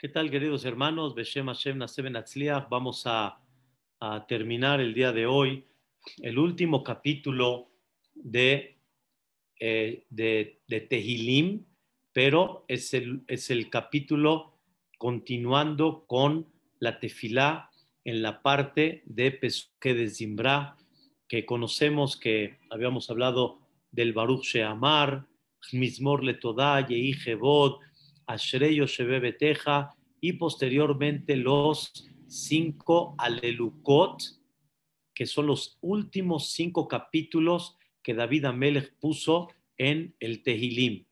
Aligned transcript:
¿Qué 0.00 0.08
tal, 0.08 0.30
queridos 0.30 0.64
hermanos? 0.64 1.14
Beshem 1.14 1.48
Hashem 1.48 1.78
Vamos 2.70 3.02
a, 3.04 3.38
terminar 4.26 4.80
el 4.80 4.94
día 4.94 5.12
de 5.12 5.26
hoy 5.26 5.66
el 6.22 6.38
último 6.38 6.82
capítulo 6.82 7.68
de, 8.14 8.78
eh, 9.60 10.06
de, 10.08 10.86
Tehilim, 10.88 11.66
pero 12.14 12.64
es 12.66 12.94
el, 12.94 13.24
es 13.26 13.50
el 13.50 13.68
capítulo 13.68 14.58
continuando 14.96 16.06
con 16.06 16.46
la 16.78 16.98
tefilá 16.98 17.70
en 18.02 18.22
la 18.22 18.40
parte 18.40 19.02
de 19.04 19.32
Pesque 19.32 19.92
de 19.92 20.08
Zimbra, 20.08 20.78
que 21.28 21.44
conocemos 21.44 22.16
que 22.16 22.56
habíamos 22.70 23.10
hablado 23.10 23.58
del 23.90 24.14
Baruch 24.14 24.44
Sheamar, 24.44 25.26
Mizmor 25.72 26.24
Letodá, 26.24 26.86
Jebod, 26.86 27.80
Beteja 29.20 29.94
y 30.20 30.34
posteriormente 30.34 31.36
los 31.36 32.08
cinco 32.26 33.14
Alelukot, 33.18 34.22
que 35.14 35.26
son 35.26 35.46
los 35.46 35.78
últimos 35.80 36.52
cinco 36.52 36.86
capítulos 36.86 37.76
que 38.02 38.14
David 38.14 38.46
Amelech 38.46 38.94
puso 38.98 39.48
en 39.76 40.14
el 40.20 40.42
Tehilim. 40.42 41.04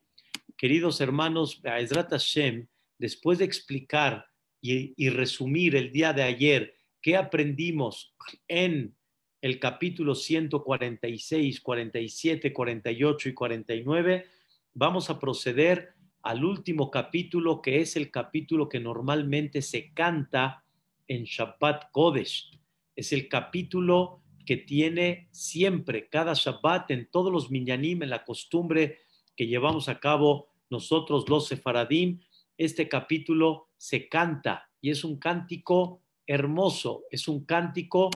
Queridos 0.57 1.01
hermanos, 1.01 1.61
Ezrat 1.65 2.11
Hashem, 2.11 2.67
después 2.99 3.39
de 3.39 3.45
explicar 3.45 4.27
y, 4.61 4.95
y 4.97 5.11
resumir 5.11 5.77
el 5.77 5.93
día 5.93 6.13
de 6.13 6.23
ayer 6.23 6.75
qué 7.01 7.17
aprendimos 7.17 8.15
en 8.49 8.95
el 9.41 9.59
capítulo 9.59 10.15
146, 10.15 11.61
47, 11.61 12.53
48 12.53 13.29
y 13.29 13.35
49, 13.35 14.27
vamos 14.75 15.11
a 15.11 15.19
proceder 15.19 15.95
al 16.23 16.45
último 16.45 16.91
capítulo, 16.91 17.63
que 17.63 17.81
es 17.81 17.97
el 17.97 18.11
capítulo 18.11 18.69
que 18.69 18.81
normalmente 18.81 19.63
se 19.63 19.93
canta 19.93 20.65
en 21.07 21.25
Shabbat 21.25 21.91
Kodesh. 21.91 22.51
Es 22.97 23.13
el 23.13 23.29
capítulo 23.29 24.23
que 24.45 24.57
tiene 24.57 25.29
siempre, 25.31 26.09
cada 26.09 26.33
Shabbat, 26.35 26.91
en 26.91 27.09
todos 27.11 27.33
los 27.33 27.51
minyanim, 27.51 28.03
en 28.03 28.11
la 28.11 28.25
costumbre 28.25 29.01
que 29.37 29.47
llevamos 29.47 29.89
a 29.89 30.01
cabo 30.01 30.49
nosotros 30.71 31.29
los 31.29 31.47
sefaradim, 31.47 32.21
este 32.57 32.89
capítulo 32.89 33.69
se 33.77 34.09
canta 34.09 34.69
y 34.81 34.91
es 34.91 35.05
un 35.05 35.19
cántico 35.19 36.03
hermoso, 36.27 37.05
es 37.11 37.29
un 37.29 37.45
cántico 37.45 38.11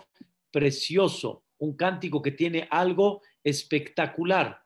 precioso, 0.51 1.45
un 1.59 1.77
cántico 1.77 2.21
que 2.21 2.33
tiene 2.33 2.67
algo 2.71 3.23
espectacular. 3.45 4.62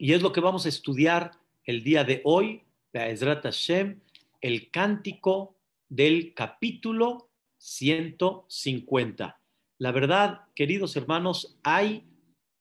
Y 0.00 0.12
es 0.12 0.22
lo 0.22 0.32
que 0.32 0.40
vamos 0.40 0.64
a 0.64 0.68
estudiar 0.68 1.32
el 1.64 1.82
día 1.82 2.04
de 2.04 2.20
hoy, 2.24 2.62
Ezrat 2.92 3.42
Hashem, 3.42 4.00
el 4.40 4.70
cántico 4.70 5.56
del 5.88 6.34
capítulo 6.34 7.32
150. 7.56 9.40
La 9.78 9.90
verdad, 9.90 10.42
queridos 10.54 10.94
hermanos, 10.94 11.58
hay 11.64 12.08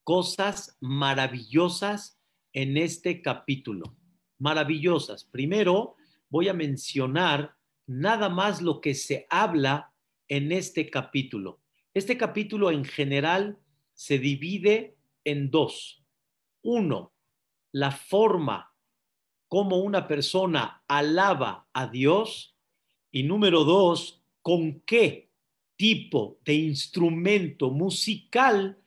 cosas 0.04 0.78
maravillosas 0.80 2.20
en 2.54 2.76
este 2.76 3.22
capítulo. 3.22 3.96
Maravillosas. 4.40 5.24
Primero, 5.24 5.96
voy 6.30 6.50
a 6.50 6.56
mencionar 6.56 7.56
nada 7.86 8.30
más 8.30 8.64
lo 8.64 8.82
que 8.82 8.96
se 8.96 9.28
habla 9.30 9.94
en 10.28 10.52
este 10.52 10.90
capítulo. 10.90 11.62
Este 11.94 12.18
capítulo 12.18 12.72
en 12.72 12.84
general 12.84 13.60
se 13.94 14.18
divide 14.18 14.98
en 15.24 15.52
dos. 15.52 16.04
Uno, 16.64 17.14
la 17.72 17.92
forma 17.92 18.74
como 19.48 19.78
una 19.78 20.08
persona 20.08 20.84
alaba 20.88 21.68
a 21.74 21.88
Dios 21.88 22.56
y 23.12 23.24
número 23.24 23.64
dos, 23.64 24.22
con 24.42 24.82
qué 24.82 25.30
tipo 25.76 26.40
de 26.44 26.56
instrumento 26.56 27.70
musical 27.70 28.78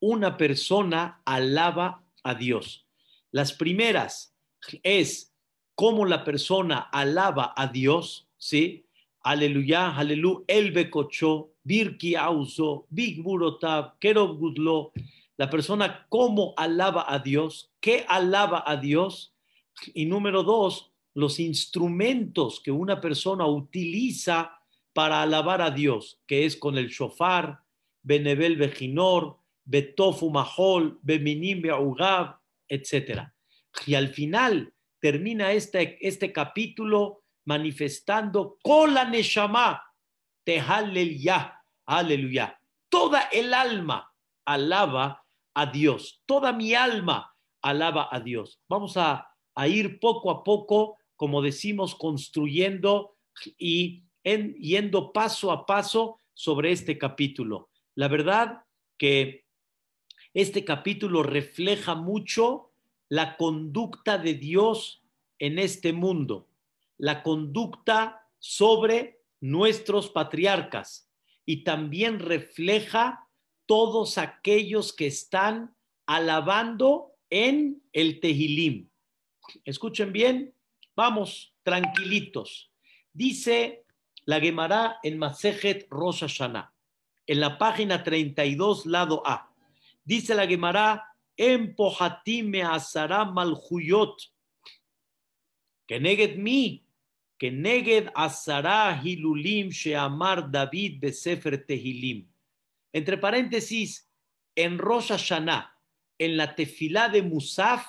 una 0.00 0.36
persona 0.36 1.22
alaba 1.24 2.04
a 2.22 2.34
Dios. 2.34 2.86
Las 3.30 3.52
primeras 3.52 4.34
es 4.82 5.32
cómo 5.74 6.04
la 6.04 6.24
persona 6.24 6.78
alaba 6.78 7.54
a 7.56 7.68
Dios, 7.68 8.28
¿sí? 8.36 8.86
Aleluya, 9.22 9.96
aleluya, 9.96 10.44
el 10.46 10.72
becocho, 10.72 11.52
birki 11.62 12.14
auso, 12.14 12.86
big 12.90 13.22
burotab, 13.22 13.98
kerob 13.98 14.38
gudlo, 14.38 14.92
la 15.36 15.48
persona 15.48 16.06
cómo 16.08 16.54
alaba 16.56 17.04
a 17.08 17.18
Dios, 17.18 17.69
qué 17.80 18.04
alaba 18.08 18.64
a 18.66 18.76
Dios. 18.76 19.34
Y 19.94 20.06
número 20.06 20.42
dos, 20.42 20.92
los 21.14 21.40
instrumentos 21.40 22.60
que 22.60 22.70
una 22.70 23.00
persona 23.00 23.46
utiliza 23.46 24.60
para 24.92 25.22
alabar 25.22 25.62
a 25.62 25.70
Dios, 25.70 26.20
que 26.26 26.44
es 26.44 26.56
con 26.56 26.76
el 26.76 26.88
shofar, 26.88 27.60
benebel 28.02 28.56
bejinor, 28.56 29.38
betofu 29.64 30.30
mahol, 30.30 30.98
beminim 31.02 31.62
beugab, 31.62 32.38
etc. 32.68 33.28
Y 33.86 33.94
al 33.94 34.08
final 34.08 34.72
termina 35.00 35.52
este, 35.52 35.98
este 36.06 36.32
capítulo 36.32 37.22
manifestando 37.44 38.58
con 38.62 38.94
la 38.94 39.04
neshama, 39.04 39.82
ya, 40.44 41.62
aleluya. 41.86 42.60
Toda 42.88 43.22
el 43.32 43.54
alma 43.54 44.12
alaba 44.44 45.24
a 45.54 45.66
Dios. 45.66 46.22
Toda 46.26 46.52
mi 46.52 46.74
alma 46.74 47.32
alaba 47.62 48.08
a 48.10 48.20
Dios. 48.20 48.60
Vamos 48.68 48.96
a, 48.96 49.26
ir 49.66 50.00
poco 50.00 50.30
a 50.30 50.42
poco, 50.42 50.96
como 51.16 51.42
decimos, 51.42 51.94
construyendo 51.94 53.16
y 53.58 54.04
yendo 54.24 55.12
paso 55.12 55.52
a 55.52 55.66
paso 55.66 56.18
sobre 56.32 56.72
este 56.72 56.96
capítulo. 56.96 57.68
La 57.94 58.08
verdad 58.08 58.64
que 58.96 59.44
este 60.32 60.64
capítulo 60.64 61.22
refleja 61.22 61.94
mucho 61.94 62.72
la 63.08 63.36
conducta 63.36 64.16
de 64.16 64.34
Dios 64.34 65.02
en 65.38 65.58
este 65.58 65.92
mundo, 65.92 66.48
la 66.96 67.22
conducta 67.22 68.26
sobre 68.38 69.20
nuestros 69.40 70.08
patriarcas 70.08 71.10
y 71.44 71.64
también 71.64 72.20
refleja 72.20 73.28
todos 73.66 74.18
aquellos 74.18 74.92
que 74.92 75.06
están 75.06 75.74
alabando 76.06 77.12
en 77.30 77.82
el 77.92 78.20
Tehilim. 78.20 78.88
Escuchen 79.64 80.12
bien, 80.12 80.54
vamos 80.94 81.54
tranquilitos. 81.62 82.72
Dice 83.12 83.84
la 84.24 84.40
Gemara 84.40 84.98
en 85.02 85.18
Masejet 85.18 85.86
Rosh 85.90 86.20
Hashanah, 86.20 86.72
en 87.26 87.40
la 87.40 87.56
página 87.58 88.02
32, 88.02 88.86
lado 88.86 89.22
A. 89.24 89.50
Dice 90.04 90.34
la 90.34 90.46
Gemara, 90.46 91.06
en 91.36 91.74
me 92.44 92.62
asara 92.62 93.24
malhuyot, 93.24 94.20
que 95.86 95.98
neged 95.98 96.36
mi, 96.36 96.84
que 97.38 97.50
neged 97.50 98.10
hilulim 99.02 99.70
sheamar 99.70 100.50
David 100.50 101.00
besefer 101.00 101.64
Tehilim. 101.64 102.28
Entre 102.92 103.16
paréntesis, 103.16 104.08
en 104.54 104.78
Rosh 104.78 105.08
Hashanah, 105.08 105.72
en 106.20 106.36
la 106.36 106.54
tefilá 106.54 107.08
de 107.08 107.22
Musaf, 107.22 107.86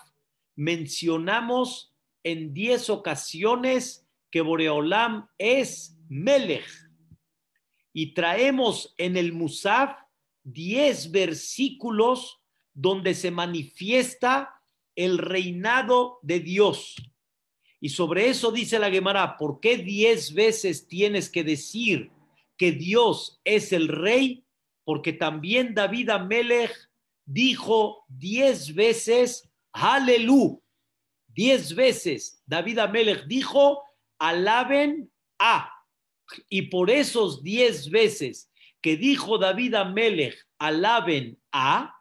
mencionamos 0.56 1.94
en 2.24 2.54
diez 2.54 2.90
ocasiones 2.90 4.08
que 4.32 4.40
Boreolam 4.40 5.28
es 5.38 5.98
Melech. 6.08 6.66
Y 7.94 8.14
traemos 8.14 8.96
en 8.98 9.18
el 9.18 9.34
Musaf 9.34 9.98
diez 10.44 11.12
versículos 11.12 12.40
donde 12.74 13.14
se 13.16 13.32
manifiesta 13.32 14.62
el 14.96 15.18
reinado 15.18 16.20
de 16.22 16.40
Dios. 16.40 16.96
Y 17.82 17.90
sobre 17.90 18.30
eso 18.30 18.52
dice 18.52 18.80
la 18.80 18.90
Gemara, 18.90 19.36
¿por 19.38 19.60
qué 19.60 19.78
diez 19.78 20.34
veces 20.34 20.88
tienes 20.88 21.30
que 21.30 21.44
decir 21.44 22.12
que 22.56 22.72
Dios 22.72 23.42
es 23.44 23.74
el 23.74 23.90
rey? 23.90 24.46
porque 24.84 25.14
también 25.14 25.74
David 25.74 26.10
Amelech 26.10 26.72
dijo 27.32 28.06
diez 28.08 28.74
veces, 28.74 29.50
aleluya, 29.72 30.58
diez 31.28 31.74
veces 31.74 32.42
David 32.46 32.80
Amelech 32.80 33.26
dijo, 33.26 33.84
alaben 34.20 35.12
a. 35.40 35.72
Y 36.50 36.64
por 36.64 36.90
esos 36.90 37.44
diez 37.44 37.90
veces 37.90 38.52
que 38.82 38.98
dijo 38.98 39.38
David 39.38 39.76
Amelech, 39.76 40.36
alaben 40.60 41.40
a, 41.52 41.96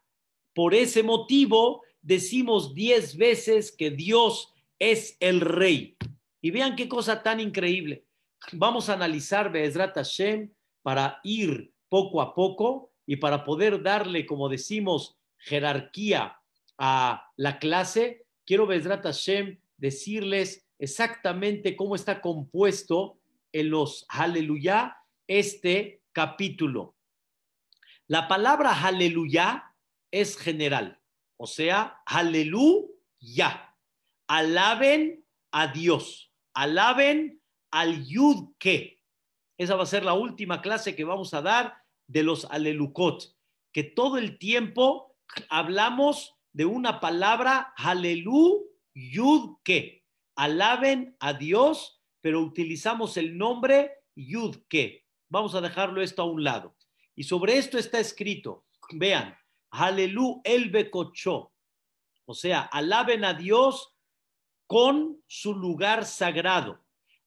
por 0.55 0.75
ese 0.75 1.03
motivo 1.03 1.83
decimos 2.03 2.75
diez 2.75 3.17
veces 3.17 3.73
que 3.73 3.91
Dios 3.91 4.53
es 4.79 5.17
el 5.21 5.41
rey. 5.41 5.97
Y 6.43 6.51
vean 6.51 6.75
qué 6.75 6.89
cosa 6.89 7.23
tan 7.23 7.39
increíble. 7.41 8.05
Vamos 8.53 8.89
a 8.89 8.95
analizar 8.95 9.53
Be'ezrat 9.53 9.95
Hashem 9.95 10.51
para 10.83 11.21
ir 11.23 11.73
poco 11.89 12.23
a 12.23 12.35
poco 12.35 12.91
y 13.07 13.17
para 13.17 13.45
poder 13.45 13.83
darle, 13.83 14.25
como 14.25 14.49
decimos, 14.49 15.20
jerarquía 15.41 16.39
a 16.79 17.31
la 17.37 17.59
clase, 17.59 18.27
quiero, 18.47 18.67
Bezrat 18.67 19.05
Hashem, 19.05 19.61
decirles 19.77 20.67
exactamente 20.79 21.77
cómo 21.77 21.95
está 21.95 22.21
compuesto 22.21 23.19
en 23.53 23.71
los 23.71 24.07
Aleluya 24.09 24.97
este 25.27 26.03
capítulo. 26.13 26.97
La 28.07 28.27
palabra 28.27 28.73
aleluya 28.85 29.73
es 30.11 30.37
general, 30.37 31.01
o 31.37 31.47
sea, 31.47 32.01
aleluya. 32.05 33.77
Alaben 34.27 35.25
a 35.53 35.69
Dios, 35.69 36.33
alaben 36.55 37.41
al 37.71 38.05
yud 38.05 38.53
que. 38.59 39.01
Esa 39.57 39.77
va 39.77 39.85
a 39.85 39.87
ser 39.87 40.05
la 40.05 40.15
última 40.15 40.63
clase 40.63 40.97
que 40.97 41.05
vamos 41.05 41.35
a 41.35 41.43
dar 41.43 41.85
de 42.07 42.23
los 42.23 42.47
alelucot, 42.47 43.37
que 43.73 43.85
todo 43.85 44.19
el 44.19 44.39
tiempo 44.39 45.10
hablamos 45.49 46.35
de 46.53 46.65
una 46.65 47.01
palabra 47.01 47.73
alelu 47.77 48.67
yud 48.95 49.57
que. 49.65 50.05
Alaben 50.37 51.17
a 51.21 51.35
Dios, 51.35 52.01
pero 52.21 52.41
utilizamos 52.41 53.17
el 53.17 53.37
nombre 53.37 53.93
yud 54.15 54.57
que. 54.69 55.07
Vamos 55.29 55.55
a 55.55 55.61
dejarlo 55.61 56.03
esto 56.03 56.23
a 56.23 56.27
un 56.27 56.43
lado. 56.43 56.75
Y 57.15 57.25
sobre 57.25 57.59
esto 57.59 57.79
está 57.79 58.01
escrito, 58.01 58.65
vean, 58.93 59.37
Alelu 59.71 60.41
el 60.45 60.71
Becochó. 60.71 61.53
O 62.25 62.35
sea, 62.35 62.63
alaben 62.63 63.25
a 63.25 63.35
Dios 63.35 63.95
con 64.67 65.23
su 65.27 65.55
lugar 65.55 66.05
sagrado. 66.05 66.81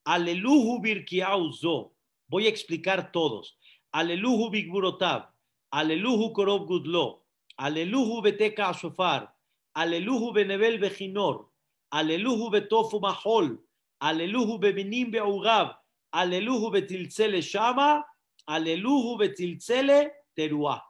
Aleluhu 0.06 0.82
birkiauzo. 0.82 1.94
Voy 2.28 2.46
a 2.46 2.50
explicar 2.50 3.12
todos. 3.12 3.58
Aleluhu 3.92 4.50
bigburotab. 4.50 5.30
Aleluhu 5.72 6.34
korob 6.34 6.66
gudlo. 6.68 7.23
Aleluhu 7.58 8.22
beteka 8.24 8.70
ashofar. 8.70 9.30
Aleluhu 9.76 10.34
benebel 10.34 10.80
bejinor. 10.82 11.46
Aleluhu 11.92 12.52
betofu 12.52 13.00
mahol. 13.00 13.58
Aleluhu 14.02 14.60
bebinim 14.62 15.12
beugab. 15.12 15.76
Aleluhu 16.12 16.72
betilzele 16.72 17.42
shama 17.42 18.04
Aleluhu 18.48 19.18
betilzele 19.18 20.12
teruá. 20.36 20.84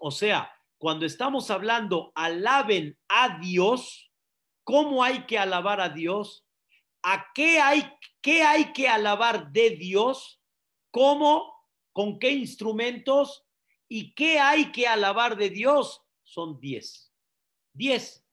O 0.00 0.10
sea, 0.10 0.50
cuando 0.78 1.04
estamos 1.06 1.50
hablando 1.50 2.12
alaben 2.14 2.96
a 3.08 3.38
Dios, 3.40 4.10
¿cómo 4.64 5.02
hay 5.02 5.26
que 5.26 5.38
alabar 5.38 5.80
a 5.80 5.88
Dios? 5.88 6.46
¿A 7.02 7.26
qué 7.34 7.60
hay, 7.60 7.90
qué 8.20 8.42
hay 8.42 8.72
que 8.72 8.88
alabar 8.88 9.50
de 9.52 9.70
Dios? 9.70 10.40
¿Cómo? 10.90 11.54
¿Con 11.92 12.18
qué 12.18 12.30
instrumentos? 12.30 13.44
¿Y 13.88 14.12
qué 14.12 14.38
hay 14.38 14.70
que 14.70 14.86
alabar 14.86 15.36
de 15.36 15.50
Dios? 15.50 16.02
Son 16.22 16.60
diez. 16.60 17.10
Diez. 17.72 18.24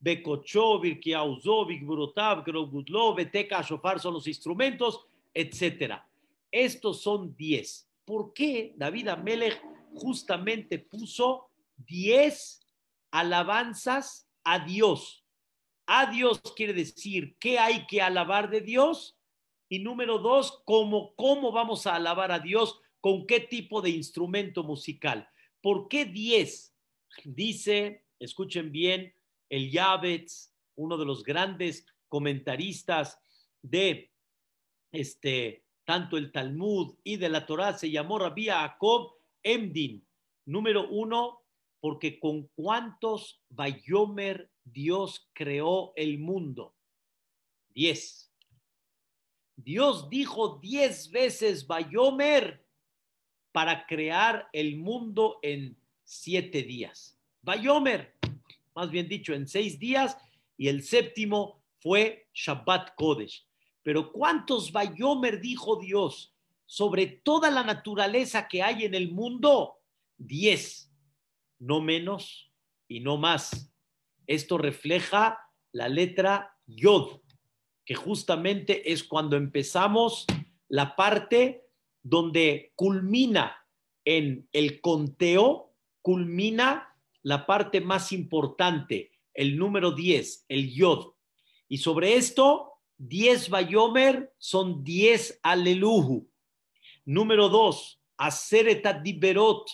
Bekocho, 0.00 0.80
Birkiauzo, 0.80 1.64
Bigburotav, 1.64 2.44
Grogudlo, 2.44 3.14
Beteka, 3.14 3.62
Shofar 3.62 3.98
son 3.98 4.14
los 4.14 4.26
instrumentos, 4.26 5.06
etcétera. 5.32 6.06
Estos 6.50 7.00
son 7.00 7.34
diez. 7.34 7.88
¿Por 8.04 8.34
qué 8.34 8.74
David 8.76 9.08
Amelech 9.08 9.62
justamente 9.94 10.78
puso 10.78 11.48
10 11.86 12.60
alabanzas 13.12 14.28
a 14.44 14.58
Dios? 14.58 15.24
A 15.86 16.10
Dios 16.10 16.40
quiere 16.54 16.74
decir 16.74 17.36
qué 17.38 17.58
hay 17.58 17.86
que 17.86 18.02
alabar 18.02 18.50
de 18.50 18.60
Dios. 18.60 19.16
Y 19.70 19.78
número 19.78 20.18
dos, 20.18 20.62
¿cómo, 20.66 21.14
cómo 21.14 21.50
vamos 21.50 21.86
a 21.86 21.94
alabar 21.94 22.30
a 22.30 22.40
Dios? 22.40 22.78
¿Con 23.04 23.26
qué 23.26 23.40
tipo 23.40 23.82
de 23.82 23.90
instrumento 23.90 24.64
musical? 24.64 25.28
¿Por 25.60 25.88
qué 25.88 26.06
10? 26.06 26.74
Dice, 27.24 28.06
escuchen 28.18 28.72
bien, 28.72 29.14
el 29.50 29.70
Yavetz, 29.70 30.54
uno 30.76 30.96
de 30.96 31.04
los 31.04 31.22
grandes 31.22 31.84
comentaristas 32.08 33.20
de 33.60 34.10
este 34.90 35.66
tanto 35.84 36.16
el 36.16 36.32
Talmud 36.32 36.96
y 37.04 37.18
de 37.18 37.28
la 37.28 37.44
Torah 37.44 37.76
se 37.76 37.90
llamó 37.90 38.18
Rabbi 38.18 38.46
Jacob 38.46 39.12
Emdin. 39.42 40.02
Número 40.46 40.88
uno, 40.88 41.42
porque 41.80 42.18
con 42.18 42.48
cuántos 42.54 43.42
Bayomer 43.50 44.50
Dios 44.64 45.28
creó 45.34 45.92
el 45.96 46.18
mundo. 46.18 46.74
Diez. 47.68 48.32
Dios 49.56 50.08
dijo 50.08 50.58
diez 50.62 51.10
veces 51.10 51.66
Bayomer 51.66 52.63
para 53.54 53.86
crear 53.86 54.48
el 54.52 54.78
mundo 54.78 55.38
en 55.40 55.78
siete 56.02 56.64
días. 56.64 57.16
Bayomer, 57.40 58.12
más 58.74 58.90
bien 58.90 59.06
dicho, 59.06 59.32
en 59.32 59.46
seis 59.46 59.78
días, 59.78 60.16
y 60.56 60.66
el 60.66 60.82
séptimo 60.82 61.62
fue 61.78 62.26
Shabbat 62.34 62.96
Kodesh. 62.96 63.46
Pero 63.84 64.10
¿cuántos 64.10 64.72
Bayomer 64.72 65.40
dijo 65.40 65.76
Dios 65.76 66.34
sobre 66.66 67.06
toda 67.06 67.48
la 67.48 67.62
naturaleza 67.62 68.48
que 68.48 68.60
hay 68.60 68.86
en 68.86 68.94
el 68.96 69.12
mundo? 69.12 69.76
Diez, 70.18 70.92
no 71.60 71.80
menos 71.80 72.50
y 72.88 72.98
no 72.98 73.18
más. 73.18 73.72
Esto 74.26 74.58
refleja 74.58 75.38
la 75.70 75.88
letra 75.88 76.58
Yod, 76.66 77.20
que 77.84 77.94
justamente 77.94 78.92
es 78.92 79.04
cuando 79.04 79.36
empezamos 79.36 80.26
la 80.66 80.96
parte 80.96 81.63
donde 82.04 82.72
culmina 82.76 83.66
en 84.04 84.46
el 84.52 84.80
conteo, 84.80 85.72
culmina 86.02 86.94
la 87.22 87.46
parte 87.46 87.80
más 87.80 88.12
importante, 88.12 89.10
el 89.32 89.56
número 89.56 89.90
10, 89.90 90.44
el 90.48 90.72
Yod. 90.72 91.14
Y 91.66 91.78
sobre 91.78 92.14
esto 92.14 92.74
10 92.98 93.48
Bayomer 93.48 94.32
son 94.38 94.84
10 94.84 95.40
Aleluhu. 95.42 96.28
Número 97.06 97.48
2, 97.48 98.00
Aseret 98.18 99.02
Diberot, 99.02 99.66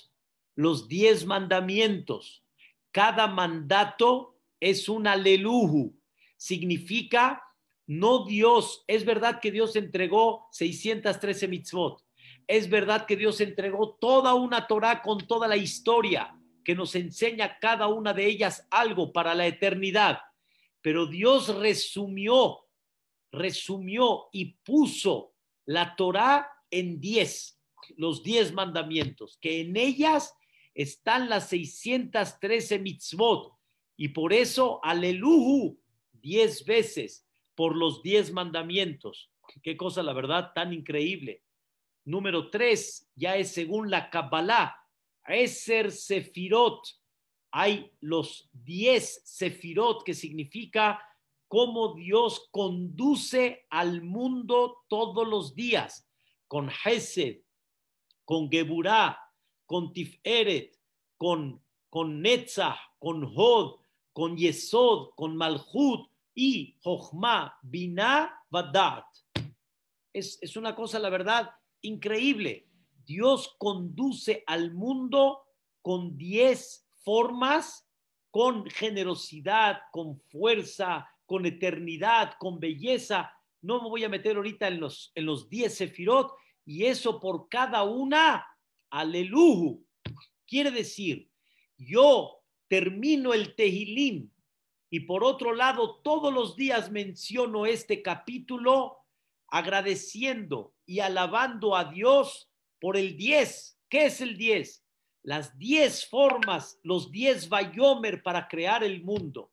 los 0.55 0.89
10 0.89 1.27
mandamientos. 1.27 2.45
Cada 2.93 3.27
mandato 3.27 4.39
es 4.61 4.89
un 4.89 5.09
Aleluhu. 5.09 5.97
Significa, 6.37 7.43
no 7.89 8.25
Dios, 8.25 8.85
es 8.87 9.05
verdad 9.05 9.41
que 9.41 9.51
Dios 9.51 9.75
entregó 9.75 10.47
613 10.53 11.49
mitzvot. 11.49 12.05
Es 12.51 12.69
verdad 12.69 13.07
que 13.07 13.15
Dios 13.15 13.41
entregó 13.41 13.97
toda 14.01 14.35
una 14.35 14.67
Torah 14.67 15.03
con 15.03 15.25
toda 15.25 15.47
la 15.47 15.57
historia 15.57 16.37
que 16.65 16.75
nos 16.75 16.97
enseña 16.97 17.59
cada 17.61 17.87
una 17.87 18.13
de 18.13 18.27
ellas 18.27 18.67
algo 18.71 19.13
para 19.13 19.37
la 19.37 19.47
eternidad. 19.47 20.19
Pero 20.83 21.07
Dios 21.07 21.55
resumió 21.55 22.59
resumió 23.33 24.29
y 24.33 24.57
puso 24.65 25.35
la 25.65 25.95
Torá 25.95 26.51
en 26.71 27.01
diez, 27.01 27.61
los 27.97 28.25
diez 28.25 28.53
mandamientos, 28.53 29.39
que 29.41 29.61
en 29.61 29.77
ellas 29.77 30.35
están 30.75 31.29
las 31.29 31.49
613 31.51 32.79
mitzvot, 32.81 33.55
y 33.97 34.09
por 34.09 34.33
eso 34.33 34.81
aleluhu 34.83 35.79
diez 36.13 36.65
veces 36.65 37.27
por 37.55 37.77
los 37.77 38.03
diez 38.03 38.33
mandamientos. 38.33 39.31
Qué 39.63 39.77
cosa, 39.77 40.03
la 40.03 40.13
verdad, 40.13 40.53
tan 40.53 40.73
increíble. 40.73 41.43
Número 42.05 42.51
tres, 42.51 43.11
ya 43.15 43.37
es 43.37 43.53
según 43.53 43.91
la 43.91 44.11
Kabbalah, 44.11 44.77
Eser 45.27 45.93
Sefirot. 45.93 46.87
Hay 47.53 47.93
los 48.01 48.49
diez 48.53 49.23
Sefirot, 49.25 50.05
que 50.05 50.15
significa 50.15 51.01
cómo 51.49 51.95
Dios 51.95 52.49
conduce 52.51 53.67
al 53.71 54.03
mundo 54.03 54.85
todos 54.89 55.27
los 55.27 55.55
días, 55.55 56.09
con 56.47 56.71
Hesed, 56.71 57.43
con 58.25 58.51
Geburah, 58.51 59.19
con 59.67 59.93
Tiferet, 59.93 60.77
con, 61.17 61.63
con 61.89 62.23
Netzach, 62.23 62.79
con 62.99 63.25
Hod, 63.37 63.81
con 64.13 64.37
Yesod, 64.37 65.11
con 65.17 65.37
Malchut 65.37 66.09
y 66.35 66.77
Jochma, 66.83 67.59
Binah, 67.63 68.45
Vadat. 68.49 69.05
Es, 70.13 70.39
es 70.41 70.57
una 70.57 70.75
cosa, 70.75 70.99
la 70.99 71.11
verdad, 71.11 71.51
increíble. 71.83 72.69
Dios 73.05 73.57
conduce 73.59 74.45
al 74.47 74.73
mundo 74.73 75.43
con 75.83 76.17
diez 76.17 76.87
formas, 77.03 77.89
con 78.31 78.69
generosidad, 78.71 79.81
con 79.93 80.21
fuerza, 80.21 81.09
con 81.27 81.47
eternidad, 81.47 82.35
con 82.39 82.61
belleza. 82.61 83.33
No 83.63 83.83
me 83.83 83.89
voy 83.89 84.05
a 84.05 84.09
meter 84.09 84.37
ahorita 84.37 84.69
en 84.69 84.81
los, 84.81 85.13
en 85.15 85.27
los 85.27 85.49
diez 85.49 85.77
sefirot 85.77 86.33
y 86.65 86.85
eso 86.87 87.21
por 87.21 87.49
cada 87.49 87.83
una, 87.83 88.47
aleluya. 88.91 89.79
Quiere 90.47 90.71
decir, 90.71 91.31
yo 91.77 92.43
termino 92.69 93.33
el 93.33 93.55
Tehilim 93.55 94.31
y 94.91 95.01
por 95.01 95.25
otro 95.25 95.55
lado 95.55 96.01
todos 96.03 96.33
los 96.33 96.57
días 96.57 96.91
menciono 96.91 97.67
este 97.67 98.03
capítulo 98.03 99.00
agradeciendo 99.51 100.75
y 100.87 101.01
alabando 101.01 101.77
a 101.77 101.85
Dios 101.85 102.51
por 102.81 102.97
el 102.97 103.17
10. 103.17 103.79
¿Qué 103.89 104.07
es 104.07 104.21
el 104.21 104.37
10? 104.37 104.85
las 105.23 105.59
diez 105.59 106.07
formas, 106.09 106.79
los 106.83 107.11
diez 107.11 107.49
Bayomer 107.49 108.23
para 108.23 108.49
crear 108.49 108.83
el 108.83 109.03
mundo, 109.03 109.53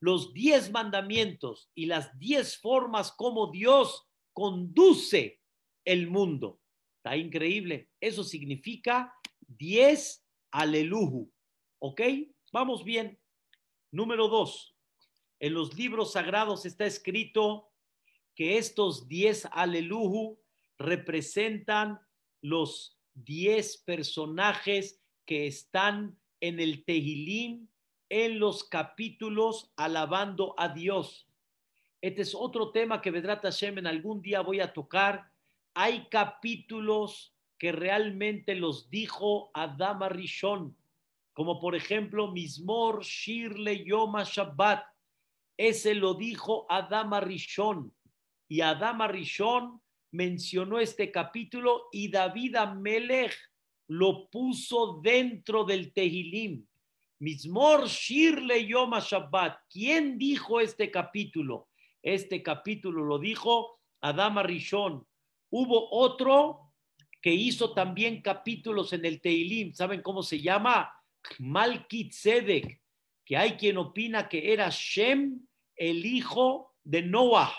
los 0.00 0.32
diez 0.32 0.70
mandamientos 0.70 1.70
y 1.74 1.86
las 1.86 2.16
diez 2.18 2.58
formas 2.58 3.12
como 3.12 3.50
Dios 3.50 4.06
conduce 4.32 5.40
el 5.84 6.08
mundo. 6.08 6.60
Está 6.98 7.16
increíble. 7.16 7.90
Eso 8.00 8.22
significa 8.22 9.14
diez 9.46 10.24
aleluju. 10.52 11.30
¿Ok? 11.80 12.00
Vamos 12.52 12.84
bien. 12.84 13.18
Número 13.90 14.28
dos. 14.28 14.76
En 15.40 15.54
los 15.54 15.74
libros 15.74 16.12
sagrados 16.12 16.66
está 16.66 16.84
escrito 16.84 17.69
que 18.40 18.56
estos 18.56 19.06
diez 19.06 19.46
aleluju 19.52 20.38
representan 20.78 22.00
los 22.40 22.98
diez 23.12 23.76
personajes 23.76 24.98
que 25.26 25.46
están 25.46 26.18
en 26.40 26.58
el 26.58 26.86
Tehilim 26.86 27.68
en 28.08 28.38
los 28.38 28.64
capítulos 28.64 29.70
alabando 29.76 30.54
a 30.56 30.70
Dios. 30.70 31.28
Este 32.00 32.22
es 32.22 32.34
otro 32.34 32.72
tema 32.72 33.02
que 33.02 33.10
Vedrat 33.10 33.42
Hashem 33.42 33.86
algún 33.86 34.22
día 34.22 34.40
voy 34.40 34.60
a 34.60 34.72
tocar. 34.72 35.30
Hay 35.74 36.06
capítulos 36.08 37.36
que 37.58 37.72
realmente 37.72 38.54
los 38.54 38.88
dijo 38.88 39.50
Adama 39.52 40.08
Rishon, 40.08 40.74
como 41.34 41.60
por 41.60 41.76
ejemplo 41.76 42.32
Mismor 42.32 43.04
Shirle 43.04 43.84
Yoma 43.84 44.24
Shabbat. 44.24 44.82
Ese 45.58 45.94
lo 45.94 46.14
dijo 46.14 46.64
Adama 46.70 47.20
Rishon. 47.20 47.92
Y 48.50 48.62
Adama 48.62 49.06
Rishon 49.06 49.80
mencionó 50.10 50.80
este 50.80 51.12
capítulo 51.12 51.86
y 51.92 52.10
David 52.10 52.56
Amelech 52.56 53.32
lo 53.86 54.28
puso 54.28 55.00
dentro 55.00 55.62
del 55.62 55.92
Tehilim. 55.92 56.66
Mismor 57.20 57.86
Shirle 57.86 58.66
Yoma 58.66 58.98
Shabbat. 58.98 59.56
¿Quién 59.70 60.18
dijo 60.18 60.60
este 60.60 60.90
capítulo? 60.90 61.68
Este 62.02 62.42
capítulo 62.42 63.04
lo 63.04 63.20
dijo 63.20 63.78
Adama 64.00 64.42
Rishon. 64.42 65.06
Hubo 65.50 65.88
otro 65.92 66.72
que 67.22 67.32
hizo 67.32 67.72
también 67.72 68.20
capítulos 68.20 68.92
en 68.92 69.04
el 69.04 69.20
Teilim. 69.20 69.72
¿Saben 69.74 70.02
cómo 70.02 70.24
se 70.24 70.40
llama? 70.40 70.92
Malkit 71.38 72.10
Sedek, 72.10 72.82
que 73.24 73.36
hay 73.36 73.52
quien 73.52 73.76
opina 73.76 74.28
que 74.28 74.52
era 74.52 74.68
Shem, 74.72 75.46
el 75.76 76.04
hijo 76.04 76.74
de 76.82 77.02
Noah. 77.02 77.52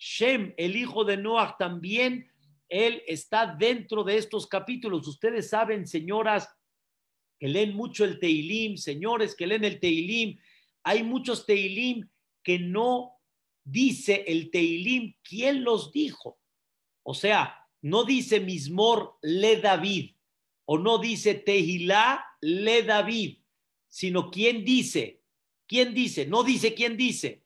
Shem, 0.00 0.54
el 0.56 0.76
hijo 0.76 1.04
de 1.04 1.18
Noah, 1.18 1.56
también 1.58 2.32
él 2.70 3.02
está 3.06 3.54
dentro 3.54 4.02
de 4.02 4.16
estos 4.16 4.46
capítulos. 4.46 5.06
Ustedes 5.06 5.50
saben, 5.50 5.86
señoras, 5.86 6.48
que 7.38 7.48
leen 7.48 7.76
mucho 7.76 8.04
el 8.04 8.18
Teilim, 8.18 8.78
señores 8.78 9.36
que 9.36 9.46
leen 9.46 9.64
el 9.64 9.78
Teilim, 9.78 10.38
hay 10.82 11.02
muchos 11.02 11.44
Teilim 11.44 12.08
que 12.42 12.58
no 12.58 13.18
dice 13.62 14.24
el 14.26 14.50
Teilim 14.50 15.14
quién 15.22 15.64
los 15.64 15.92
dijo. 15.92 16.40
O 17.02 17.12
sea, 17.12 17.68
no 17.82 18.04
dice 18.04 18.40
Mismor 18.40 19.18
le 19.20 19.60
David 19.60 20.14
o 20.64 20.78
no 20.78 20.98
dice 20.98 21.34
Tehilá 21.34 22.24
le 22.40 22.82
David, 22.84 23.38
sino 23.88 24.30
quién 24.30 24.64
dice, 24.64 25.20
quién 25.66 25.92
dice, 25.92 26.26
no 26.26 26.42
dice 26.42 26.74
quién 26.74 26.96
dice. 26.96 27.42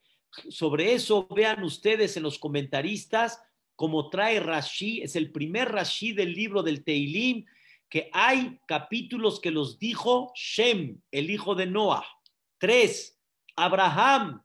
Sobre 0.49 0.95
eso 0.95 1.26
vean 1.29 1.62
ustedes 1.62 2.17
en 2.17 2.23
los 2.23 2.38
comentaristas 2.38 3.41
como 3.76 4.09
trae 4.09 4.41
Rashi, 4.41 5.03
es 5.03 5.17
el 5.17 5.33
primer 5.33 5.73
Rashi 5.73 6.12
del 6.12 6.33
libro 6.33 6.62
del 6.62 6.85
Teilim, 6.85 7.45
que 7.88 8.11
hay 8.12 8.59
capítulos 8.67 9.41
que 9.41 9.50
los 9.50 9.79
dijo 9.79 10.33
Shem, 10.35 11.00
el 11.11 11.31
hijo 11.31 11.55
de 11.55 11.67
Noah. 11.67 12.05
Tres, 12.59 13.19
Abraham 13.57 14.43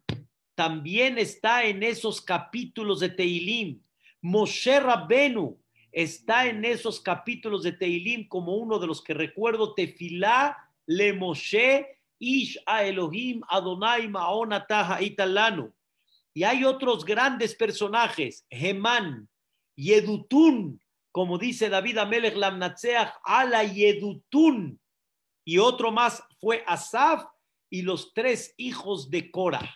también 0.55 1.17
está 1.17 1.63
en 1.63 1.83
esos 1.83 2.21
capítulos 2.21 2.99
de 2.99 3.09
Teilim. 3.09 3.81
Moshe 4.21 4.79
Rabbenu 4.79 5.57
está 5.91 6.47
en 6.47 6.65
esos 6.65 6.99
capítulos 6.99 7.63
de 7.63 7.71
Teilim 7.71 8.27
como 8.27 8.55
uno 8.55 8.77
de 8.79 8.87
los 8.87 9.01
que 9.01 9.13
recuerdo, 9.13 9.73
Tefilá, 9.73 10.57
Le 10.85 11.13
Moshe, 11.13 11.87
Ish 12.19 12.59
a 12.65 12.83
Elohim, 12.83 13.41
Adonai, 13.47 14.07
Maonataha, 14.09 15.01
Italano. 15.01 15.73
Y 16.33 16.43
hay 16.43 16.63
otros 16.63 17.05
grandes 17.05 17.55
personajes, 17.55 18.45
Gemán, 18.49 19.27
Yedutun, 19.75 20.81
como 21.11 21.37
dice 21.37 21.69
David 21.69 21.97
Amelech 21.97 22.35
Lamnatseach, 22.35 23.13
Ala 23.23 23.63
Yedutun. 23.63 24.79
Y 25.43 25.57
otro 25.57 25.91
más 25.91 26.23
fue 26.39 26.63
Asaf 26.67 27.25
y 27.69 27.81
los 27.81 28.13
tres 28.13 28.53
hijos 28.57 29.09
de 29.09 29.31
Cora. 29.31 29.75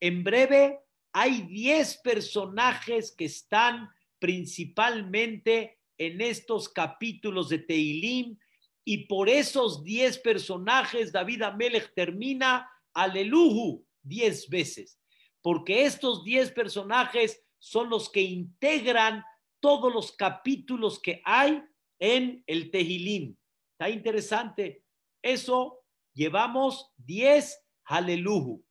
En 0.00 0.22
breve, 0.22 0.80
hay 1.12 1.42
diez 1.42 1.96
personajes 1.98 3.14
que 3.16 3.26
están 3.26 3.88
principalmente 4.18 5.78
en 5.96 6.20
estos 6.20 6.68
capítulos 6.68 7.48
de 7.48 7.58
Teilim 7.60 8.36
y 8.84 9.06
por 9.06 9.28
esos 9.28 9.82
diez 9.84 10.18
personajes 10.18 11.12
David 11.12 11.42
Amelech 11.42 11.94
termina 11.94 12.68
Aleluhu 12.92 13.84
diez 14.02 14.48
veces, 14.48 14.98
porque 15.44 15.84
estos 15.84 16.24
diez 16.24 16.50
personajes 16.50 17.44
son 17.58 17.90
los 17.90 18.08
que 18.08 18.22
integran 18.22 19.22
todos 19.60 19.92
los 19.92 20.12
capítulos 20.12 20.98
que 20.98 21.20
hay 21.22 21.62
en 21.98 22.42
el 22.46 22.70
Tehilim. 22.70 23.36
Está 23.72 23.90
interesante. 23.90 24.86
Eso 25.20 25.84
llevamos 26.14 26.94
10 26.96 27.62
Aleluhu. 27.84 28.64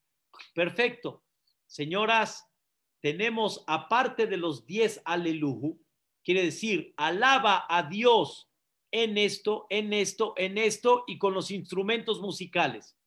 Perfecto. 0.55 1.23
Señoras, 1.67 2.43
tenemos 3.01 3.63
aparte 3.67 4.25
de 4.25 4.37
los 4.37 4.65
10 4.65 5.03
Aleluhu, 5.05 5.79
quiere 6.23 6.41
decir, 6.41 6.95
alaba 6.97 7.67
a 7.69 7.83
Dios 7.83 8.49
en 8.89 9.19
esto, 9.19 9.67
en 9.69 9.93
esto, 9.93 10.33
en 10.37 10.57
esto 10.57 11.03
y 11.05 11.19
con 11.19 11.35
los 11.35 11.51
instrumentos 11.51 12.19
musicales. 12.19 12.97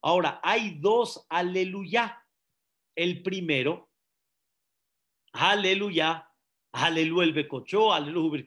Ahora, 0.00 0.40
hay 0.42 0.78
dos 0.80 1.26
Aleluya. 1.28 2.19
El 3.00 3.22
primero, 3.22 3.88
Aleluya, 5.32 6.28
Aleluya 6.72 7.24
el 7.24 7.32
Becochó, 7.32 7.94
Aleluya. 7.94 8.44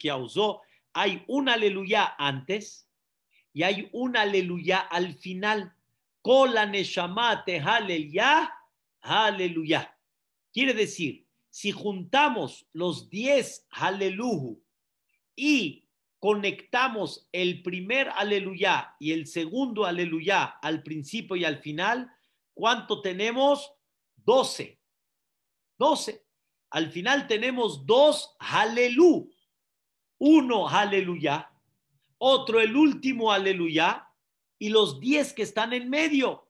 Hay 0.94 1.24
un 1.26 1.50
aleluya 1.50 2.14
antes 2.20 2.88
y 3.52 3.64
hay 3.64 3.90
un 3.94 4.16
aleluya 4.16 4.78
al 4.78 5.16
final. 5.16 5.74
Kola 6.22 6.68
Neshamate 6.68 7.62
Aleluya, 7.62 8.54
Aleluya. 9.02 9.98
Quiere 10.52 10.76
decir, 10.76 11.26
si 11.50 11.72
juntamos 11.72 12.68
los 12.74 13.10
10 13.10 13.66
Aleluya 13.72 14.56
y 15.36 15.90
conectamos 16.20 17.28
el 17.32 17.64
primer 17.64 18.08
aleluya 18.10 18.96
y 19.00 19.14
el 19.14 19.26
segundo 19.26 19.84
aleluya 19.84 20.44
al 20.62 20.84
principio 20.84 21.36
y 21.36 21.44
al 21.44 21.58
final, 21.58 22.12
¿cuánto 22.54 23.02
tenemos? 23.02 23.74
12. 24.26 24.80
12. 25.78 26.26
Al 26.72 26.90
final 26.90 27.28
tenemos 27.28 27.86
dos 27.86 28.36
aleluya. 28.40 29.30
Uno 30.18 30.70
aleluya, 30.70 31.52
otro 32.18 32.62
el 32.62 32.78
último 32.78 33.32
aleluya 33.34 34.08
y 34.58 34.70
los 34.70 35.02
diez 35.02 35.34
que 35.34 35.42
están 35.42 35.74
en 35.74 35.90
medio. 35.90 36.50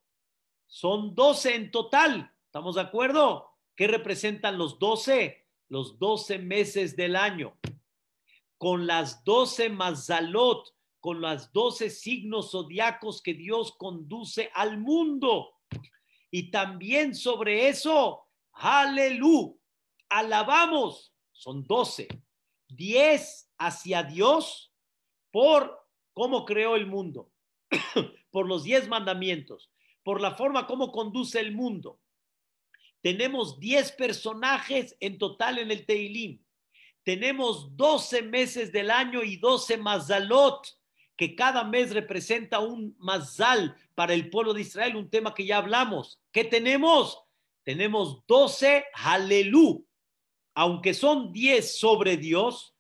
Son 0.68 1.16
doce 1.16 1.56
en 1.56 1.72
total. 1.72 2.32
¿Estamos 2.46 2.76
de 2.76 2.82
acuerdo? 2.82 3.50
¿Qué 3.76 3.88
representan 3.88 4.60
los 4.60 4.78
doce? 4.78 5.48
Los 5.70 5.98
doce 5.98 6.38
meses 6.38 6.96
del 6.96 7.16
año. 7.16 7.58
Con 8.60 8.86
las 8.86 9.24
doce 9.24 9.70
mazalot, 9.70 10.74
con 11.00 11.22
las 11.22 11.52
doce 11.52 11.90
signos 11.90 12.52
zodiacos 12.52 13.24
que 13.24 13.34
Dios 13.34 13.76
conduce 13.78 14.52
al 14.54 14.78
mundo. 14.78 15.50
Y 16.34 16.50
también 16.50 17.14
sobre 17.14 17.68
eso, 17.70 18.26
aleluya 18.54 19.54
alabamos, 20.14 21.12
son 21.32 21.64
doce, 21.64 22.08
diez 22.68 23.52
hacia 23.58 24.04
Dios 24.04 24.72
por 25.32 25.88
cómo 26.14 26.46
creó 26.46 26.76
el 26.76 26.86
mundo, 26.86 27.32
por 28.32 28.48
los 28.48 28.64
diez 28.64 28.88
mandamientos, 28.88 29.72
por 30.04 30.22
la 30.22 30.36
forma 30.36 30.68
como 30.68 30.92
conduce 30.92 31.40
el 31.40 31.56
mundo. 31.56 32.00
Tenemos 33.02 33.60
diez 33.60 33.92
personajes 33.92 34.96
en 35.00 35.18
total 35.18 35.58
en 35.58 35.72
el 35.72 35.86
Teilim. 35.86 36.44
Tenemos 37.04 37.76
doce 37.76 38.22
meses 38.22 38.72
del 38.72 38.92
año 38.92 39.24
y 39.24 39.38
doce 39.38 39.78
mazalot, 39.78 40.68
que 41.18 41.36
cada 41.36 41.64
mes 41.64 41.92
representa 41.92 42.60
un 42.60 42.96
mazal 43.00 43.76
para 43.96 44.14
el 44.14 44.30
pueblo 44.30 44.54
de 44.54 44.62
Israel, 44.62 44.96
un 44.96 45.10
tema 45.10 45.34
que 45.34 45.46
ya 45.46 45.58
hablamos. 45.58 46.20
¿Qué 46.32 46.44
tenemos? 46.44 47.24
Tenemos 47.64 48.26
doce 48.28 48.86
halelú, 48.94 49.88
aunque 50.56 50.94
son 50.94 51.32
diez 51.32 51.78
sobre 51.78 52.18
Dios, 52.18 52.76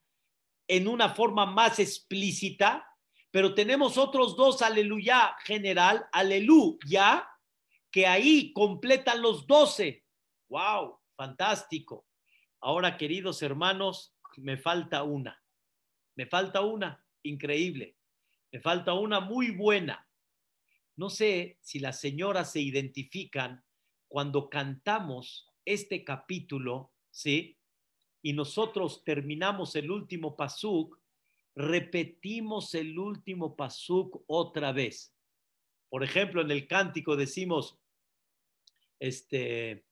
en 0.68 0.88
una 0.88 1.10
forma 1.10 1.46
más 1.46 1.80
explícita, 1.80 2.88
pero 3.32 3.54
tenemos 3.54 3.98
otros 3.98 4.36
dos 4.36 4.62
aleluya 4.62 5.36
general, 5.44 6.06
aleluya, 6.12 7.28
que 7.92 8.08
ahí 8.08 8.54
completan 8.54 9.22
los 9.22 9.46
doce. 9.48 10.04
¡Wow! 10.50 11.00
Fantástico. 11.16 12.06
Ahora, 12.62 12.98
queridos 12.98 13.42
hermanos, 13.42 14.16
me 14.38 14.58
falta 14.58 15.04
una. 15.04 15.42
Me 16.16 16.26
falta 16.28 16.62
una, 16.62 17.04
increíble. 17.24 17.98
Me 18.52 18.62
falta 18.62 18.94
una 18.94 19.20
muy 19.20 19.52
buena. 19.52 20.08
No 20.96 21.10
sé 21.10 21.58
si 21.62 21.80
las 21.80 22.00
señoras 22.00 22.52
se 22.52 22.62
identifican 22.62 23.64
cuando 24.08 24.50
cantamos 24.50 25.50
este 25.66 26.04
capítulo, 26.04 26.92
¿sí? 27.10 27.58
Y 28.22 28.34
nosotros 28.34 29.04
terminamos 29.04 29.76
el 29.76 29.90
último 29.90 30.36
pasuk, 30.36 31.00
repetimos 31.56 32.74
el 32.76 32.98
último 32.98 33.56
pasuk 33.56 34.24
otra 34.28 34.72
vez. 34.72 35.14
Por 35.90 36.04
ejemplo, 36.04 36.42
en 36.42 36.52
el 36.52 36.68
cántico 36.68 37.16
decimos, 37.16 37.78
este, 39.00 39.84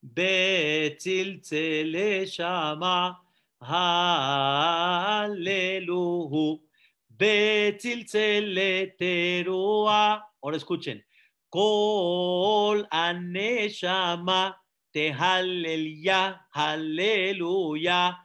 betzilzele 0.00 2.26
shama, 2.26 3.23
Aleluya, 5.24 5.40
betzilzele 7.08 8.94
teruah. 8.98 10.22
Ahora 10.42 10.56
escuchen, 10.56 11.04
Kol 11.50 12.86
aneshama, 12.90 14.56
te 14.92 15.10
ya, 15.10 16.46
aleluya, 16.54 18.16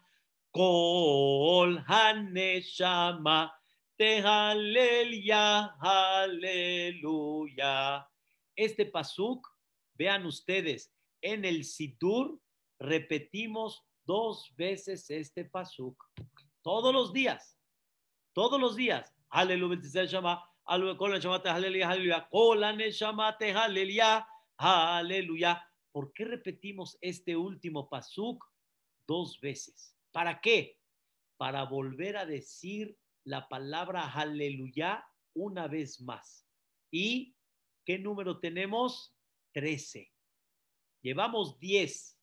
Kol 0.52 1.84
aneshama, 1.88 3.52
te 3.98 4.22
ya, 5.24 5.76
aleluya 5.82 7.30
este 8.60 8.86
pasuk, 8.86 9.48
vean 9.94 10.26
ustedes, 10.26 10.94
en 11.22 11.46
el 11.46 11.64
Sidur 11.64 12.42
repetimos 12.78 13.86
dos 14.10 14.52
veces 14.58 15.08
este 15.12 15.46
pasuk, 15.46 16.04
todos 16.64 16.92
los 16.92 17.14
días, 17.14 17.56
todos 18.34 18.60
los 18.60 18.76
días. 18.76 19.14
Aleluya, 19.30 19.80
aleluya, 21.46 22.28
aleluya. 24.58 25.64
¿Por 25.92 26.12
qué 26.14 26.26
repetimos 26.26 26.98
este 27.02 27.36
último 27.36 27.88
pasuk 27.88 28.44
dos 29.06 29.40
veces? 29.42 29.96
¿Para 30.12 30.42
qué? 30.42 30.80
Para 31.38 31.66
volver 31.66 32.18
a 32.18 32.26
decir 32.26 32.98
la 33.26 33.48
palabra 33.48 34.12
aleluya 34.12 35.06
una 35.36 35.68
vez 35.68 36.02
más. 36.02 36.48
Y 36.90 37.36
¿Qué 37.86 38.00
número 38.00 38.40
tenemos? 38.40 39.16
Trece. 39.52 40.12
Llevamos 41.02 41.60
diez. 41.60 42.19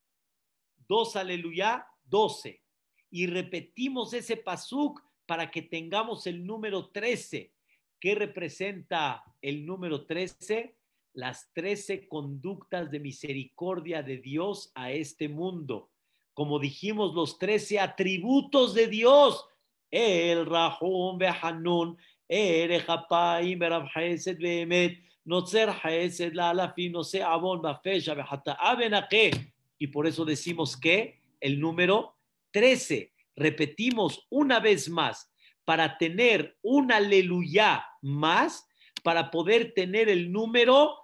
Dos 0.88 1.16
aleluya, 1.16 1.86
doce. 2.04 2.62
Y 3.10 3.26
repetimos 3.26 4.12
ese 4.12 4.36
pasuk 4.36 5.02
para 5.26 5.50
que 5.50 5.62
tengamos 5.62 6.26
el 6.26 6.46
número 6.46 6.90
trece. 6.90 7.52
¿Qué 7.98 8.14
representa 8.14 9.24
el 9.42 9.66
número 9.66 10.06
trece? 10.06 10.76
Las 11.12 11.50
trece 11.52 12.06
conductas 12.08 12.90
de 12.90 13.00
misericordia 13.00 14.02
de 14.02 14.18
Dios 14.18 14.70
a 14.74 14.92
este 14.92 15.28
mundo. 15.28 15.90
Como 16.34 16.58
dijimos, 16.58 17.14
los 17.14 17.38
trece 17.38 17.80
atributos 17.80 18.74
de 18.74 18.86
Dios. 18.86 19.46
El 19.90 20.44
Rahum 20.46 21.16
Behanun, 21.16 21.96
Erejapayim 22.28 23.58
Berabhesed 23.58 24.38
Behemet, 24.38 24.98
Notzer 25.24 25.70
Haesed 25.70 26.34
la 26.34 26.50
Alafi, 26.50 26.90
no 26.90 27.02
sé, 27.02 27.22
Abon, 27.22 27.62
Bafesha, 27.62 28.14
Behata, 28.14 28.54
Abenake. 28.60 29.55
Y 29.78 29.88
por 29.88 30.06
eso 30.06 30.24
decimos 30.24 30.76
que 30.76 31.20
el 31.40 31.60
número 31.60 32.16
13, 32.52 33.12
repetimos 33.34 34.26
una 34.30 34.60
vez 34.60 34.88
más, 34.88 35.30
para 35.64 35.98
tener 35.98 36.56
un 36.62 36.92
aleluya 36.92 37.84
más, 38.00 38.66
para 39.02 39.30
poder 39.30 39.74
tener 39.74 40.08
el 40.08 40.30
número 40.30 40.96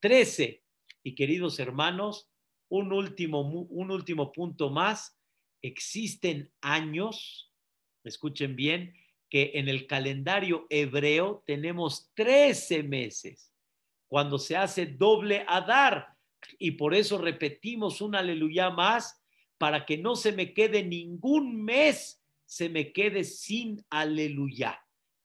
13. 0.00 0.62
Y 1.04 1.14
queridos 1.14 1.58
hermanos, 1.60 2.28
un 2.68 2.92
último, 2.92 3.40
un 3.40 3.90
último 3.90 4.32
punto 4.32 4.70
más. 4.70 5.16
Existen 5.62 6.52
años, 6.60 7.54
escuchen 8.04 8.56
bien, 8.56 8.94
que 9.30 9.52
en 9.54 9.68
el 9.68 9.86
calendario 9.86 10.66
hebreo 10.70 11.42
tenemos 11.46 12.10
13 12.14 12.82
meses 12.82 13.52
cuando 14.08 14.38
se 14.38 14.56
hace 14.56 14.86
doble 14.86 15.44
Adar. 15.46 16.17
Y 16.58 16.72
por 16.72 16.94
eso 16.94 17.18
repetimos 17.18 18.00
un 18.00 18.14
aleluya 18.14 18.70
más, 18.70 19.22
para 19.58 19.84
que 19.84 19.98
no 19.98 20.14
se 20.14 20.32
me 20.32 20.54
quede 20.54 20.84
ningún 20.84 21.64
mes, 21.64 22.22
se 22.44 22.68
me 22.68 22.92
quede 22.92 23.24
sin 23.24 23.84
aleluya. 23.90 24.80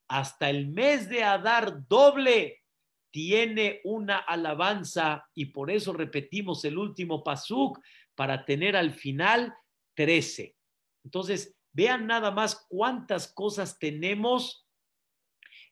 Hasta 0.08 0.49
el 0.49 0.67
mes 0.67 1.08
de 1.08 1.23
Adar 1.23 1.88
doble 1.88 2.63
tiene 3.12 3.80
una 3.84 4.17
alabanza 4.17 5.30
y 5.36 5.45
por 5.45 5.69
eso 5.69 5.93
repetimos 5.93 6.65
el 6.65 6.78
último 6.78 7.23
pasuk 7.23 7.80
para 8.15 8.43
tener 8.43 8.76
al 8.76 8.91
final 8.91 9.54
13. 9.93 10.56
Entonces, 11.04 11.56
vean 11.71 12.08
nada 12.08 12.32
más 12.32 12.65
cuántas 12.69 13.28
cosas 13.28 13.78
tenemos 13.78 14.67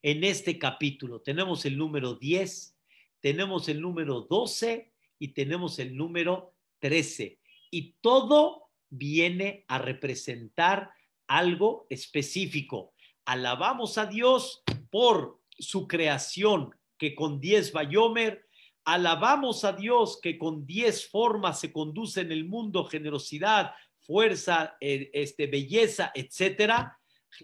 en 0.04 0.24
este 0.24 0.60
capítulo. 0.60 1.22
Tenemos 1.22 1.66
el 1.66 1.78
número 1.78 2.16
10, 2.16 2.78
tenemos 3.20 3.70
el 3.70 3.82
número 3.82 4.22
12 4.22 4.91
y 5.22 5.30
tenemos 5.30 5.78
el 5.78 5.96
número 5.96 6.56
13. 6.80 7.38
Y 7.70 7.94
todo 8.02 8.70
viene 8.90 9.66
a 9.68 9.78
representar 9.78 10.92
algo 11.28 11.86
específico. 11.92 12.96
Alabamos 13.24 14.00
a 14.00 14.08
Dios 14.08 14.64
por 14.90 15.40
su 15.52 15.88
creación, 15.88 16.76
que 16.98 17.14
con 17.14 17.40
10 17.40 17.72
Bayomer, 17.72 18.48
alabamos 18.84 19.64
a 19.64 19.74
Dios 19.74 20.20
que 20.20 20.40
con 20.40 20.66
10 20.66 21.10
formas 21.10 21.60
se 21.60 21.72
conduce 21.72 22.22
en 22.22 22.32
el 22.32 22.46
mundo 22.46 22.86
generosidad, 22.86 23.76
fuerza, 24.00 24.76
eh, 24.82 25.12
este, 25.14 25.46
belleza, 25.46 26.12
etcétera. 26.16 26.98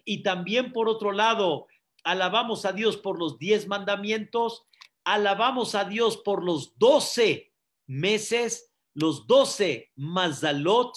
Y 0.04 0.24
también 0.24 0.74
por 0.74 0.90
otro 0.90 1.12
lado, 1.12 1.68
alabamos 2.04 2.66
a 2.66 2.74
Dios 2.74 2.98
por 2.98 3.20
los 3.20 3.38
10 3.38 3.68
mandamientos 3.68 4.64
alabamos 5.08 5.74
a 5.74 5.86
Dios 5.86 6.18
por 6.18 6.44
los 6.44 6.78
doce 6.78 7.47
meses, 7.88 8.74
los 8.94 9.28
doce 9.28 9.92
mazalot, 9.96 10.94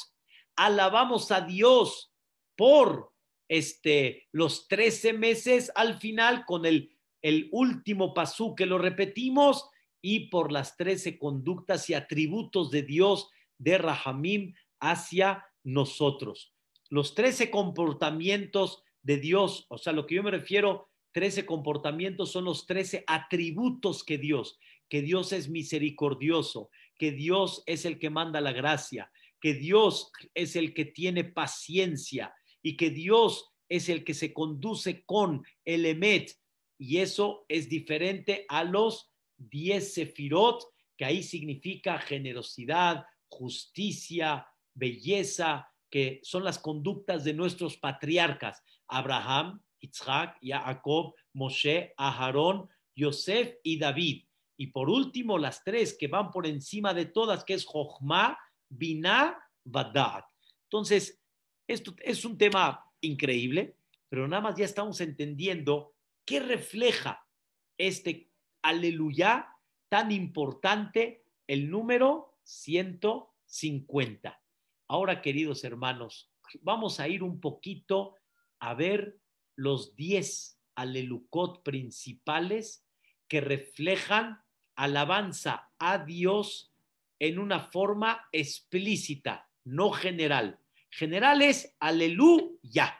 alabamos 0.56 1.30
a 1.30 1.40
Dios 1.40 2.12
por 2.56 3.12
este, 3.48 4.28
los 4.32 4.68
trece 4.68 5.12
meses 5.12 5.72
al 5.74 5.98
final 5.98 6.44
con 6.44 6.66
el, 6.66 6.96
el 7.22 7.48
último 7.52 8.14
pasú 8.14 8.54
que 8.54 8.66
lo 8.66 8.78
repetimos 8.78 9.68
y 10.02 10.28
por 10.28 10.52
las 10.52 10.76
trece 10.76 11.18
conductas 11.18 11.88
y 11.90 11.94
atributos 11.94 12.70
de 12.70 12.82
Dios 12.82 13.30
de 13.58 13.78
Rahamim 13.78 14.54
hacia 14.80 15.46
nosotros. 15.62 16.54
Los 16.88 17.14
trece 17.14 17.50
comportamientos 17.50 18.82
de 19.02 19.18
Dios, 19.18 19.66
o 19.68 19.78
sea, 19.78 19.92
lo 19.92 20.06
que 20.06 20.16
yo 20.16 20.22
me 20.22 20.30
refiero 20.30 20.90
Trece 21.12 21.44
comportamientos 21.44 22.30
son 22.30 22.44
los 22.44 22.66
trece 22.66 23.02
atributos 23.06 24.04
que 24.04 24.18
Dios, 24.18 24.58
que 24.88 25.02
Dios 25.02 25.32
es 25.32 25.48
misericordioso, 25.48 26.70
que 27.00 27.12
Dios 27.12 27.62
es 27.64 27.86
el 27.86 27.98
que 27.98 28.10
manda 28.10 28.42
la 28.42 28.52
gracia, 28.52 29.10
que 29.40 29.54
Dios 29.54 30.12
es 30.34 30.54
el 30.54 30.74
que 30.74 30.84
tiene 30.84 31.24
paciencia 31.24 32.34
y 32.60 32.76
que 32.76 32.90
Dios 32.90 33.54
es 33.70 33.88
el 33.88 34.04
que 34.04 34.12
se 34.12 34.34
conduce 34.34 35.02
con 35.06 35.42
el 35.64 35.86
emet. 35.86 36.30
Y 36.76 36.98
eso 36.98 37.46
es 37.48 37.70
diferente 37.70 38.44
a 38.50 38.64
los 38.64 39.10
diez 39.38 39.94
sefirot, 39.94 40.62
que 40.98 41.06
ahí 41.06 41.22
significa 41.22 41.98
generosidad, 41.98 43.06
justicia, 43.28 44.46
belleza, 44.74 45.72
que 45.88 46.20
son 46.22 46.44
las 46.44 46.58
conductas 46.58 47.24
de 47.24 47.32
nuestros 47.32 47.78
patriarcas, 47.78 48.62
Abraham, 48.86 49.62
Isaac, 49.78 50.36
Jacob, 50.42 51.14
Moshe, 51.32 51.94
Aharón, 51.96 52.68
Yosef 52.94 53.54
y 53.62 53.78
David. 53.78 54.26
Y 54.60 54.66
por 54.66 54.90
último, 54.90 55.38
las 55.38 55.64
tres 55.64 55.96
que 55.98 56.06
van 56.06 56.30
por 56.30 56.46
encima 56.46 56.92
de 56.92 57.06
todas, 57.06 57.44
que 57.44 57.54
es 57.54 57.64
Jochma, 57.64 58.38
Binah, 58.68 59.42
Vadat. 59.64 60.26
Entonces, 60.64 61.18
esto 61.66 61.96
es 62.02 62.26
un 62.26 62.36
tema 62.36 62.84
increíble, 63.00 63.78
pero 64.10 64.28
nada 64.28 64.42
más 64.42 64.56
ya 64.56 64.66
estamos 64.66 65.00
entendiendo 65.00 65.94
qué 66.26 66.40
refleja 66.40 67.26
este 67.78 68.28
aleluya 68.60 69.48
tan 69.88 70.12
importante, 70.12 71.24
el 71.46 71.70
número 71.70 72.36
150. 72.42 74.42
Ahora, 74.88 75.22
queridos 75.22 75.64
hermanos, 75.64 76.30
vamos 76.60 77.00
a 77.00 77.08
ir 77.08 77.22
un 77.22 77.40
poquito 77.40 78.16
a 78.58 78.74
ver 78.74 79.18
los 79.56 79.96
10 79.96 80.60
alelucot 80.74 81.62
principales 81.62 82.84
que 83.26 83.40
reflejan 83.40 84.42
alabanza 84.80 85.70
a 85.78 85.98
Dios 85.98 86.72
en 87.18 87.38
una 87.38 87.60
forma 87.60 88.28
explícita, 88.32 89.46
no 89.64 89.90
general. 89.90 90.58
General 90.88 91.42
es 91.42 91.76
aleluya, 91.80 92.98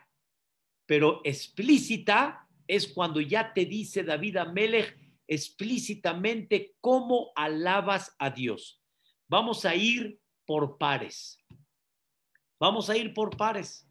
pero 0.85 1.23
explícita 1.25 2.47
es 2.67 2.87
cuando 2.87 3.23
ya 3.23 3.55
te 3.55 3.65
dice 3.65 4.05
David 4.05 4.37
Amelech 4.37 4.95
explícitamente 5.27 6.77
cómo 6.83 7.33
alabas 7.35 8.15
a 8.19 8.29
Dios. 8.29 8.83
Vamos 9.27 9.65
a 9.65 9.75
ir 9.75 10.21
por 10.45 10.77
pares. 10.77 11.43
Vamos 12.59 12.91
a 12.91 12.97
ir 12.97 13.15
por 13.15 13.39
pares. 13.39 13.89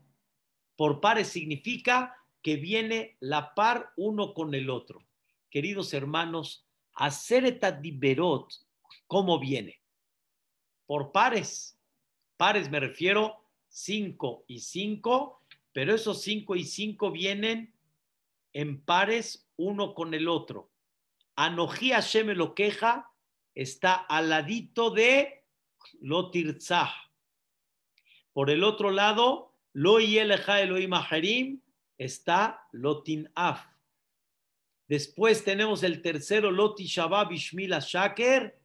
Por 0.75 1.01
pares 1.01 1.29
significa 1.29 2.15
que 2.43 2.57
viene 2.57 3.17
la 3.19 3.55
par 3.55 3.93
uno 3.97 4.35
con 4.35 4.53
el 4.53 4.69
otro. 4.69 5.03
Queridos 5.49 5.93
hermanos, 5.95 6.68
hacer 6.99 7.59
berot, 7.93 8.53
¿cómo 9.07 9.39
viene? 9.39 9.81
Por 10.85 11.11
pares. 11.11 11.79
Pares 12.37 12.69
me 12.69 12.79
refiero 12.79 13.45
cinco 13.69 14.43
y 14.47 14.59
cinco, 14.59 15.41
pero 15.71 15.95
esos 15.95 16.21
cinco 16.21 16.55
y 16.55 16.65
cinco 16.65 17.11
vienen 17.11 17.73
en 18.53 18.81
pares 18.81 19.49
uno 19.55 19.93
con 19.93 20.13
el 20.13 20.27
otro. 20.27 20.69
Anoji 21.35 21.91
Hashem 21.91 22.27
lo 22.29 22.53
queja 22.53 23.09
está 23.55 23.93
al 23.93 24.29
ladito 24.29 24.89
de 24.89 25.45
Lotirzah. 26.01 26.91
Por 28.33 28.49
el 28.49 28.63
otro 28.63 28.91
lado, 28.91 29.55
Lo 29.73 29.99
Yeleja 29.99 30.61
Elohim 30.61 30.93
Aharim 30.93 31.61
está 31.97 32.67
Lotin 32.71 33.29
Af. 33.35 33.78
Después 34.89 35.43
tenemos 35.43 35.83
el 35.83 36.01
tercero, 36.01 36.49
Loti 36.49 36.87
Shabab 36.87 37.31
Ishmila 37.31 37.79
Shaker. 37.79 38.59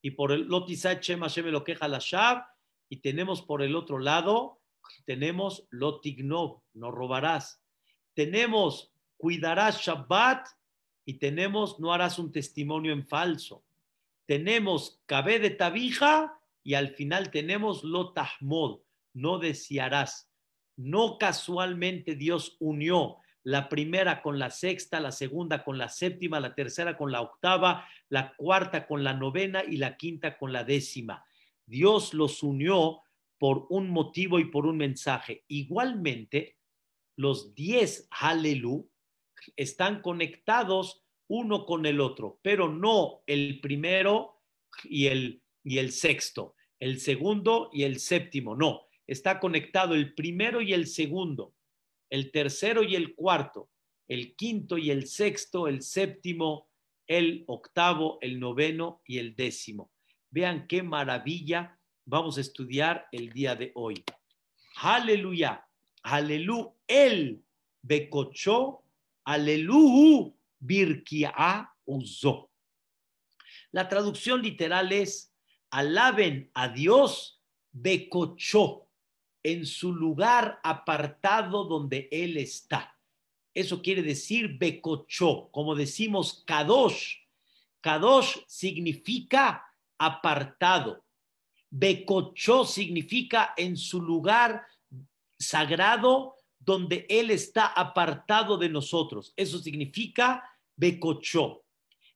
Y 0.00 0.12
por 0.12 0.30
el 0.30 0.42
Loti 0.42 0.76
Sachem 0.76 1.20
Hashem 1.20 1.46
lo 1.46 1.64
queja 1.64 1.88
la 1.88 1.98
Shab. 2.00 2.44
Y 2.88 2.98
tenemos 2.98 3.42
por 3.42 3.60
el 3.60 3.74
otro 3.74 3.98
lado, 3.98 4.60
tenemos 5.06 5.66
Lotignov, 5.70 6.62
no 6.74 6.92
robarás. 6.92 7.60
Tenemos 8.14 8.92
cuidarás 9.16 9.80
Shabbat 9.82 10.46
y 11.04 11.14
tenemos 11.14 11.80
no 11.80 11.92
harás 11.92 12.20
un 12.20 12.30
testimonio 12.30 12.92
en 12.92 13.06
falso. 13.06 13.64
Tenemos 14.26 15.02
Cabe 15.06 15.40
de 15.40 15.50
Tabija 15.50 16.40
y 16.62 16.74
al 16.74 16.90
final 16.90 17.32
tenemos 17.32 17.82
Lotahmod, 17.82 18.80
no 19.14 19.38
desearás. 19.38 20.30
No 20.76 21.18
casualmente 21.18 22.14
Dios 22.14 22.56
unió 22.60 23.18
la 23.42 23.68
primera 23.68 24.22
con 24.22 24.38
la 24.38 24.50
sexta, 24.50 25.00
la 25.00 25.12
segunda 25.12 25.64
con 25.64 25.78
la 25.78 25.88
séptima, 25.88 26.40
la 26.40 26.54
tercera 26.54 26.96
con 26.96 27.10
la 27.10 27.22
octava, 27.22 27.86
la 28.08 28.34
cuarta 28.36 28.86
con 28.86 29.02
la 29.02 29.14
novena 29.14 29.62
y 29.66 29.76
la 29.76 29.96
quinta 29.96 30.36
con 30.36 30.52
la 30.52 30.64
décima. 30.64 31.24
Dios 31.66 32.14
los 32.14 32.42
unió 32.42 33.00
por 33.38 33.66
un 33.70 33.88
motivo 33.88 34.38
y 34.38 34.44
por 34.44 34.66
un 34.66 34.76
mensaje. 34.76 35.44
Igualmente, 35.48 36.58
los 37.16 37.54
diez 37.54 38.06
Halelú 38.10 38.90
están 39.56 40.02
conectados 40.02 41.02
uno 41.28 41.64
con 41.64 41.86
el 41.86 42.00
otro, 42.00 42.38
pero 42.42 42.68
no 42.68 43.22
el 43.26 43.60
primero 43.60 44.42
y 44.84 45.06
el, 45.06 45.42
y 45.62 45.78
el 45.78 45.92
sexto, 45.92 46.54
el 46.78 47.00
segundo 47.00 47.70
y 47.72 47.84
el 47.84 48.00
séptimo, 48.00 48.56
no. 48.56 48.82
Está 49.06 49.40
conectado 49.40 49.94
el 49.94 50.14
primero 50.14 50.60
y 50.60 50.72
el 50.72 50.86
segundo, 50.86 51.54
el 52.10 52.30
tercero 52.32 52.82
y 52.82 52.96
el 52.96 53.14
cuarto, 53.14 53.70
el 54.08 54.34
quinto 54.36 54.76
y 54.76 54.90
el 54.90 55.06
sexto, 55.06 55.68
el 55.68 55.82
séptimo, 55.82 56.68
el 57.06 57.44
octavo, 57.46 58.18
el 58.20 58.38
noveno 58.38 59.02
y 59.06 59.18
el 59.18 59.34
décimo. 59.34 59.90
Vean 60.30 60.66
qué 60.66 60.82
maravilla 60.82 61.78
vamos 62.04 62.38
a 62.38 62.40
estudiar 62.40 63.06
el 63.12 63.32
día 63.32 63.54
de 63.54 63.72
hoy. 63.74 64.04
Aleluya, 64.76 65.64
aleluya, 66.02 66.72
el 66.86 67.44
becochó, 67.82 68.84
aleluya, 69.24 70.32
birkia 70.58 71.74
usó. 71.84 72.50
La 73.72 73.88
traducción 73.88 74.42
literal 74.42 74.92
es, 74.92 75.32
alaben 75.70 76.50
a 76.54 76.68
Dios, 76.68 77.40
becochó, 77.70 78.89
en 79.42 79.66
su 79.66 79.92
lugar 79.94 80.60
apartado 80.62 81.64
donde 81.64 82.08
Él 82.10 82.36
está. 82.36 82.96
Eso 83.54 83.82
quiere 83.82 84.02
decir 84.02 84.58
becochó, 84.58 85.50
como 85.50 85.74
decimos 85.74 86.44
kadosh. 86.46 87.16
Kadosh 87.80 88.38
significa 88.46 89.64
apartado. 89.98 91.04
Becochó 91.70 92.64
significa 92.64 93.54
en 93.56 93.76
su 93.76 94.00
lugar 94.00 94.66
sagrado 95.38 96.36
donde 96.58 97.06
Él 97.08 97.30
está 97.30 97.66
apartado 97.66 98.56
de 98.58 98.68
nosotros. 98.68 99.32
Eso 99.36 99.58
significa 99.58 100.44
Becochó. 100.76 101.64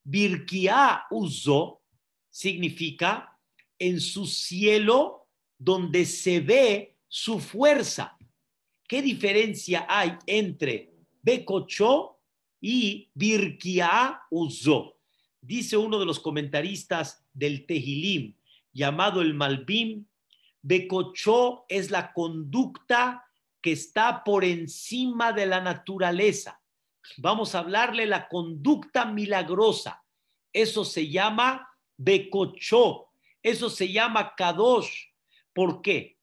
Birkia 0.02 1.06
usó 1.10 1.80
significa 2.30 3.38
en 3.78 4.00
su 4.00 4.26
cielo 4.26 5.28
donde 5.58 6.04
se 6.04 6.40
ve 6.40 6.93
su 7.08 7.40
fuerza. 7.40 8.16
¿Qué 8.86 9.02
diferencia 9.02 9.86
hay 9.88 10.16
entre 10.26 10.92
Becochó 11.22 12.20
y 12.60 13.10
Birkia 13.14 14.22
usó? 14.30 14.98
Dice 15.40 15.76
uno 15.76 15.98
de 15.98 16.06
los 16.06 16.20
comentaristas 16.20 17.24
del 17.32 17.66
Tehilim, 17.66 18.34
llamado 18.72 19.20
el 19.20 19.34
Malbim, 19.34 20.06
Becochó 20.62 21.66
es 21.68 21.90
la 21.90 22.12
conducta 22.12 23.26
que 23.60 23.72
está 23.72 24.24
por 24.24 24.44
encima 24.44 25.32
de 25.32 25.46
la 25.46 25.60
naturaleza. 25.60 26.62
Vamos 27.18 27.54
a 27.54 27.60
hablarle 27.60 28.06
la 28.06 28.28
conducta 28.28 29.04
milagrosa. 29.04 30.02
Eso 30.52 30.84
se 30.84 31.10
llama 31.10 31.68
Becochó. 31.96 33.08
Eso 33.42 33.68
se 33.68 33.92
llama 33.92 34.34
Kadosh. 34.34 35.08
¿Por 35.52 35.82
qué? 35.82 36.13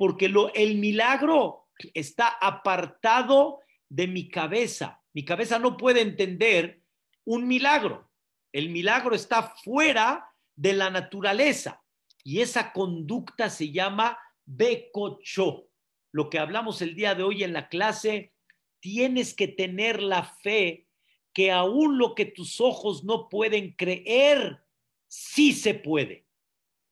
Porque 0.00 0.30
lo, 0.30 0.50
el 0.54 0.76
milagro 0.76 1.68
está 1.92 2.28
apartado 2.28 3.60
de 3.90 4.06
mi 4.06 4.30
cabeza. 4.30 5.02
Mi 5.12 5.26
cabeza 5.26 5.58
no 5.58 5.76
puede 5.76 6.00
entender 6.00 6.82
un 7.26 7.46
milagro. 7.46 8.10
El 8.50 8.70
milagro 8.70 9.14
está 9.14 9.54
fuera 9.62 10.26
de 10.56 10.72
la 10.72 10.88
naturaleza. 10.88 11.82
Y 12.24 12.40
esa 12.40 12.72
conducta 12.72 13.50
se 13.50 13.72
llama 13.72 14.18
becocho. 14.46 15.68
Lo 16.12 16.30
que 16.30 16.38
hablamos 16.38 16.80
el 16.80 16.94
día 16.94 17.14
de 17.14 17.22
hoy 17.22 17.44
en 17.44 17.52
la 17.52 17.68
clase, 17.68 18.32
tienes 18.80 19.34
que 19.34 19.48
tener 19.48 20.02
la 20.02 20.22
fe 20.22 20.88
que 21.34 21.52
aún 21.52 21.98
lo 21.98 22.14
que 22.14 22.24
tus 22.24 22.58
ojos 22.62 23.04
no 23.04 23.28
pueden 23.28 23.74
creer, 23.74 24.64
sí 25.08 25.52
se 25.52 25.74
puede. 25.74 26.26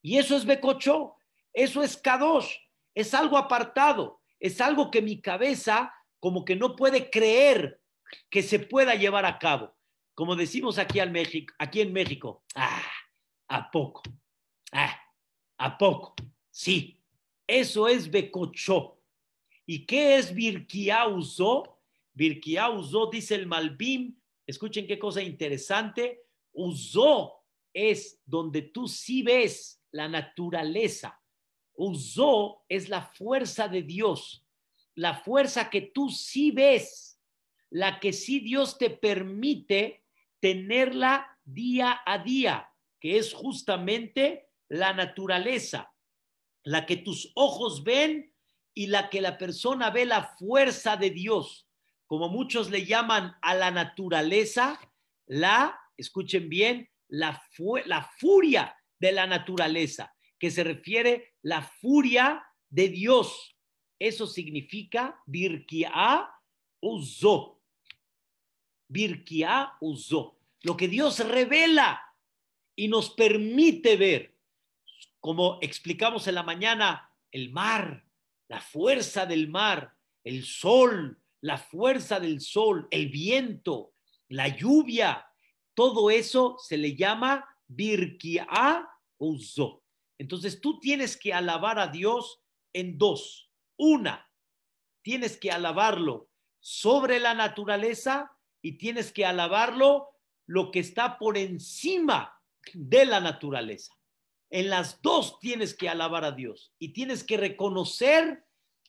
Y 0.03 0.19
eso 0.19 0.37
es 0.37 0.45
becocho, 0.45 1.17
eso 1.55 1.83
es 1.83 1.97
kadosh, 1.97 2.68
es 2.99 3.15
algo 3.15 3.39
apartado, 3.39 4.21
es 4.41 4.61
algo 4.61 4.91
que 4.91 5.01
mi 5.01 5.21
cabeza 5.21 5.95
como 6.19 6.45
que 6.45 6.57
no 6.57 6.75
puede 6.75 7.11
creer 7.11 7.81
que 8.29 8.43
se 8.43 8.59
pueda 8.59 8.97
llevar 8.97 9.25
a 9.25 9.39
cabo. 9.39 9.73
Como 10.15 10.35
decimos 10.35 10.79
aquí, 10.79 10.99
al 10.99 11.13
México, 11.13 11.55
aquí 11.61 11.81
en 11.81 11.93
México, 11.93 12.43
ah, 12.57 12.83
¿a 13.47 13.71
poco? 13.71 14.03
Ah, 14.73 15.01
¿A 15.59 15.79
poco? 15.79 16.17
Sí, 16.51 17.01
eso 17.47 17.87
es 17.87 18.11
Becochó. 18.11 19.01
¿Y 19.65 19.87
qué 19.87 20.17
es 20.17 20.35
Birkia 20.35 21.07
usó? 21.07 21.79
Birkia 22.15 22.69
dice 23.13 23.37
el 23.37 23.47
Malbim, 23.47 24.19
escuchen 24.45 24.89
qué 24.89 24.99
cosa 24.99 25.23
interesante, 25.23 26.25
usó 26.53 27.45
es 27.73 28.21
donde 28.27 28.63
tú 28.63 28.89
sí 28.89 29.23
ves 29.23 29.81
la 29.93 30.09
naturaleza. 30.09 31.21
Usó 31.81 32.65
es 32.69 32.89
la 32.89 33.03
fuerza 33.03 33.69
de 33.69 33.83
Dios, 33.83 34.45
la 34.97 35.15
fuerza 35.15 35.71
que 35.71 35.81
tú 35.81 36.11
sí 36.11 36.51
ves, 36.51 37.21
la 37.71 38.01
que 38.01 38.13
sí 38.13 38.41
Dios 38.41 38.79
te 38.79 38.91
permite 38.91 40.05
tenerla 40.41 41.39
día 41.45 42.01
a 42.05 42.19
día, 42.19 42.69
que 42.99 43.17
es 43.17 43.33
justamente 43.33 44.49
la 44.69 44.93
naturaleza, 44.93 45.95
la 46.65 46.85
que 46.85 46.97
tus 46.97 47.31
ojos 47.37 47.85
ven 47.85 48.35
y 48.75 48.89
la 48.89 49.09
que 49.09 49.21
la 49.21 49.39
persona 49.39 49.91
ve 49.91 50.05
la 50.05 50.35
fuerza 50.37 50.97
de 50.97 51.11
Dios. 51.11 51.69
Como 52.07 52.29
muchos 52.29 52.71
le 52.71 52.87
llaman 52.87 53.37
a 53.41 53.55
la 53.55 53.71
naturaleza, 53.71 54.81
la, 55.27 55.79
escuchen 55.97 56.49
bien, 56.49 56.91
la, 57.07 57.41
la 57.85 58.03
furia 58.19 58.77
de 58.99 59.13
la 59.13 59.29
naturaleza, 59.29 60.13
que 60.39 60.51
se 60.51 60.65
refiere 60.65 61.35
la 61.43 61.63
furia 61.63 62.45
de 62.69 62.89
Dios. 62.89 63.57
Eso 63.99 64.27
significa 64.27 65.21
Birkia 65.27 66.31
Uzo. 66.81 67.61
Birkia 68.89 69.73
Uzo. 69.81 70.39
Lo 70.63 70.77
que 70.77 70.89
Dios 70.89 71.19
revela 71.21 72.01
y 72.77 72.89
nos 72.89 73.11
permite 73.11 73.97
ver. 73.97 74.35
Como 75.21 75.59
explicamos 75.61 76.29
en 76.29 76.37
la 76.37 76.43
mañana, 76.45 77.13
el 77.33 77.51
mar, 77.51 78.05
la 78.49 78.61
fuerza 78.61 79.27
del 79.27 79.49
mar, 79.49 79.97
el 80.25 80.45
sol, 80.45 81.21
la 81.41 81.59
fuerza 81.59 82.21
del 82.21 82.41
sol, 82.41 82.87
el 82.91 83.09
viento, 83.09 83.95
la 84.29 84.49
lluvia, 84.49 85.27
todo 85.75 86.11
eso 86.11 86.57
se 86.59 86.77
le 86.77 86.95
llama 86.97 87.45
Birkia 87.67 88.89
Uzo. 89.19 89.83
Entonces 90.19 90.61
tú 90.61 90.81
tienes 90.81 91.17
que 91.17 91.33
alabar 91.33 91.79
a 91.79 91.87
Dios 91.87 92.43
en 92.73 92.99
dos. 92.99 93.51
Una, 93.77 94.29
tienes 95.03 95.37
que 95.37 95.51
alabarlo 95.51 96.29
sobre 96.61 97.21
la 97.21 97.35
naturaleza 97.35 98.33
y 98.61 98.79
tienes 98.79 99.13
que 99.13 99.25
alabarlo 99.25 100.09
lo 100.47 100.71
que 100.71 100.81
está 100.81 101.19
por 101.19 101.39
encima 101.39 102.35
de 102.75 103.07
la 103.07 103.21
naturaleza. 103.21 103.95
En 104.51 104.71
las 104.71 105.01
dos 105.03 105.39
tienes 105.39 105.77
que 105.77 105.89
alabar 105.89 106.25
a 106.25 106.33
Dios 106.33 106.75
y 106.79 106.93
tienes 106.93 107.23
que 107.23 107.37
reconocer 107.37 108.45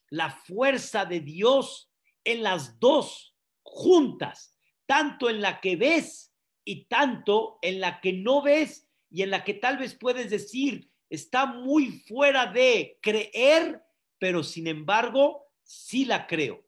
la 0.10 0.32
fuerza 0.32 1.06
de 1.06 1.20
Dios 1.20 1.92
en 2.24 2.44
las 2.44 2.80
dos 2.80 3.36
juntas, 3.62 4.58
tanto 4.86 5.30
en 5.30 5.42
la 5.42 5.60
que 5.62 5.76
ves 5.76 6.34
y 6.66 6.86
tanto 6.86 7.60
en 7.62 7.80
la 7.80 8.02
que 8.02 8.14
no 8.14 8.42
ves 8.42 8.90
y 9.12 9.24
en 9.24 9.32
la 9.32 9.44
que 9.44 9.54
tal 9.54 9.78
vez 9.78 9.96
puedes 9.96 10.30
decir 10.30 10.89
está 11.10 11.46
muy 11.46 11.92
fuera 11.92 12.46
de 12.46 12.98
creer, 13.02 13.82
pero 14.18 14.44
sin 14.44 14.68
embargo 14.68 15.48
sí 15.64 16.06
la 16.06 16.28
creo 16.28 16.64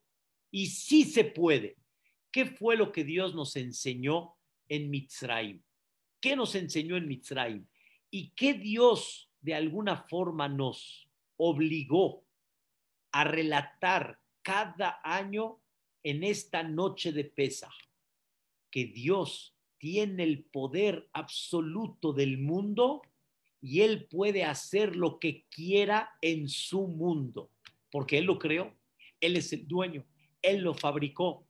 y 0.50 0.68
sí 0.68 1.04
se 1.04 1.24
puede. 1.24 1.78
¿Qué 2.32 2.46
fue 2.46 2.76
lo 2.76 2.92
que 2.92 3.04
Dios 3.04 3.36
nos 3.36 3.56
enseñó 3.56 4.36
en 4.68 4.90
Mitzrayim? 4.90 5.62
¿Qué 6.20 6.36
nos 6.36 6.56
enseñó 6.56 6.98
en 6.98 7.08
Mitzrayim? 7.08 7.68
¿Y 8.10 8.32
qué 8.32 8.54
Dios 8.54 9.30
de 9.42 9.56
alguna 9.56 9.98
forma 9.98 10.48
nos 10.48 11.10
obligó 11.38 12.26
a 13.12 13.24
relatar 13.24 14.20
cada 14.42 15.02
año 15.04 15.62
en 16.04 16.24
esta 16.24 16.64
noche 16.64 17.12
de 17.12 17.26
Pesach? 17.26 17.74
Que 18.70 18.86
Dios 18.86 19.56
tiene 19.78 20.24
el 20.24 20.46
poder 20.46 21.10
absoluto 21.12 22.14
del 22.14 22.38
mundo 22.38 23.02
y 23.62 23.82
Él 23.82 24.08
puede 24.08 24.44
hacer 24.44 24.96
lo 24.96 25.20
que 25.20 25.46
quiera 25.50 26.12
en 26.22 26.50
su 26.50 26.88
mundo, 26.88 27.52
porque 27.92 28.18
Él 28.18 28.26
lo 28.26 28.40
creó, 28.40 28.76
Él 29.20 29.38
es 29.38 29.54
el 29.54 29.68
dueño, 29.68 30.06
Él 30.42 30.62
lo 30.62 30.74
fabricó. 30.74 31.46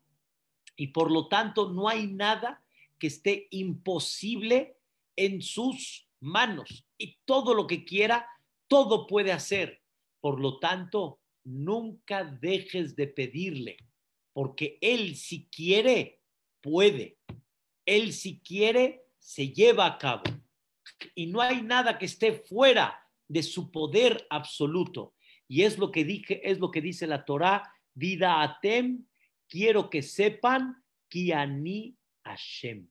Y 0.75 0.87
por 0.87 1.11
lo 1.11 1.27
tanto 1.27 1.71
no 1.71 1.87
hay 1.87 2.07
nada 2.07 2.63
que 2.99 3.07
esté 3.07 3.47
imposible 3.51 4.77
en 5.15 5.41
sus 5.41 6.07
manos. 6.19 6.85
Y 6.97 7.17
todo 7.25 7.53
lo 7.53 7.65
que 7.65 7.85
quiera, 7.85 8.27
todo 8.67 9.07
puede 9.07 9.31
hacer. 9.31 9.81
Por 10.19 10.39
lo 10.39 10.59
tanto, 10.59 11.19
nunca 11.43 12.23
dejes 12.23 12.95
de 12.95 13.07
pedirle, 13.07 13.77
porque 14.33 14.77
Él 14.81 15.15
si 15.15 15.47
quiere, 15.47 16.19
puede. 16.61 17.17
Él 17.85 18.13
si 18.13 18.39
quiere, 18.39 19.05
se 19.19 19.49
lleva 19.49 19.85
a 19.85 19.97
cabo. 19.97 20.23
Y 21.15 21.27
no 21.27 21.41
hay 21.41 21.61
nada 21.61 21.97
que 21.97 22.05
esté 22.05 22.33
fuera 22.33 22.99
de 23.27 23.43
su 23.43 23.71
poder 23.71 24.27
absoluto. 24.29 25.13
Y 25.47 25.63
es 25.63 25.77
lo 25.77 25.91
que 25.91 26.03
dije, 26.05 26.49
es 26.49 26.59
lo 26.59 26.71
que 26.71 26.81
dice 26.81 27.07
la 27.07 27.25
Torá, 27.25 27.73
vida 27.93 28.41
atem, 28.41 29.05
quiero 29.47 29.89
que 29.89 30.01
sepan 30.01 30.83
kiani 31.09 31.97
Hashem. 32.23 32.87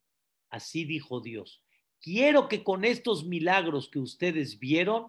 Así 0.50 0.84
dijo 0.84 1.20
Dios. 1.20 1.62
Quiero 2.00 2.48
que 2.48 2.64
con 2.64 2.84
estos 2.84 3.26
milagros 3.26 3.88
que 3.88 3.98
ustedes 3.98 4.58
vieron, 4.58 5.08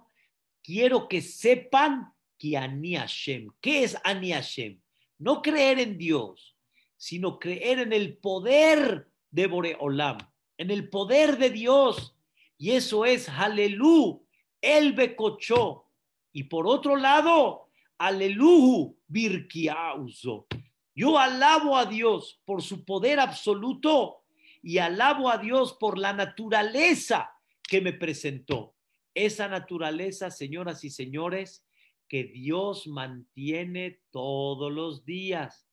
quiero 0.62 1.08
que 1.08 1.22
sepan 1.22 2.14
que 2.38 2.58
Ani 2.58 2.96
Hashem. 2.96 3.50
¿Qué 3.62 3.84
es 3.84 3.98
Ani 4.04 4.32
Hashem? 4.32 4.82
No 5.18 5.42
creer 5.42 5.80
en 5.80 5.98
Dios, 5.98 6.58
sino 6.98 7.40
creer 7.40 7.80
en 7.80 7.94
el 7.94 8.18
poder 8.18 9.10
de 9.30 9.48
Boreolam, 9.48 10.18
en 10.58 10.72
el 10.72 10.90
poder 10.90 11.38
de 11.38 11.50
Dios. 11.50 12.16
Y 12.62 12.74
eso 12.74 13.06
es 13.06 13.28
Halelú, 13.28 14.24
el 14.62 14.94
Becochó. 14.94 15.88
Y 16.32 16.44
por 16.44 16.68
otro 16.68 16.96
lado, 16.96 17.72
Aleluhu, 17.98 19.00
Birkiauzo. 19.08 20.46
Yo 20.94 21.18
alabo 21.18 21.76
a 21.76 21.88
Dios 21.88 22.40
por 22.46 22.62
su 22.62 22.86
poder 22.86 23.20
absoluto 23.20 24.26
y 24.62 24.78
alabo 24.78 25.32
a 25.32 25.40
Dios 25.40 25.76
por 25.80 25.98
la 25.98 26.14
naturaleza 26.14 27.32
que 27.64 27.82
me 27.82 27.94
presentó. 27.94 28.76
Esa 29.16 29.48
naturaleza, 29.48 30.30
señoras 30.30 30.84
y 30.84 30.92
señores, 30.92 31.66
que 32.08 32.26
Dios 32.26 32.86
mantiene 32.86 34.02
todos 34.12 34.72
los 34.72 35.04
días. 35.04 35.68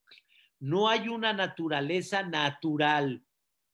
No 0.59 0.89
hay 0.89 1.09
una 1.09 1.35
naturaleza 1.35 2.23
natural. 2.23 3.27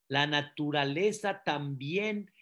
La 0.08 0.26
naturaleza 0.26 1.44
también, 1.44 2.33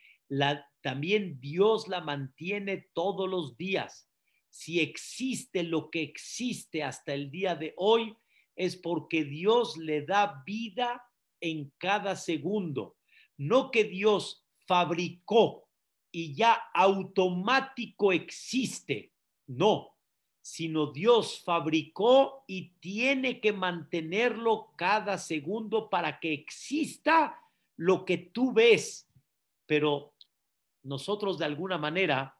también 0.80 1.40
Dios 1.40 1.88
la 1.88 2.00
mantiene 2.00 2.88
todos 2.94 3.28
los 3.28 3.56
días. 3.56 4.08
Si 4.48 4.80
existe 4.80 5.62
lo 5.62 5.90
que 5.90 6.02
existe 6.02 6.82
hasta 6.82 7.14
el 7.14 7.30
día 7.30 7.54
de 7.54 7.74
hoy, 7.76 8.16
es 8.54 8.76
porque 8.76 9.24
Dios 9.24 9.76
le 9.76 10.02
da 10.02 10.42
vida 10.44 11.02
en 11.40 11.72
cada 11.78 12.16
segundo. 12.16 12.96
No 13.36 13.70
que 13.70 13.84
Dios 13.84 14.46
fabricó 14.66 15.68
y 16.10 16.34
ya 16.34 16.52
automático 16.74 18.12
existe. 18.12 19.12
No, 19.46 19.96
sino 20.42 20.92
Dios 20.92 21.42
fabricó 21.44 22.44
y 22.46 22.74
tiene 22.80 23.40
que 23.40 23.52
mantenerlo 23.52 24.72
cada 24.76 25.18
segundo 25.18 25.88
para 25.88 26.20
que 26.20 26.32
exista 26.32 27.38
lo 27.76 28.04
que 28.04 28.18
tú 28.18 28.52
ves. 28.52 29.08
Pero 29.66 30.11
nosotros 30.82 31.38
de 31.38 31.44
alguna 31.44 31.78
manera, 31.78 32.38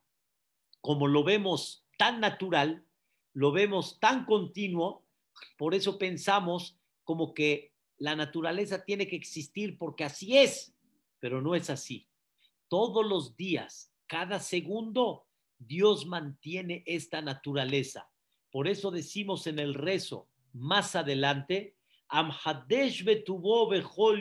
como 0.80 1.06
lo 1.06 1.24
vemos 1.24 1.86
tan 1.96 2.20
natural, 2.20 2.84
lo 3.34 3.52
vemos 3.52 3.98
tan 4.00 4.24
continuo, 4.24 5.04
por 5.56 5.74
eso 5.74 5.98
pensamos 5.98 6.76
como 7.04 7.34
que 7.34 7.72
la 7.98 8.16
naturaleza 8.16 8.84
tiene 8.84 9.06
que 9.06 9.16
existir 9.16 9.78
porque 9.78 10.04
así 10.04 10.36
es, 10.36 10.74
pero 11.20 11.40
no 11.40 11.54
es 11.54 11.70
así. 11.70 12.08
Todos 12.68 13.06
los 13.06 13.36
días, 13.36 13.92
cada 14.06 14.40
segundo, 14.40 15.26
Dios 15.58 16.06
mantiene 16.06 16.82
esta 16.86 17.22
naturaleza. 17.22 18.10
Por 18.50 18.66
eso 18.66 18.90
decimos 18.90 19.46
en 19.46 19.58
el 19.58 19.74
rezo 19.74 20.28
más 20.52 20.96
adelante, 20.96 21.76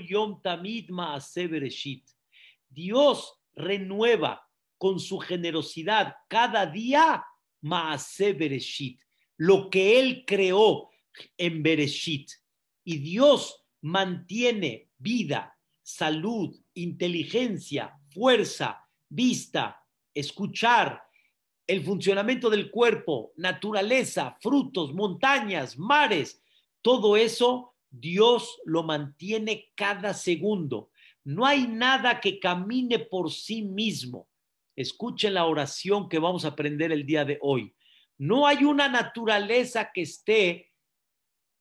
yom 0.08 0.42
tamid 0.42 0.90
Dios 2.70 3.41
renueva 3.62 4.48
con 4.78 5.00
su 5.00 5.20
generosidad 5.20 6.16
cada 6.28 6.66
día 6.66 7.24
maase 7.62 8.34
bereshit, 8.34 9.00
lo 9.38 9.70
que 9.70 10.00
él 10.00 10.24
creó 10.26 10.90
en 11.38 11.64
bereshit. 11.64 12.30
Y 12.84 12.98
Dios 12.98 13.64
mantiene 13.82 14.90
vida, 14.98 15.58
salud, 15.82 16.56
inteligencia, 16.74 17.98
fuerza, 18.10 18.88
vista, 19.08 19.84
escuchar, 20.14 21.04
el 21.68 21.84
funcionamiento 21.86 22.50
del 22.50 22.70
cuerpo, 22.70 23.32
naturaleza, 23.38 24.38
frutos, 24.42 24.94
montañas, 24.94 25.78
mares, 25.78 26.42
todo 26.82 27.16
eso 27.16 27.76
Dios 27.90 28.60
lo 28.66 28.84
mantiene 28.84 29.72
cada 29.76 30.14
segundo. 30.14 30.91
No 31.24 31.46
hay 31.46 31.68
nada 31.68 32.20
que 32.20 32.40
camine 32.40 33.00
por 33.00 33.32
sí 33.32 33.62
mismo. 33.62 34.28
Escuchen 34.76 35.36
la 35.36 35.46
oración 35.46 36.10
que 36.10 36.20
vamos 36.20 36.46
a 36.46 36.50
aprender 36.50 36.92
el 36.92 37.06
día 37.06 37.26
de 37.26 37.38
hoy. 37.42 37.76
No 38.18 38.48
hay 38.48 38.64
una 38.64 38.88
naturaleza 38.88 39.92
que 39.92 40.02
esté 40.02 40.72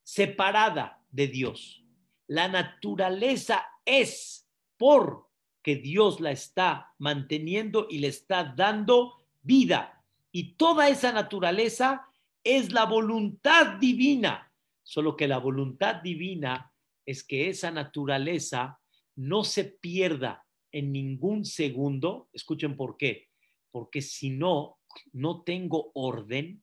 separada 0.02 1.02
de 1.10 1.28
Dios. 1.28 1.84
La 2.26 2.48
naturaleza 2.48 3.66
es 3.84 4.48
porque 4.76 5.76
Dios 5.76 6.20
la 6.20 6.30
está 6.30 6.94
manteniendo 6.98 7.86
y 7.90 7.98
le 7.98 8.08
está 8.08 8.44
dando 8.44 9.14
vida. 9.42 10.02
Y 10.32 10.54
toda 10.54 10.88
esa 10.88 11.12
naturaleza 11.12 12.06
es 12.42 12.72
la 12.72 12.84
voluntad 12.84 13.78
divina. 13.78 14.52
Solo 14.82 15.16
que 15.16 15.28
la 15.28 15.38
voluntad 15.38 15.96
divina 15.96 16.72
es 17.04 17.22
que 17.24 17.48
esa 17.48 17.70
naturaleza 17.70 18.79
no 19.20 19.44
se 19.44 19.64
pierda 19.64 20.46
en 20.72 20.92
ningún 20.92 21.44
segundo. 21.44 22.28
Escuchen 22.32 22.76
por 22.76 22.96
qué. 22.96 23.28
Porque 23.70 24.00
si 24.00 24.30
no, 24.30 24.78
no 25.12 25.42
tengo 25.42 25.90
orden 25.94 26.62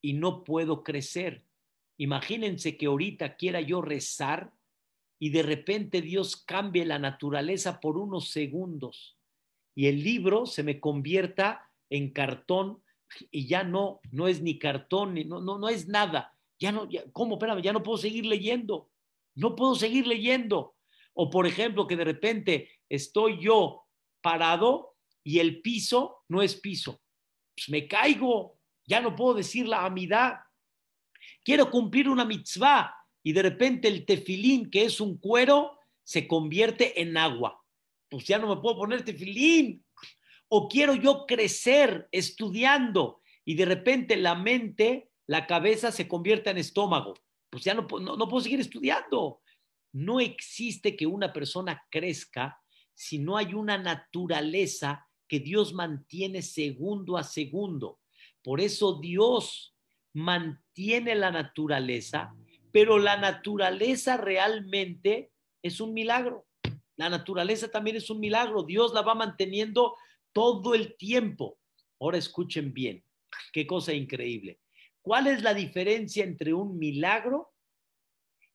y 0.00 0.14
no 0.14 0.42
puedo 0.42 0.82
crecer. 0.82 1.44
Imagínense 1.98 2.76
que 2.76 2.86
ahorita 2.86 3.36
quiera 3.36 3.60
yo 3.60 3.82
rezar 3.82 4.52
y 5.18 5.30
de 5.30 5.42
repente 5.42 6.00
Dios 6.00 6.36
cambie 6.36 6.86
la 6.86 6.98
naturaleza 6.98 7.80
por 7.80 7.98
unos 7.98 8.30
segundos 8.30 9.18
y 9.74 9.86
el 9.86 10.02
libro 10.02 10.46
se 10.46 10.62
me 10.62 10.80
convierta 10.80 11.70
en 11.90 12.10
cartón 12.10 12.82
y 13.30 13.46
ya 13.46 13.64
no, 13.64 14.00
no 14.10 14.26
es 14.26 14.40
ni 14.40 14.58
cartón, 14.58 15.14
no, 15.28 15.40
no, 15.40 15.58
no 15.58 15.68
es 15.68 15.86
nada. 15.86 16.34
Ya 16.58 16.72
no, 16.72 16.88
ya, 16.88 17.04
¿cómo? 17.12 17.34
Espérame, 17.34 17.62
ya 17.62 17.72
no 17.72 17.82
puedo 17.82 17.98
seguir 17.98 18.26
leyendo. 18.26 18.90
No 19.36 19.54
puedo 19.54 19.74
seguir 19.76 20.06
leyendo. 20.06 20.74
O 21.20 21.28
por 21.28 21.48
ejemplo, 21.48 21.88
que 21.88 21.96
de 21.96 22.04
repente 22.04 22.70
estoy 22.88 23.40
yo 23.40 23.86
parado 24.20 24.94
y 25.24 25.40
el 25.40 25.60
piso 25.60 26.24
no 26.28 26.42
es 26.42 26.54
piso. 26.54 27.02
Pues 27.56 27.68
me 27.70 27.88
caigo, 27.88 28.60
ya 28.86 29.00
no 29.00 29.16
puedo 29.16 29.34
decir 29.34 29.66
la 29.66 29.84
amidad. 29.84 30.36
Quiero 31.42 31.72
cumplir 31.72 32.08
una 32.08 32.24
mitzvah 32.24 32.94
y 33.24 33.32
de 33.32 33.42
repente 33.42 33.88
el 33.88 34.06
tefilín, 34.06 34.70
que 34.70 34.84
es 34.84 35.00
un 35.00 35.18
cuero, 35.18 35.80
se 36.04 36.28
convierte 36.28 37.02
en 37.02 37.16
agua. 37.16 37.64
Pues 38.08 38.24
ya 38.24 38.38
no 38.38 38.54
me 38.54 38.60
puedo 38.62 38.76
poner 38.76 39.04
tefilín. 39.04 39.84
O 40.46 40.68
quiero 40.68 40.94
yo 40.94 41.26
crecer 41.26 42.08
estudiando 42.12 43.22
y 43.44 43.56
de 43.56 43.64
repente 43.64 44.16
la 44.16 44.36
mente, 44.36 45.10
la 45.26 45.48
cabeza 45.48 45.90
se 45.90 46.06
convierta 46.06 46.52
en 46.52 46.58
estómago. 46.58 47.14
Pues 47.50 47.64
ya 47.64 47.74
no, 47.74 47.88
no, 48.00 48.16
no 48.16 48.28
puedo 48.28 48.44
seguir 48.44 48.60
estudiando. 48.60 49.40
No 49.98 50.20
existe 50.20 50.94
que 50.94 51.08
una 51.08 51.32
persona 51.32 51.84
crezca 51.90 52.62
si 52.94 53.18
no 53.18 53.36
hay 53.36 53.52
una 53.52 53.78
naturaleza 53.78 55.08
que 55.26 55.40
Dios 55.40 55.74
mantiene 55.74 56.40
segundo 56.40 57.16
a 57.16 57.24
segundo. 57.24 57.98
Por 58.40 58.60
eso 58.60 59.00
Dios 59.00 59.74
mantiene 60.12 61.16
la 61.16 61.32
naturaleza, 61.32 62.32
pero 62.70 63.00
la 63.00 63.16
naturaleza 63.16 64.16
realmente 64.16 65.32
es 65.62 65.80
un 65.80 65.92
milagro. 65.94 66.46
La 66.94 67.08
naturaleza 67.08 67.68
también 67.68 67.96
es 67.96 68.08
un 68.08 68.20
milagro. 68.20 68.62
Dios 68.62 68.94
la 68.94 69.02
va 69.02 69.16
manteniendo 69.16 69.96
todo 70.32 70.76
el 70.76 70.96
tiempo. 70.96 71.58
Ahora 71.98 72.18
escuchen 72.18 72.72
bien, 72.72 73.02
qué 73.52 73.66
cosa 73.66 73.92
increíble. 73.92 74.60
¿Cuál 75.02 75.26
es 75.26 75.42
la 75.42 75.54
diferencia 75.54 76.22
entre 76.22 76.54
un 76.54 76.78
milagro 76.78 77.52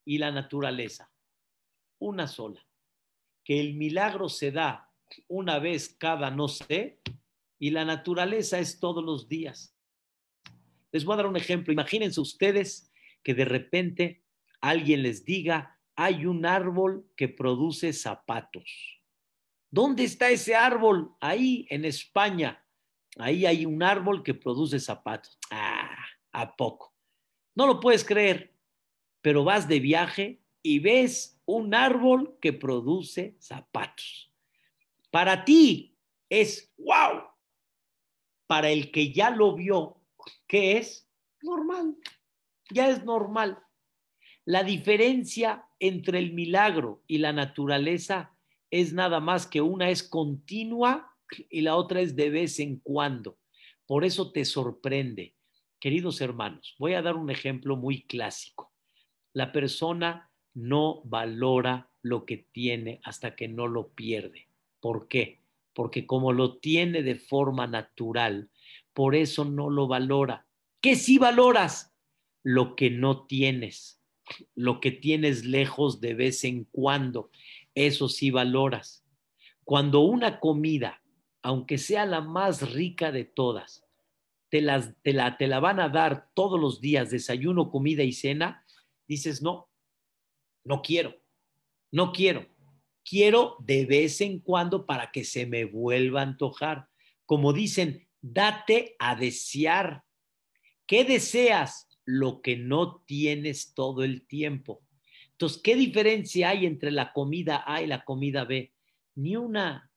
y 0.06 0.20
la 0.20 0.32
naturaleza? 0.32 1.13
Una 2.04 2.28
sola, 2.28 2.62
que 3.46 3.62
el 3.62 3.76
milagro 3.76 4.28
se 4.28 4.52
da 4.52 4.92
una 5.30 5.60
vez 5.60 5.96
cada 5.98 6.32
no 6.32 6.50
sé 6.50 7.00
y 7.58 7.70
la 7.70 7.86
naturaleza 7.86 8.60
es 8.60 8.78
todos 8.82 9.02
los 9.02 9.30
días. 9.30 9.74
Les 10.92 11.06
voy 11.06 11.14
a 11.14 11.18
dar 11.18 11.28
un 11.28 11.38
ejemplo. 11.38 11.72
Imagínense 11.72 12.20
ustedes 12.20 12.92
que 13.24 13.34
de 13.34 13.46
repente 13.46 14.26
alguien 14.60 15.02
les 15.02 15.24
diga, 15.24 15.80
hay 15.96 16.26
un 16.26 16.46
árbol 16.46 17.10
que 17.16 17.30
produce 17.30 17.94
zapatos. 17.94 19.02
¿Dónde 19.72 20.04
está 20.04 20.30
ese 20.30 20.56
árbol? 20.56 21.16
Ahí, 21.22 21.66
en 21.70 21.86
España. 21.86 22.68
Ahí 23.18 23.46
hay 23.46 23.66
un 23.66 23.82
árbol 23.82 24.24
que 24.24 24.34
produce 24.34 24.82
zapatos. 24.82 25.40
Ah, 25.52 25.96
¿a 26.34 26.54
poco? 26.58 26.94
No 27.56 27.66
lo 27.66 27.80
puedes 27.80 28.04
creer, 28.04 28.54
pero 29.22 29.46
vas 29.46 29.70
de 29.70 29.80
viaje 29.80 30.43
y 30.64 30.80
ves 30.80 31.40
un 31.46 31.76
árbol 31.76 32.38
que 32.42 32.54
produce 32.54 33.36
zapatos. 33.40 34.32
Para 35.12 35.46
ti 35.46 35.96
es 36.30 36.74
wow. 36.78 37.24
Para 38.48 38.72
el 38.72 38.92
que 38.92 39.12
ya 39.12 39.30
lo 39.30 39.56
vio, 39.56 40.02
¿qué 40.48 40.78
es? 40.78 41.08
Normal. 41.42 41.98
Ya 42.72 42.90
es 42.90 43.04
normal. 43.04 43.62
La 44.46 44.64
diferencia 44.64 45.68
entre 45.80 46.20
el 46.20 46.34
milagro 46.34 47.04
y 47.08 47.18
la 47.18 47.34
naturaleza 47.34 48.36
es 48.72 48.94
nada 48.94 49.20
más 49.20 49.46
que 49.46 49.62
una 49.62 49.90
es 49.90 50.02
continua 50.02 51.16
y 51.50 51.62
la 51.62 51.76
otra 51.76 52.02
es 52.02 52.16
de 52.16 52.30
vez 52.30 52.60
en 52.60 52.80
cuando. 52.80 53.38
Por 53.86 54.06
eso 54.06 54.32
te 54.32 54.46
sorprende. 54.46 55.36
Queridos 55.80 56.22
hermanos, 56.22 56.76
voy 56.80 56.94
a 56.94 57.02
dar 57.02 57.16
un 57.16 57.30
ejemplo 57.30 57.76
muy 57.76 58.04
clásico. 58.04 58.74
La 59.34 59.52
persona 59.52 60.33
no 60.54 61.02
valora 61.06 61.90
lo 62.02 62.26
que 62.26 62.38
tiene 62.38 63.00
hasta 63.04 63.36
que 63.36 63.48
no 63.48 63.68
lo 63.68 63.90
pierde. 63.90 64.48
¿Por 64.80 65.08
qué? 65.08 65.42
Porque 65.74 66.06
como 66.06 66.34
lo 66.34 66.58
tiene 66.58 67.02
de 67.02 67.16
forma 67.16 67.68
natural, 67.68 68.50
por 68.94 69.16
eso 69.16 69.46
no 69.46 69.70
lo 69.70 69.88
valora. 69.88 70.46
¿Qué 70.82 70.96
sí 70.96 71.18
valoras? 71.18 71.94
Lo 72.44 72.76
que 72.76 72.90
no 72.90 73.26
tienes, 73.26 74.02
lo 74.54 74.82
que 74.82 74.92
tienes 74.92 75.46
lejos 75.46 76.02
de 76.02 76.14
vez 76.14 76.44
en 76.44 76.66
cuando 76.66 77.32
eso 77.74 78.10
sí 78.10 78.32
valoras. 78.32 79.04
Cuando 79.64 80.02
una 80.02 80.40
comida, 80.40 81.02
aunque 81.42 81.78
sea 81.78 82.06
la 82.06 82.22
más 82.22 82.74
rica 82.74 83.12
de 83.12 83.24
todas, 83.24 83.86
te, 84.50 84.62
las, 84.62 84.94
te, 85.02 85.14
la, 85.14 85.38
te 85.38 85.48
la 85.48 85.60
van 85.60 85.80
a 85.80 85.90
dar 85.90 86.30
todos 86.34 86.60
los 86.60 86.82
días, 86.82 87.10
desayuno, 87.10 87.72
comida 87.72 88.04
y 88.04 88.12
cena, 88.12 88.66
dices, 89.08 89.42
no, 89.42 89.70
no 90.64 90.82
quiero, 90.82 91.16
no 91.92 92.12
quiero. 92.12 92.48
Quiero 93.06 93.58
de 93.60 93.86
vez 93.86 94.22
en 94.22 94.40
cuando 94.40 94.86
para 94.86 95.12
que 95.12 95.26
se 95.26 95.46
me 95.46 95.66
vuelva 95.66 96.22
a 96.22 96.24
antojar. 96.24 96.88
Como 97.26 97.52
dicen, 97.52 98.08
date 98.22 98.96
a 98.98 99.16
desear. 99.16 100.04
¿Qué 100.88 101.04
deseas? 101.04 101.90
Lo 102.06 102.42
que 102.42 102.56
no 102.56 103.02
tienes 103.06 103.74
todo 103.74 104.04
el 104.04 104.26
tiempo. 104.26 104.82
Entonces, 105.32 105.62
¿qué 105.62 105.76
diferencia 105.76 106.50
hay 106.50 106.66
entre 106.66 106.92
la 106.92 107.12
comida 107.12 107.64
A 107.66 107.82
y 107.82 107.88
la 107.88 108.06
comida 108.06 108.46
B? 108.46 108.74
Ni 109.16 109.36
una, 109.36 109.92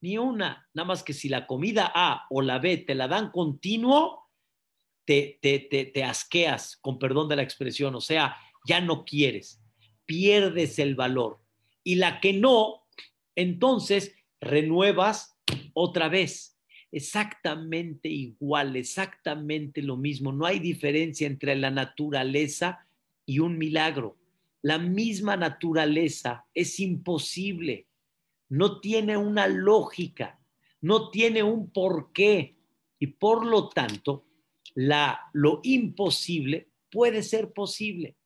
ni 0.00 0.18
una. 0.18 0.68
Nada 0.74 0.86
más 0.86 1.02
que 1.02 1.12
si 1.12 1.28
la 1.28 1.46
comida 1.46 1.90
A 1.94 2.26
o 2.30 2.42
la 2.42 2.58
B 2.58 2.78
te 2.78 2.94
la 2.94 3.06
dan 3.06 3.30
continuo, 3.30 4.28
te, 5.04 5.38
te, 5.40 5.60
te, 5.60 5.86
te 5.86 6.04
asqueas, 6.04 6.76
con 6.76 6.98
perdón 6.98 7.28
de 7.28 7.36
la 7.36 7.42
expresión, 7.42 7.94
o 7.94 8.00
sea, 8.00 8.36
ya 8.66 8.80
no 8.80 9.04
quieres, 9.04 9.62
pierdes 10.08 10.80
el 10.80 10.96
valor. 10.96 11.38
Y 11.84 11.94
la 11.94 12.20
que 12.20 12.32
no, 12.32 12.86
entonces 13.36 14.16
renuevas 14.40 15.36
otra 15.74 16.08
vez. 16.08 16.58
Exactamente 16.90 18.08
igual, 18.08 18.74
exactamente 18.74 19.82
lo 19.82 19.96
mismo. 19.96 20.32
No 20.32 20.46
hay 20.46 20.58
diferencia 20.58 21.26
entre 21.26 21.54
la 21.54 21.70
naturaleza 21.70 22.86
y 23.26 23.40
un 23.40 23.58
milagro 23.58 24.16
la 24.62 24.78
misma 24.78 25.36
naturaleza 25.36 26.44
es 26.52 26.80
imposible, 26.80 27.86
no 28.48 28.80
tiene 28.80 29.16
una 29.16 29.46
lógica, 29.46 30.40
no 30.80 31.10
tiene 31.10 31.42
un 31.42 31.70
porqué 31.70 32.56
y 32.98 33.06
por 33.06 33.46
lo 33.46 33.68
tanto 33.68 34.26
la, 34.74 35.20
lo 35.32 35.60
imposible 35.62 36.68
puede 36.90 37.22
ser 37.22 37.52
posible. 37.52 38.16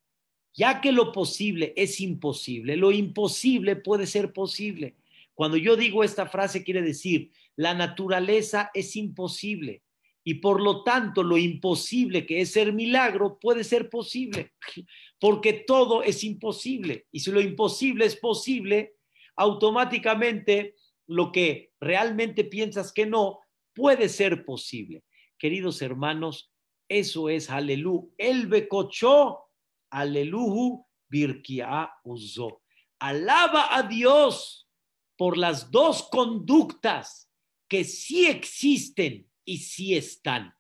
Ya 0.54 0.80
que 0.80 0.92
lo 0.92 1.12
posible 1.12 1.72
es 1.76 2.00
imposible, 2.00 2.76
lo 2.76 2.92
imposible 2.92 3.76
puede 3.76 4.06
ser 4.06 4.32
posible. 4.32 4.96
Cuando 5.34 5.56
yo 5.56 5.76
digo 5.76 6.04
esta 6.04 6.26
frase 6.26 6.62
quiere 6.62 6.82
decir, 6.82 7.30
la 7.56 7.74
naturaleza 7.74 8.70
es 8.74 8.96
imposible 8.96 9.82
y 10.24 10.34
por 10.34 10.60
lo 10.60 10.84
tanto 10.84 11.22
lo 11.22 11.36
imposible 11.36 12.26
que 12.26 12.40
es 12.40 12.52
ser 12.52 12.72
milagro 12.72 13.38
puede 13.40 13.64
ser 13.64 13.90
posible 13.90 14.52
porque 15.18 15.52
todo 15.52 16.02
es 16.02 16.22
imposible. 16.24 17.06
Y 17.10 17.20
si 17.20 17.30
lo 17.30 17.40
imposible 17.40 18.04
es 18.04 18.16
posible, 18.16 18.94
automáticamente 19.36 20.76
lo 21.06 21.32
que 21.32 21.72
realmente 21.80 22.44
piensas 22.44 22.92
que 22.92 23.06
no 23.06 23.40
puede 23.74 24.08
ser 24.08 24.44
posible. 24.44 25.02
Queridos 25.38 25.82
hermanos, 25.82 26.52
eso 26.88 27.28
es 27.28 27.50
aleluya. 27.50 28.08
El 28.18 28.46
becochó, 28.46 29.46
aleluhu, 29.92 30.84
birkia 31.08 31.92
uzo. 32.04 32.62
Alaba 32.98 33.76
a 33.76 33.82
Dios 33.82 34.68
por 35.16 35.36
las 35.36 35.70
dos 35.70 36.08
conductas 36.10 37.30
que 37.68 37.84
sí 37.84 38.26
existen 38.26 39.30
y 39.44 39.58
sí 39.58 39.96
están. 39.96 40.54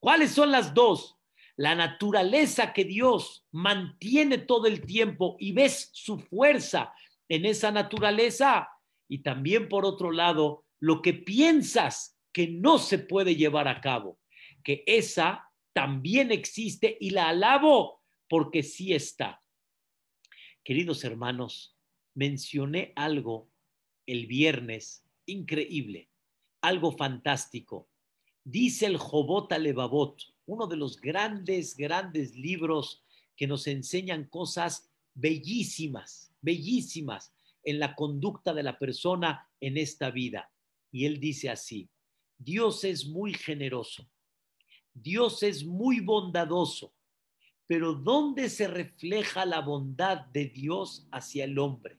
¿Cuáles 0.00 0.32
son 0.32 0.52
las 0.52 0.72
dos? 0.72 1.16
la 1.56 1.74
naturaleza 1.74 2.72
que 2.72 2.84
Dios 2.84 3.46
mantiene 3.50 4.38
todo 4.38 4.66
el 4.66 4.84
tiempo 4.84 5.36
y 5.40 5.52
ves 5.52 5.90
su 5.92 6.18
fuerza 6.18 6.92
en 7.28 7.46
esa 7.46 7.72
naturaleza. 7.72 8.68
Y 9.08 9.22
también, 9.22 9.68
por 9.68 9.86
otro 9.86 10.10
lado, 10.10 10.64
lo 10.80 11.00
que 11.00 11.14
piensas 11.14 12.18
que 12.32 12.48
no 12.48 12.78
se 12.78 12.98
puede 12.98 13.36
llevar 13.36 13.68
a 13.68 13.80
cabo, 13.80 14.18
que 14.62 14.84
esa 14.86 15.50
también 15.72 16.30
existe 16.30 16.96
y 17.00 17.10
la 17.10 17.28
alabo 17.28 17.95
porque 18.28 18.62
sí 18.62 18.92
está. 18.92 19.42
Queridos 20.64 21.04
hermanos, 21.04 21.76
mencioné 22.14 22.92
algo 22.96 23.50
el 24.06 24.26
viernes 24.26 25.04
increíble, 25.26 26.08
algo 26.60 26.92
fantástico. 26.92 27.88
Dice 28.44 28.86
el 28.86 28.96
Jobot 28.96 29.52
Alevabot, 29.52 30.22
uno 30.46 30.66
de 30.66 30.76
los 30.76 31.00
grandes, 31.00 31.76
grandes 31.76 32.36
libros 32.36 33.04
que 33.36 33.46
nos 33.46 33.66
enseñan 33.66 34.28
cosas 34.28 34.90
bellísimas, 35.14 36.32
bellísimas 36.40 37.34
en 37.62 37.78
la 37.78 37.94
conducta 37.94 38.54
de 38.54 38.62
la 38.62 38.78
persona 38.78 39.48
en 39.60 39.76
esta 39.76 40.10
vida. 40.10 40.50
Y 40.92 41.04
él 41.04 41.20
dice 41.20 41.50
así, 41.50 41.90
Dios 42.38 42.84
es 42.84 43.06
muy 43.06 43.34
generoso, 43.34 44.08
Dios 44.94 45.42
es 45.42 45.64
muy 45.64 46.00
bondadoso, 46.00 46.94
pero 47.66 47.94
¿dónde 47.94 48.48
se 48.48 48.68
refleja 48.68 49.44
la 49.44 49.60
bondad 49.60 50.26
de 50.26 50.46
Dios 50.46 51.08
hacia 51.10 51.44
el 51.44 51.58
hombre? 51.58 51.98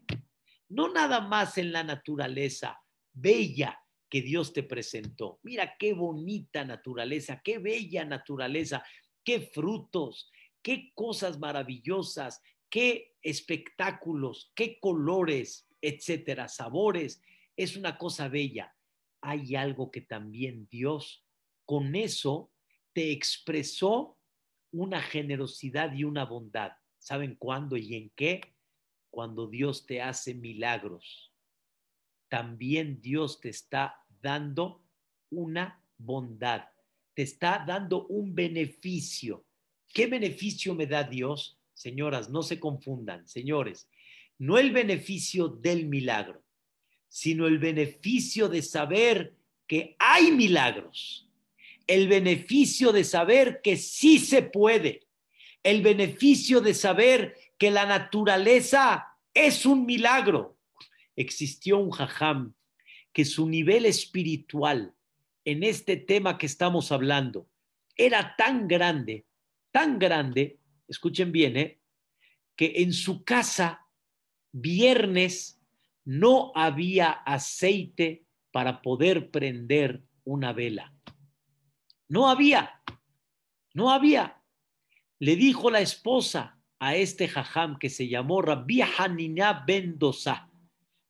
No 0.70 0.92
nada 0.92 1.22
más 1.22 1.58
en 1.58 1.72
la 1.72 1.84
naturaleza 1.84 2.82
bella 3.14 3.82
que 4.10 4.22
Dios 4.22 4.54
te 4.54 4.64
presentó. 4.64 5.40
Mira 5.44 5.76
qué 5.78 5.94
bonita 5.94 6.64
naturaleza, 6.64 7.42
qué 7.44 7.58
bella 7.58 8.06
naturaleza, 8.06 8.84
qué 9.24 9.42
frutos, 9.42 10.32
qué 10.62 10.92
cosas 10.94 11.40
maravillosas, 11.40 12.42
qué 12.70 13.16
espectáculos, 13.22 14.52
qué 14.56 14.80
colores, 14.80 15.68
etcétera, 15.82 16.48
sabores. 16.48 17.22
Es 17.58 17.76
una 17.76 17.98
cosa 17.98 18.30
bella. 18.30 18.74
Hay 19.22 19.56
algo 19.56 19.92
que 19.92 20.02
también 20.02 20.68
Dios 20.70 21.26
con 21.66 21.96
eso 21.96 22.52
te 22.94 23.12
expresó 23.12 24.17
una 24.80 25.02
generosidad 25.02 25.94
y 25.94 26.04
una 26.04 26.26
bondad. 26.26 26.72
¿Saben 26.98 27.36
cuándo 27.36 27.78
y 27.78 27.96
en 27.96 28.10
qué? 28.16 28.42
Cuando 29.10 29.48
Dios 29.48 29.86
te 29.86 30.02
hace 30.02 30.34
milagros. 30.34 31.34
También 32.30 33.02
Dios 33.02 33.40
te 33.40 33.50
está 33.50 33.96
dando 34.22 34.84
una 35.30 35.82
bondad, 35.98 36.66
te 37.14 37.22
está 37.22 37.64
dando 37.66 38.06
un 38.08 38.36
beneficio. 38.36 39.46
¿Qué 39.94 40.08
beneficio 40.08 40.76
me 40.76 40.88
da 40.88 41.04
Dios? 41.04 41.60
Señoras, 41.74 42.30
no 42.30 42.44
se 42.44 42.60
confundan, 42.60 43.28
señores, 43.28 43.90
no 44.38 44.58
el 44.58 44.72
beneficio 44.72 45.48
del 45.48 45.88
milagro, 45.88 46.44
sino 47.08 47.48
el 47.48 47.60
beneficio 47.60 48.50
de 48.50 48.62
saber 48.62 49.36
que 49.68 49.96
hay 50.00 50.32
milagros, 50.32 51.27
el 51.88 52.08
beneficio 52.08 52.92
de 52.92 53.04
saber 53.04 53.62
que 53.64 53.78
sí 53.78 54.20
se 54.20 54.44
puede, 54.44 55.08
el 55.64 55.82
beneficio 55.82 56.62
de 56.62 56.74
saber 56.74 57.36
que 57.58 57.72
la 57.72 57.86
naturaleza 57.86 59.08
es 59.34 59.66
un 59.66 59.86
milagro. 59.86 60.58
Existió 61.16 61.80
un 61.80 61.92
jajam 61.92 62.54
que 63.12 63.26
su 63.26 63.50
nivel 63.50 63.86
espiritual 63.86 64.94
en 65.46 65.64
este 65.64 65.98
tema 65.98 66.38
que 66.38 66.46
estamos 66.46 66.92
hablando 66.92 67.50
era 67.96 68.36
tan 68.38 68.68
grande, 68.68 69.26
tan 69.72 69.98
grande, 69.98 70.60
escuchen 70.88 71.32
bien, 71.32 71.58
¿eh? 71.58 71.80
que 72.56 72.74
en 72.78 72.94
su 72.94 73.24
casa 73.24 73.88
viernes 74.52 75.60
no 76.04 76.52
había 76.56 77.10
aceite 77.10 78.26
para 78.52 78.82
poder 78.82 79.30
prender 79.30 80.04
una 80.24 80.54
vela. 80.54 80.94
No 82.10 82.30
había, 82.30 82.82
no 83.74 83.92
había. 83.92 84.42
Le 85.20 85.36
dijo 85.36 85.70
la 85.70 85.82
esposa 85.82 86.60
a 86.80 86.96
este 86.96 87.28
jajam 87.28 87.78
que 87.80 87.90
se 87.90 88.08
llamó 88.08 88.42
Rabbi 88.42 88.82
Hanina 88.82 89.64
Bendosa. 89.66 90.50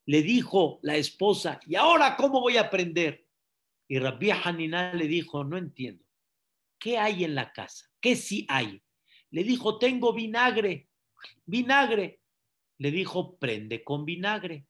Le 0.06 0.22
dijo 0.22 0.80
la 0.82 0.95
esposa, 0.95 1.60
¿y 1.68 1.76
ahora 1.76 2.16
cómo 2.16 2.39
voy 2.39 2.58
a 2.58 2.62
aprender? 2.62 3.28
Y 3.88 4.00
Rabbi 4.00 4.32
Hanina 4.32 4.93
le 4.93 5.08
dijo, 5.08 5.43
no 5.43 5.58
entiendo. 5.58 6.04
¿Qué 6.80 6.98
hay 6.98 7.24
en 7.24 7.36
la 7.36 7.52
casa? 7.52 7.89
¿Qué 8.00 8.16
sí 8.16 8.45
hay? 8.50 8.82
Le 9.32 9.43
dijo, 9.43 9.78
tengo 9.78 10.14
vinagre, 10.14 10.88
vinagre. 11.45 12.22
Le 12.78 12.91
dijo, 12.91 13.38
prende 13.38 13.84
con 13.84 14.06
vinagre. 14.06 14.68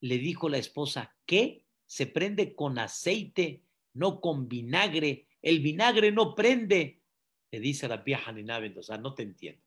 Le 0.00 0.18
dijo 0.18 0.48
la 0.48 0.58
esposa, 0.58 1.14
¿qué? 1.24 1.64
Se 1.86 2.06
prende 2.06 2.54
con 2.54 2.78
aceite, 2.78 3.62
no 3.94 4.20
con 4.20 4.48
vinagre. 4.48 5.28
El 5.44 5.60
vinagre 5.60 6.10
no 6.10 6.34
prende. 6.34 7.02
Le 7.50 7.60
dice 7.60 7.86
la 7.86 7.98
vieja 7.98 8.32
Mendoza, 8.32 8.96
no 8.96 9.12
te 9.12 9.24
entiendo. 9.24 9.60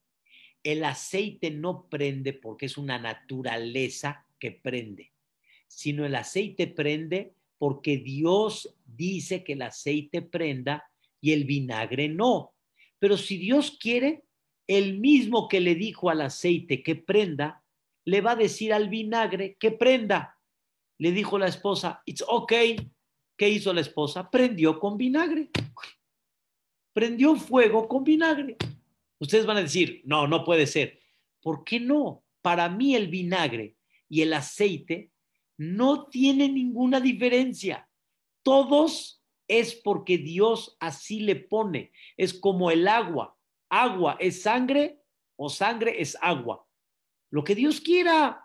El 0.63 0.83
aceite 0.83 1.51
no 1.51 1.87
prende 1.87 2.33
porque 2.33 2.65
es 2.65 2.79
una 2.79 2.97
naturaleza 2.97 4.25
que 4.39 4.51
prende, 4.51 5.13
sino 5.67 6.03
el 6.03 6.15
aceite 6.15 6.65
prende 6.65 7.35
porque 7.59 7.97
Dios 7.97 8.75
dice 8.85 9.43
que 9.43 9.53
el 9.53 9.61
aceite 9.61 10.23
prenda 10.23 10.89
y 11.21 11.33
el 11.33 11.45
vinagre 11.45 12.09
no. 12.09 12.55
Pero 12.97 13.15
si 13.15 13.37
Dios 13.37 13.77
quiere, 13.79 14.23
el 14.65 14.97
mismo 14.97 15.47
que 15.47 15.59
le 15.59 15.75
dijo 15.75 16.09
al 16.09 16.21
aceite 16.21 16.81
que 16.81 16.95
prenda, 16.95 17.63
le 18.03 18.21
va 18.21 18.31
a 18.31 18.35
decir 18.35 18.73
al 18.73 18.89
vinagre 18.89 19.55
que 19.59 19.69
prenda. 19.69 20.39
Le 20.97 21.11
dijo 21.11 21.37
la 21.37 21.47
esposa, 21.47 22.01
it's 22.07 22.23
okay. 22.27 22.77
¿Qué 23.37 23.49
hizo 23.49 23.73
la 23.73 23.81
esposa? 23.81 24.29
Prendió 24.29 24.79
con 24.79 24.97
vinagre. 24.97 25.49
Prendió 26.93 27.35
fuego 27.35 27.87
con 27.87 28.03
vinagre. 28.03 28.57
Ustedes 29.19 29.45
van 29.45 29.57
a 29.57 29.61
decir, 29.61 30.01
no, 30.05 30.27
no 30.27 30.43
puede 30.43 30.67
ser. 30.67 30.99
¿Por 31.41 31.63
qué 31.63 31.79
no? 31.79 32.23
Para 32.41 32.69
mí 32.69 32.95
el 32.95 33.07
vinagre 33.07 33.77
y 34.09 34.21
el 34.21 34.33
aceite 34.33 35.11
no 35.57 36.07
tienen 36.07 36.55
ninguna 36.55 36.99
diferencia. 36.99 37.87
Todos 38.43 39.23
es 39.47 39.75
porque 39.75 40.17
Dios 40.17 40.75
así 40.79 41.19
le 41.19 41.35
pone. 41.35 41.91
Es 42.15 42.33
como 42.33 42.71
el 42.71 42.87
agua. 42.87 43.37
Agua 43.69 44.17
es 44.19 44.41
sangre 44.41 45.01
o 45.35 45.49
sangre 45.49 46.01
es 46.01 46.17
agua 46.21 46.67
lo 47.29 47.43
que 47.43 47.55
Dios 47.55 47.81
quiera. 47.81 48.43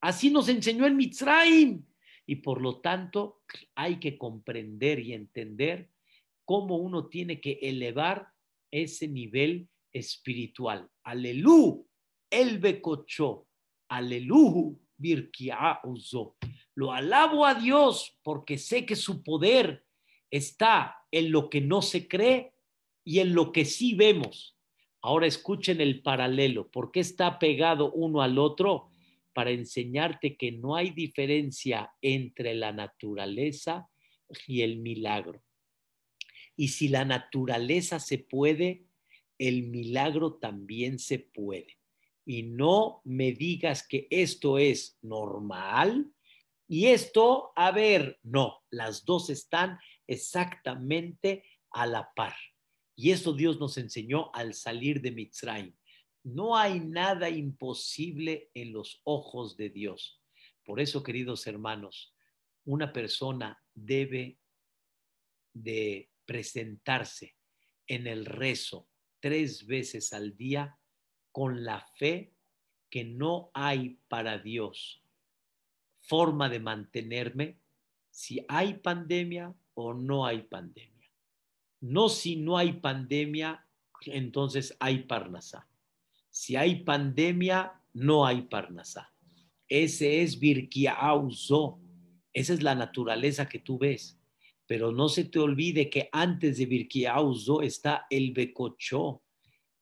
Así 0.00 0.30
nos 0.30 0.48
enseñó 0.48 0.86
en 0.86 0.96
Mitzrayim. 0.96 1.84
Y 2.26 2.36
por 2.36 2.60
lo 2.60 2.80
tanto, 2.80 3.42
hay 3.74 4.00
que 4.00 4.16
comprender 4.16 5.00
y 5.00 5.12
entender 5.12 5.90
cómo 6.44 6.76
uno 6.76 7.08
tiene 7.08 7.40
que 7.40 7.58
elevar 7.62 8.28
ese 8.70 9.08
nivel 9.08 9.68
espiritual. 9.92 10.90
Alelu, 11.02 11.86
el 12.30 12.58
becocho, 12.58 13.46
alelu, 13.88 14.80
uso. 15.84 16.36
Lo 16.74 16.92
alabo 16.92 17.46
a 17.46 17.54
Dios 17.54 18.18
porque 18.22 18.58
sé 18.58 18.86
que 18.86 18.96
su 18.96 19.22
poder 19.22 19.84
está 20.30 20.96
en 21.10 21.30
lo 21.30 21.48
que 21.48 21.60
no 21.60 21.82
se 21.82 22.08
cree 22.08 22.54
y 23.04 23.20
en 23.20 23.34
lo 23.34 23.52
que 23.52 23.64
sí 23.64 23.94
vemos. 23.94 24.56
Ahora 25.00 25.26
escuchen 25.26 25.80
el 25.80 26.02
paralelo. 26.02 26.68
¿Por 26.68 26.90
qué 26.90 27.00
está 27.00 27.38
pegado 27.38 27.92
uno 27.92 28.22
al 28.22 28.38
otro? 28.38 28.90
Para 29.34 29.50
enseñarte 29.50 30.36
que 30.36 30.52
no 30.52 30.76
hay 30.76 30.90
diferencia 30.90 31.90
entre 32.00 32.54
la 32.54 32.72
naturaleza 32.72 33.88
y 34.46 34.62
el 34.62 34.78
milagro. 34.78 35.42
Y 36.56 36.68
si 36.68 36.88
la 36.88 37.04
naturaleza 37.04 37.98
se 37.98 38.18
puede, 38.18 38.86
el 39.38 39.64
milagro 39.64 40.34
también 40.34 40.98
se 40.98 41.18
puede. 41.18 41.78
Y 42.24 42.44
no 42.44 43.02
me 43.04 43.32
digas 43.32 43.86
que 43.86 44.06
esto 44.10 44.58
es 44.58 44.98
normal 45.02 46.14
y 46.66 46.86
esto, 46.86 47.52
a 47.56 47.70
ver, 47.72 48.18
no, 48.22 48.62
las 48.70 49.04
dos 49.04 49.28
están 49.28 49.78
exactamente 50.06 51.44
a 51.70 51.86
la 51.86 52.10
par. 52.14 52.34
Y 52.96 53.10
eso 53.10 53.32
Dios 53.32 53.58
nos 53.60 53.76
enseñó 53.76 54.30
al 54.34 54.54
salir 54.54 55.02
de 55.02 55.10
Mitzrayim. 55.10 55.74
No 56.24 56.56
hay 56.56 56.80
nada 56.80 57.28
imposible 57.28 58.50
en 58.54 58.72
los 58.72 59.00
ojos 59.04 59.56
de 59.56 59.70
Dios. 59.70 60.20
Por 60.64 60.80
eso, 60.80 61.02
queridos 61.02 61.46
hermanos, 61.46 62.14
una 62.64 62.92
persona 62.92 63.62
debe 63.74 64.38
de 65.52 66.10
presentarse 66.24 67.36
en 67.86 68.06
el 68.06 68.24
rezo 68.24 68.88
tres 69.20 69.66
veces 69.66 70.12
al 70.12 70.36
día 70.36 70.78
con 71.30 71.64
la 71.64 71.86
fe 71.96 72.34
que 72.88 73.04
no 73.04 73.50
hay 73.54 73.98
para 74.08 74.38
Dios 74.38 75.04
forma 76.04 76.48
de 76.48 76.60
mantenerme 76.60 77.58
si 78.10 78.44
hay 78.48 78.74
pandemia 78.74 79.54
o 79.74 79.94
no 79.94 80.26
hay 80.26 80.42
pandemia. 80.42 81.10
No 81.80 82.08
si 82.08 82.36
no 82.36 82.56
hay 82.56 82.74
pandemia, 82.74 83.66
entonces 84.06 84.76
hay 84.78 85.04
Parnasá. 85.04 85.66
Si 86.34 86.56
hay 86.56 86.82
pandemia, 86.82 87.80
no 87.92 88.26
hay 88.26 88.42
Parnasá. 88.42 89.14
Ese 89.68 90.20
es 90.20 90.40
Virkiauzo. 90.40 91.78
Esa 92.32 92.54
es 92.54 92.60
la 92.60 92.74
naturaleza 92.74 93.48
que 93.48 93.60
tú 93.60 93.78
ves. 93.78 94.20
Pero 94.66 94.90
no 94.90 95.08
se 95.08 95.26
te 95.26 95.38
olvide 95.38 95.88
que 95.88 96.08
antes 96.10 96.58
de 96.58 96.66
Virkiauzo 96.66 97.62
está 97.62 98.06
el 98.10 98.32
Becochó. 98.32 99.22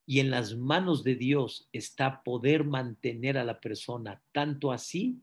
Y 0.05 0.21
en 0.21 0.29
las 0.29 0.55
manos 0.55 1.03
de 1.03 1.15
Dios 1.15 1.71
está 1.73 2.23
poder 2.23 2.65
mantener 2.65 3.39
a 3.39 3.45
la 3.45 3.59
persona 3.59 4.23
tanto 4.31 4.73
así 4.73 5.23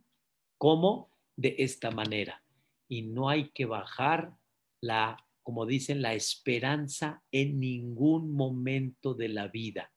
como 0.58 1.12
de 1.36 1.58
esta 1.60 1.92
manera. 1.92 2.44
Y 2.88 3.04
no 3.04 3.30
hay 3.30 3.52
que 3.52 3.66
bajar 3.66 4.34
la 4.82 5.24
como 5.44 5.66
dicen, 5.66 6.02
la 6.02 6.14
esperanza 6.14 7.24
en 7.32 7.60
ningún 7.60 8.34
momento 8.34 9.16
de 9.16 9.30
la 9.30 9.48
vida 9.48 9.92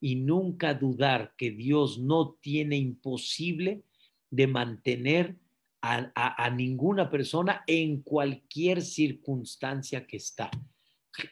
y 0.00 0.16
nunca 0.16 0.74
dudar 0.74 1.34
que 1.36 1.50
Dios 1.50 1.98
no 1.98 2.38
tiene 2.40 2.76
imposible 2.76 3.82
de 4.30 4.46
mantener 4.46 5.36
a, 5.82 6.50
ninguna 6.50 7.10
persona 7.10 7.64
en 7.66 8.02
cualquier 8.02 8.82
circunstancia 8.82 10.06
que 10.06 10.18
está. 10.18 10.50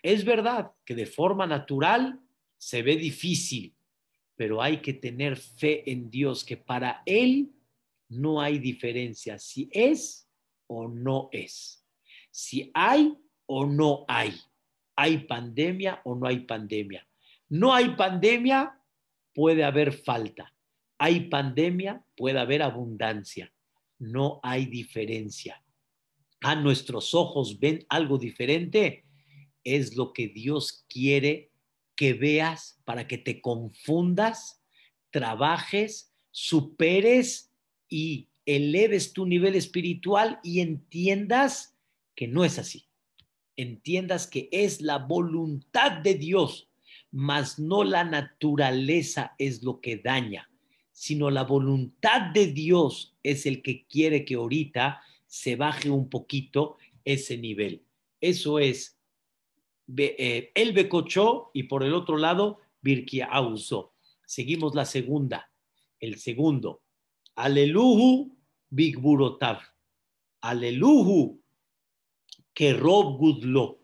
Es 0.03 0.25
verdad 0.25 0.73
que 0.85 0.95
de 0.95 1.07
forma 1.07 1.47
natural 1.47 2.21
se 2.57 2.83
ve 2.83 2.97
difícil, 2.97 3.75
pero 4.37 4.63
hay 4.63 4.81
que 4.81 4.95
tener 4.95 5.37
fe 5.37 5.91
en 5.91 6.11
Dios, 6.11 6.45
que 6.45 6.57
para 6.57 7.03
Él 7.05 7.53
no 8.09 8.41
hay 8.41 8.59
diferencia 8.59 9.39
si 9.39 9.69
es 9.71 10.29
o 10.67 10.89
no 10.89 11.29
es, 11.33 11.85
si 12.31 12.71
hay 12.75 13.15
o 13.47 13.67
no 13.67 14.05
hay, 14.09 14.35
hay 14.97 15.19
pandemia 15.19 16.01
o 16.05 16.15
no 16.15 16.27
hay 16.27 16.41
pandemia. 16.41 17.08
No 17.49 17.75
hay 17.75 17.91
pandemia, 17.97 18.81
puede 19.35 19.65
haber 19.65 19.93
falta. 19.93 20.55
Hay 20.99 21.29
pandemia, 21.29 22.05
puede 22.17 22.39
haber 22.39 22.63
abundancia 22.63 23.53
no 23.99 24.41
hay 24.43 24.67
diferencia. 24.67 25.63
A 26.41 26.55
nuestros 26.55 27.15
ojos 27.15 27.59
ven 27.59 27.85
algo 27.89 28.19
diferente, 28.19 29.05
es 29.65 29.97
lo 29.97 30.13
que 30.13 30.29
Dios 30.29 30.85
quiere 30.89 31.51
que 31.97 32.15
veas 32.15 32.81
para 32.85 33.09
que 33.09 33.19
te 33.19 33.41
confundas, 33.41 34.63
trabajes, 35.11 36.15
superes 36.31 37.53
y 37.89 38.29
eleves 38.47 39.13
tu 39.13 39.27
nivel 39.27 39.57
espiritual 39.57 40.39
y 40.45 40.61
entiendas 40.61 41.77
que 42.15 42.29
no 42.29 42.45
es 42.45 42.59
así. 42.59 42.87
Entiendas 43.57 44.29
que 44.29 44.49
es 44.53 44.81
la 44.81 44.99
voluntad 44.99 45.91
de 45.91 46.15
Dios, 46.15 46.68
mas 47.11 47.59
no 47.59 47.85
la 47.85 48.05
naturaleza 48.05 49.35
es 49.39 49.63
lo 49.63 49.81
que 49.81 49.97
daña 49.97 50.49
sino 50.99 51.31
la 51.31 51.45
voluntad 51.45 52.33
de 52.33 52.49
Dios 52.49 53.15
es 53.23 53.47
el 53.47 53.63
que 53.63 53.87
quiere 53.87 54.25
que 54.25 54.35
ahorita 54.35 55.01
se 55.29 55.55
baje 55.55 55.91
un 55.91 56.11
poquito 56.11 56.77
ese 57.05 57.39
nivel. 57.39 57.85
Eso 58.21 58.59
es 58.59 58.99
eh, 59.97 60.51
el 60.57 60.73
Becochó 60.73 61.53
y 61.55 61.63
por 61.63 61.85
el 61.85 61.95
otro 61.95 62.17
lado 62.17 62.59
Birkia 62.81 63.27
Auso. 63.27 63.93
Seguimos 64.27 64.75
la 64.75 64.85
segunda, 64.85 65.53
el 66.01 66.19
segundo. 66.19 66.83
Aleluhu 67.37 68.37
Bigburotav. 68.69 69.61
Aleluhu 70.41 71.41
Kerob 72.53 73.19
Gudlo. 73.19 73.79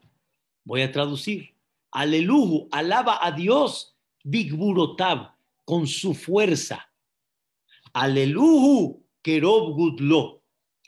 Voy 0.65 0.83
a 0.83 0.91
traducir. 0.91 1.54
Aleluhu, 1.95 2.69
alaba 2.71 3.25
a 3.25 3.31
Dios 3.33 3.97
Bigburotav 4.25 5.35
con 5.65 5.87
su 5.87 6.15
fuerza 6.15 6.91
Aleluhu, 7.95 9.07
Kerob 9.23 9.77
Gudlo. 9.77 10.43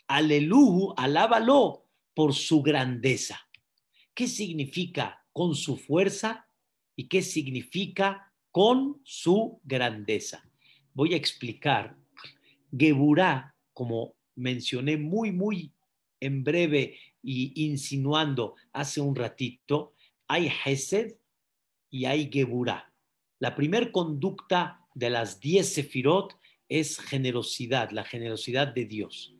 Aleluhu, 0.09 0.93
alábalo 0.97 1.85
por 2.13 2.33
su 2.33 2.61
grandeza. 2.61 3.39
¿Qué 4.13 4.27
significa 4.27 5.25
con 5.31 5.55
su 5.55 5.77
fuerza 5.77 6.49
y 6.97 7.07
qué 7.07 7.21
significa 7.21 8.33
con 8.51 8.99
su 9.05 9.61
grandeza? 9.63 10.43
Voy 10.93 11.13
a 11.13 11.17
explicar. 11.17 11.95
Geburá, 12.77 13.55
como 13.73 14.15
mencioné 14.35 14.97
muy, 14.97 15.31
muy 15.31 15.71
en 16.19 16.43
breve 16.43 16.99
y 17.23 17.67
insinuando 17.67 18.55
hace 18.73 18.99
un 18.99 19.15
ratito, 19.15 19.93
hay 20.27 20.51
Hesed 20.65 21.15
y 21.89 22.05
hay 22.05 22.29
Geburá. 22.31 22.93
La 23.39 23.55
primera 23.55 23.91
conducta 23.91 24.85
de 24.93 25.09
las 25.09 25.39
diez 25.39 25.73
sefirot 25.73 26.37
es 26.69 26.99
generosidad, 26.99 27.91
la 27.91 28.03
generosidad 28.03 28.67
de 28.67 28.85
Dios. 28.85 29.35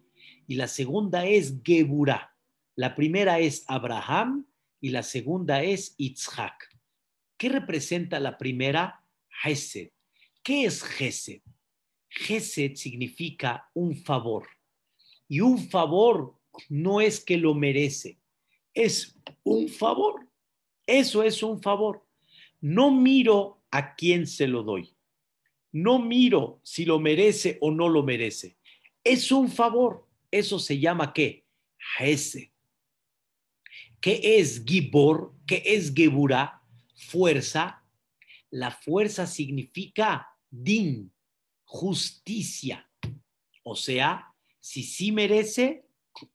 Y 0.48 0.56
la 0.56 0.68
segunda 0.68 1.26
es 1.26 1.56
Geburah. 1.64 2.36
La 2.76 2.96
primera 2.96 3.40
es 3.40 3.66
Abraham 3.68 4.48
y 4.80 4.90
la 4.90 5.04
segunda 5.04 5.64
es 5.64 5.96
Itzhak. 5.98 6.70
¿Qué 7.38 7.50
representa 7.50 8.20
la 8.20 8.38
primera? 8.38 9.04
Hesed. 9.44 9.90
¿Qué 10.44 10.66
es 10.66 10.84
Hesed? 11.00 11.42
Hesed 12.10 12.76
significa 12.76 13.70
un 13.74 13.96
favor. 13.96 14.48
Y 15.28 15.42
un 15.42 15.70
favor 15.70 16.38
no 16.70 17.02
es 17.02 17.24
que 17.24 17.38
lo 17.38 17.54
merece, 17.54 18.20
es 18.74 19.18
un 19.44 19.68
favor. 19.70 20.27
Eso 20.88 21.22
es 21.22 21.44
un 21.44 21.62
favor. 21.62 22.04
No 22.60 22.90
miro 22.90 23.62
a 23.70 23.94
quién 23.94 24.26
se 24.26 24.48
lo 24.48 24.64
doy 24.64 24.98
no 25.78 26.00
miro 26.00 26.60
si 26.64 26.86
lo 26.86 27.00
merece 27.00 27.58
o 27.62 27.72
no 27.72 27.88
lo 27.88 28.04
merece. 28.04 28.58
Es 29.04 29.32
un 29.32 29.50
favor. 29.50 30.08
Eso 30.32 30.60
se 30.60 30.80
llama 30.80 31.14
qué? 31.14 31.46
Hesed. 32.00 32.50
¿Qué 34.02 34.40
es 34.40 34.64
Gibor? 34.66 35.34
¿Qué 35.46 35.62
es 35.66 35.94
Geburah? 35.94 36.62
Fuerza. 36.96 37.84
La 38.50 38.72
fuerza 38.72 39.28
significa 39.28 40.28
din, 40.50 41.12
justicia. 41.64 42.90
O 43.64 43.76
sea, 43.76 44.34
si 44.60 44.84
sí 44.84 45.12
merece 45.12 45.86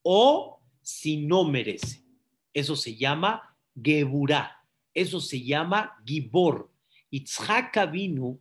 o 0.02 0.60
si 0.80 1.16
no 1.16 1.44
merece. 1.44 2.04
Eso 2.52 2.76
se 2.76 2.94
llama 2.94 3.51
Geburah. 3.80 4.50
Eso 4.94 5.20
se 5.20 5.42
llama 5.42 5.96
Gibor. 6.04 6.70
Itzhak 7.10 7.90
vino 7.90 8.38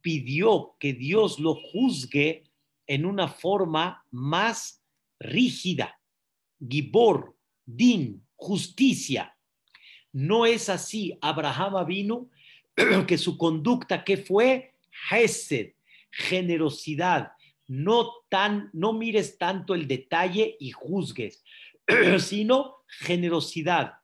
pidió 0.00 0.76
que 0.78 0.92
Dios 0.92 1.38
lo 1.38 1.54
juzgue 1.54 2.44
en 2.86 3.06
una 3.06 3.28
forma 3.28 4.04
más 4.10 4.82
rígida. 5.18 5.98
Gibor, 6.60 7.36
din, 7.64 8.24
justicia. 8.34 9.36
No 10.12 10.44
es 10.46 10.68
así. 10.68 11.16
Abraham 11.20 11.86
vino 11.86 12.28
que 13.06 13.18
su 13.18 13.38
conducta 13.38 14.04
que 14.04 14.16
fue 14.16 14.74
Hesed, 15.10 15.74
generosidad. 16.10 17.32
No 17.66 18.10
tan, 18.28 18.70
no 18.72 18.92
mires 18.92 19.38
tanto 19.38 19.74
el 19.74 19.86
detalle 19.86 20.56
y 20.60 20.72
juzgues, 20.72 21.42
sino 22.18 22.84
generosidad. 22.86 24.01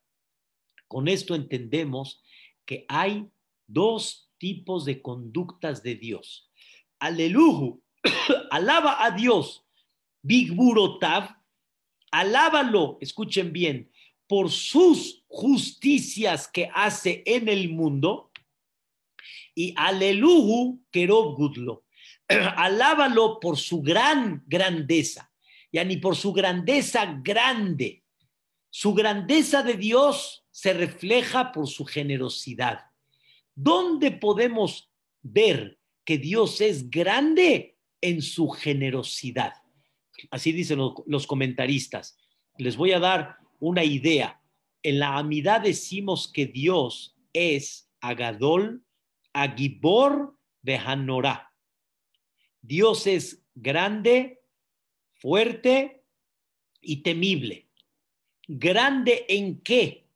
Con 0.89 1.07
esto 1.07 1.35
entendemos 1.35 2.23
que 2.65 2.87
hay 2.89 3.29
dos 3.67 4.31
tipos 4.39 4.85
de 4.85 5.03
conductas 5.03 5.83
de 5.83 5.95
Dios. 5.95 6.51
Aleluya, 6.99 7.77
alaba 8.51 9.05
a 9.05 9.11
Dios. 9.11 9.65
Big 10.23 10.53
Burotav, 10.53 11.37
alábalo, 12.11 12.99
escuchen 13.01 13.53
bien, 13.53 13.91
por 14.27 14.51
sus 14.51 15.25
justicias 15.29 16.49
que 16.49 16.71
hace 16.75 17.23
en 17.25 17.49
el 17.49 17.69
mundo. 17.71 18.31
Y 19.55 19.75
aleluya, 19.77 20.79
Kerob 20.91 21.37
Gudlo, 21.37 21.85
alábalo 22.29 23.41
por 23.41 23.57
su 23.57 23.83
gran 23.83 24.43
grandeza, 24.47 25.31
ya 25.73 25.85
ni 25.85 25.99
por 25.99 26.17
su 26.17 26.33
grandeza 26.33 27.21
grande. 27.23 28.05
Su 28.71 28.93
grandeza 28.93 29.63
de 29.63 29.75
Dios 29.75 30.45
se 30.59 30.73
refleja 30.73 31.53
por 31.53 31.69
su 31.69 31.85
generosidad. 31.85 32.81
¿Dónde 33.55 34.11
podemos 34.11 34.91
ver 35.23 35.79
que 36.05 36.19
Dios 36.19 36.61
es 36.61 36.91
grande 36.91 37.77
en 38.01 38.21
su 38.21 38.49
generosidad? 38.49 39.53
Así 40.33 40.51
dicen 40.51 40.81
los 41.07 41.29
comentaristas. 41.29 42.19
Les 42.57 42.77
voy 42.77 42.91
a 42.91 42.99
dar 42.99 43.37
una 43.61 43.85
idea. 43.85 44.43
En 44.83 44.99
la 44.99 45.17
amidad 45.17 45.61
decimos 45.61 46.27
que 46.27 46.47
Dios 46.47 47.17
es 47.33 47.89
Agadol, 48.01 48.83
Agibor 49.33 50.37
de 50.63 50.77
Hanorá. 50.77 51.55
Dios 52.63 53.07
es 53.07 53.45
grande, 53.55 54.41
fuerte 55.13 56.03
y 56.81 57.05
temible. 57.05 57.69
¿Grande 58.49 59.25
en 59.29 59.61
qué? 59.61 60.08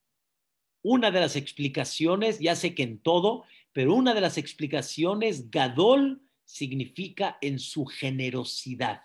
Una 0.82 1.10
de 1.10 1.20
las 1.20 1.36
explicaciones, 1.36 2.38
ya 2.38 2.56
sé 2.56 2.74
que 2.74 2.82
en 2.82 2.98
todo, 2.98 3.44
pero 3.72 3.94
una 3.94 4.14
de 4.14 4.20
las 4.20 4.36
explicaciones, 4.36 5.50
Gadol 5.50 6.22
significa 6.44 7.38
en 7.40 7.58
su 7.58 7.86
generosidad. 7.86 9.00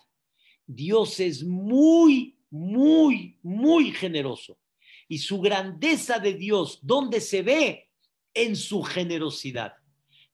Dios 0.65 1.19
es 1.19 1.43
muy, 1.43 2.38
muy, 2.49 3.39
muy 3.41 3.91
generoso. 3.91 4.59
Y 5.07 5.19
su 5.19 5.39
grandeza 5.39 6.19
de 6.19 6.34
Dios, 6.34 6.80
¿dónde 6.82 7.21
se 7.21 7.41
ve? 7.41 7.89
En 8.34 8.55
su 8.55 8.84
generosidad. 8.84 9.73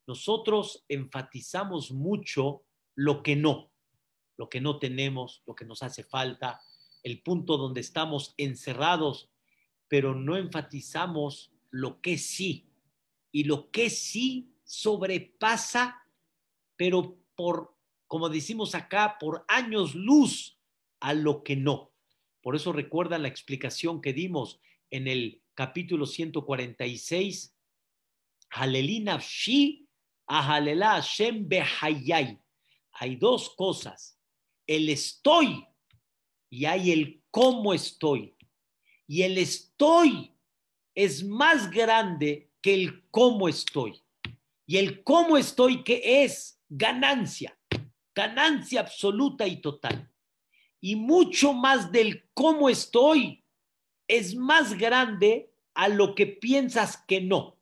Nosotros 0.07 0.83
enfatizamos 0.87 1.91
mucho 1.91 2.63
lo 2.95 3.21
que 3.21 3.35
no, 3.35 3.71
lo 4.37 4.49
que 4.49 4.59
no 4.59 4.79
tenemos, 4.79 5.43
lo 5.45 5.55
que 5.55 5.65
nos 5.65 5.83
hace 5.83 6.03
falta, 6.03 6.59
el 7.03 7.21
punto 7.21 7.57
donde 7.57 7.81
estamos 7.81 8.33
encerrados 8.37 9.29
pero 9.93 10.15
no 10.15 10.37
enfatizamos 10.37 11.53
lo 11.69 12.01
que 12.01 12.17
sí. 12.17 12.67
Y 13.31 13.43
lo 13.43 13.69
que 13.69 13.91
sí 13.91 14.51
sobrepasa, 14.63 16.01
pero 16.75 17.19
por, 17.35 17.77
como 18.07 18.27
decimos 18.27 18.73
acá, 18.73 19.17
por 19.19 19.45
años 19.47 19.93
luz 19.93 20.59
a 20.99 21.13
lo 21.13 21.43
que 21.43 21.55
no. 21.55 21.93
Por 22.41 22.55
eso 22.55 22.73
recuerda 22.73 23.19
la 23.19 23.27
explicación 23.27 24.01
que 24.01 24.13
dimos 24.13 24.59
en 24.89 25.07
el 25.07 25.43
capítulo 25.53 26.07
146, 26.07 27.55
Halelina 28.49 29.19
Shi, 29.19 29.87
Ahalela 30.25 30.93
Hashem 30.93 31.47
Behayai. 31.47 32.41
Hay 32.93 33.15
dos 33.17 33.51
cosas, 33.51 34.19
el 34.65 34.89
estoy 34.89 35.67
y 36.49 36.65
hay 36.65 36.91
el 36.91 37.21
cómo 37.29 37.75
estoy. 37.75 38.35
Y 39.13 39.21
el 39.21 39.37
estoy 39.37 40.33
es 40.95 41.23
más 41.23 41.69
grande 41.69 42.49
que 42.59 42.73
el 42.73 43.07
cómo 43.11 43.47
estoy. 43.47 44.01
Y 44.65 44.77
el 44.77 45.03
cómo 45.03 45.37
estoy 45.37 45.83
que 45.83 46.23
es 46.23 46.59
ganancia, 46.67 47.55
ganancia 48.15 48.79
absoluta 48.79 49.45
y 49.45 49.57
total. 49.57 50.11
Y 50.81 50.95
mucho 50.95 51.53
más 51.53 51.91
del 51.91 52.27
cómo 52.33 52.69
estoy 52.69 53.45
es 54.07 54.33
más 54.33 54.75
grande 54.75 55.53
a 55.75 55.89
lo 55.89 56.15
que 56.15 56.25
piensas 56.25 56.97
que 57.07 57.21
no. 57.21 57.59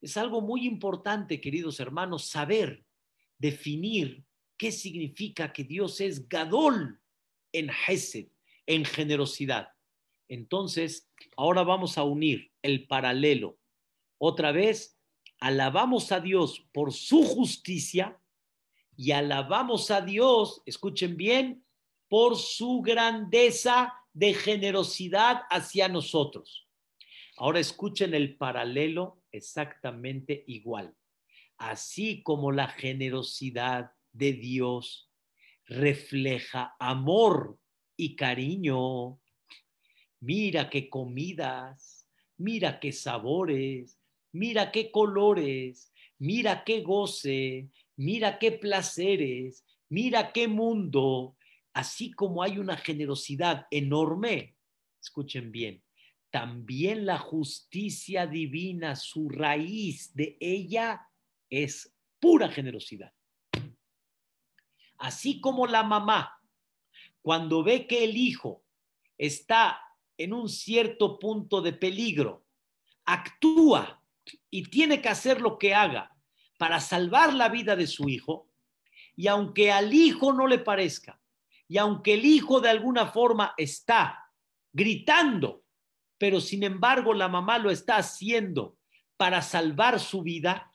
Es 0.00 0.16
algo 0.16 0.40
muy 0.40 0.66
importante, 0.66 1.40
queridos 1.40 1.78
hermanos, 1.78 2.26
saber 2.26 2.84
definir 3.38 4.24
qué 4.56 4.72
significa 4.72 5.52
que 5.52 5.62
Dios 5.62 6.00
es 6.00 6.28
Gadol 6.28 7.00
en 7.52 7.70
Hesed, 7.86 8.26
en 8.66 8.84
generosidad. 8.84 9.77
Entonces, 10.28 11.10
ahora 11.36 11.62
vamos 11.62 11.98
a 11.98 12.04
unir 12.04 12.52
el 12.62 12.86
paralelo. 12.86 13.58
Otra 14.18 14.52
vez, 14.52 14.98
alabamos 15.40 16.12
a 16.12 16.20
Dios 16.20 16.66
por 16.72 16.92
su 16.92 17.24
justicia 17.24 18.20
y 18.96 19.12
alabamos 19.12 19.90
a 19.90 20.00
Dios, 20.00 20.62
escuchen 20.66 21.16
bien, 21.16 21.64
por 22.08 22.36
su 22.36 22.80
grandeza 22.82 23.94
de 24.12 24.34
generosidad 24.34 25.42
hacia 25.50 25.88
nosotros. 25.88 26.68
Ahora 27.36 27.60
escuchen 27.60 28.14
el 28.14 28.36
paralelo 28.36 29.22
exactamente 29.30 30.44
igual. 30.48 30.94
Así 31.56 32.22
como 32.22 32.50
la 32.50 32.68
generosidad 32.68 33.92
de 34.12 34.32
Dios 34.32 35.10
refleja 35.66 36.74
amor 36.80 37.58
y 37.96 38.16
cariño, 38.16 39.20
mira 40.20 40.70
qué 40.70 40.88
comidas, 40.88 42.08
mira 42.36 42.80
qué 42.80 42.92
sabores, 42.92 43.98
mira 44.32 44.70
qué 44.70 44.90
colores, 44.90 45.92
mira 46.18 46.64
qué 46.64 46.82
goce, 46.82 47.68
mira 47.96 48.38
qué 48.38 48.52
placeres, 48.52 49.64
mira 49.88 50.32
qué 50.32 50.48
mundo, 50.48 51.36
así 51.72 52.12
como 52.12 52.42
hay 52.42 52.58
una 52.58 52.76
generosidad 52.76 53.66
enorme, 53.70 54.56
escuchen 55.00 55.52
bien, 55.52 55.82
también 56.30 57.06
la 57.06 57.18
justicia 57.18 58.26
divina, 58.26 58.96
su 58.96 59.28
raíz 59.28 60.14
de 60.14 60.36
ella 60.40 61.08
es 61.48 61.94
pura 62.20 62.48
generosidad. 62.48 63.12
Así 64.98 65.40
como 65.40 65.66
la 65.66 65.84
mamá, 65.84 66.38
cuando 67.22 67.62
ve 67.62 67.86
que 67.86 68.04
el 68.04 68.16
hijo 68.16 68.64
está 69.16 69.80
en 70.18 70.32
un 70.32 70.48
cierto 70.48 71.18
punto 71.18 71.62
de 71.62 71.72
peligro, 71.72 72.44
actúa 73.06 74.02
y 74.50 74.64
tiene 74.64 75.00
que 75.00 75.08
hacer 75.08 75.40
lo 75.40 75.56
que 75.58 75.74
haga 75.74 76.14
para 76.58 76.80
salvar 76.80 77.32
la 77.32 77.48
vida 77.48 77.76
de 77.76 77.86
su 77.86 78.08
hijo, 78.08 78.50
y 79.16 79.28
aunque 79.28 79.72
al 79.72 79.94
hijo 79.94 80.32
no 80.32 80.46
le 80.46 80.58
parezca, 80.58 81.20
y 81.68 81.78
aunque 81.78 82.14
el 82.14 82.24
hijo 82.24 82.60
de 82.60 82.68
alguna 82.68 83.06
forma 83.06 83.54
está 83.56 84.32
gritando, 84.72 85.64
pero 86.18 86.40
sin 86.40 86.64
embargo 86.64 87.14
la 87.14 87.28
mamá 87.28 87.58
lo 87.58 87.70
está 87.70 87.96
haciendo 87.96 88.76
para 89.16 89.40
salvar 89.40 90.00
su 90.00 90.22
vida, 90.22 90.70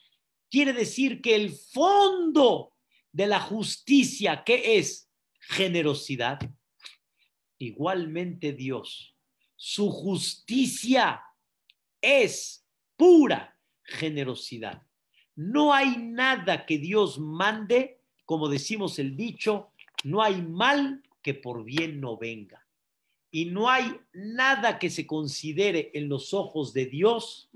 quiere 0.50 0.72
decir 0.72 1.22
que 1.22 1.36
el 1.36 1.52
fondo 1.52 2.74
de 3.12 3.28
la 3.28 3.40
justicia, 3.40 4.44
que 4.44 4.78
es 4.78 5.12
generosidad, 5.40 6.40
igualmente 7.58 8.54
Dios, 8.54 9.13
su 9.66 9.90
justicia 9.90 11.24
es 12.02 12.68
pura 12.98 13.58
generosidad. 13.82 14.86
No 15.38 15.74
hay 15.74 15.96
nada 15.96 16.66
que 16.66 16.78
Dios 16.78 17.18
mande, 17.18 18.02
como 18.26 18.50
decimos 18.50 19.00
el 19.00 19.16
dicho, 19.16 19.72
no 20.04 20.22
hay 20.22 20.42
mal 20.42 21.02
que 21.22 21.34
por 21.34 21.64
bien 21.64 22.02
no 22.02 22.18
venga. 22.18 22.68
Y 23.32 23.46
no 23.46 23.70
hay 23.70 24.02
nada 24.12 24.78
que 24.78 24.90
se 24.90 25.08
considere 25.08 25.92
en 25.94 26.10
los 26.10 26.34
ojos 26.34 26.74
de 26.74 26.88
Dios 26.88 27.50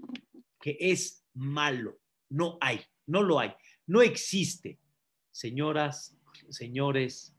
que 0.62 0.78
es 0.80 1.26
malo. 1.34 2.00
No 2.30 2.58
hay, 2.62 2.80
no 3.06 3.22
lo 3.22 3.38
hay, 3.38 3.52
no 3.86 4.02
existe. 4.02 4.80
Señoras, 5.32 6.18
señores, 6.48 7.36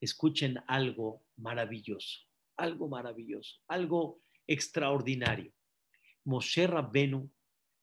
escuchen 0.00 0.62
algo 0.68 1.24
maravilloso, 1.36 2.20
algo 2.56 2.88
maravilloso, 2.88 3.60
algo 3.68 4.20
extraordinario. 4.46 5.52
Moshe 6.24 6.66
Rabbenu, 6.66 7.30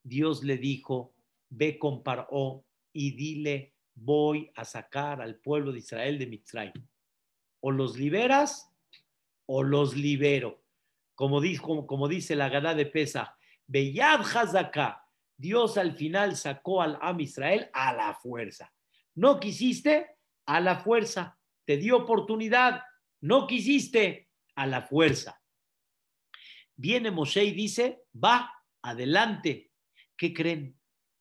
Dios 0.03 0.43
le 0.43 0.57
dijo, 0.57 1.13
ve 1.49 1.77
con 1.77 2.03
Paró 2.03 2.65
y 2.93 3.11
dile, 3.11 3.73
voy 3.95 4.51
a 4.55 4.65
sacar 4.65 5.21
al 5.21 5.39
pueblo 5.39 5.71
de 5.71 5.79
Israel 5.79 6.17
de 6.17 6.27
Mitzrayim. 6.27 6.87
O 7.61 7.71
los 7.71 7.97
liberas 7.97 8.73
o 9.45 9.63
los 9.63 9.95
libero. 9.95 10.63
Como, 11.15 11.41
dijo, 11.41 11.85
como 11.85 12.07
dice 12.07 12.35
la 12.35 12.49
gana 12.49 12.73
de 12.73 12.85
Pesa, 12.85 13.37
Beyad 13.67 14.21
Hazaká, 14.21 15.05
Dios 15.35 15.77
al 15.77 15.93
final 15.93 16.35
sacó 16.35 16.81
al 16.81 16.97
Am 17.01 17.19
Israel 17.19 17.69
a 17.73 17.93
la 17.93 18.13
fuerza. 18.13 18.73
No 19.15 19.39
quisiste, 19.39 20.07
a 20.45 20.59
la 20.59 20.77
fuerza. 20.77 21.37
Te 21.65 21.77
dio 21.77 21.97
oportunidad, 21.97 22.81
no 23.21 23.47
quisiste, 23.47 24.28
a 24.59 24.67
la 24.67 24.81
fuerza. 24.81 25.41
Viene 26.75 27.11
Moshe 27.11 27.43
y 27.43 27.51
dice, 27.51 28.03
va, 28.13 28.51
adelante. 28.81 29.71
¿Qué 30.15 30.33
creen? 30.33 30.79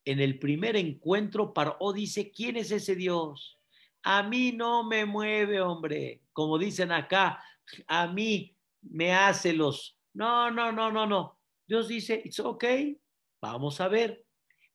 en 0.09 0.21
el 0.21 0.39
primer 0.39 0.75
encuentro, 0.75 1.53
Paró 1.53 1.93
dice, 1.93 2.31
¿quién 2.31 2.57
es 2.57 2.71
ese 2.71 2.97
Dios? 2.97 3.61
A 4.03 4.23
mí 4.23 4.53
no 4.53 4.83
me 4.83 5.05
mueve, 5.05 5.61
hombre. 5.61 6.23
Como 6.33 6.57
dicen 6.57 6.93
acá, 6.93 7.45
a 7.87 8.07
mí 8.07 8.57
me 8.81 9.13
hace 9.13 9.53
los... 9.53 9.99
No, 10.15 10.51
no, 10.51 10.73
no, 10.73 10.91
no, 10.91 11.07
no. 11.07 11.39
Dios 11.67 11.89
dice, 11.89 12.23
it's 12.25 12.41
okay, 12.41 12.99
vamos 13.43 13.83
a 13.83 13.89
ver. 13.89 14.25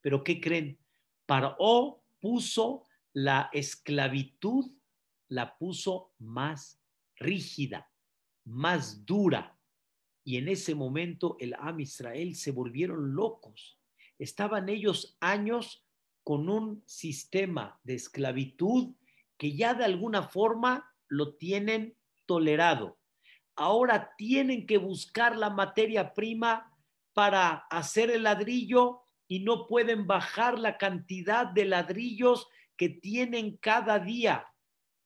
Pero 0.01 0.23
¿qué 0.23 0.39
creen? 0.39 0.77
Paró 1.25 2.03
puso 2.19 2.85
la 3.13 3.49
esclavitud, 3.53 4.71
la 5.29 5.57
puso 5.57 6.13
más 6.19 6.79
rígida, 7.15 7.91
más 8.45 9.05
dura. 9.05 9.57
Y 10.23 10.37
en 10.37 10.47
ese 10.47 10.75
momento 10.75 11.37
el 11.39 11.53
Am 11.55 11.79
Israel 11.79 12.35
se 12.35 12.51
volvieron 12.51 13.13
locos 13.13 13.79
estaban 14.23 14.69
ellos 14.69 15.17
años 15.19 15.85
con 16.23 16.49
un 16.49 16.81
sistema 16.85 17.79
de 17.83 17.95
esclavitud 17.95 18.95
que 19.37 19.55
ya 19.55 19.73
de 19.73 19.83
alguna 19.83 20.23
forma 20.23 20.89
lo 21.07 21.35
tienen 21.35 21.97
tolerado. 22.25 22.97
Ahora 23.55 24.13
tienen 24.17 24.65
que 24.65 24.77
buscar 24.77 25.37
la 25.37 25.49
materia 25.49 26.13
prima 26.13 26.71
para 27.13 27.65
hacer 27.69 28.09
el 28.09 28.23
ladrillo 28.23 29.01
y 29.27 29.39
no 29.39 29.67
pueden 29.67 30.07
bajar 30.07 30.57
la 30.57 30.77
cantidad 30.77 31.45
de 31.47 31.65
ladrillos 31.65 32.47
que 32.77 32.89
tienen 32.89 33.57
cada 33.57 33.99
día. 33.99 34.47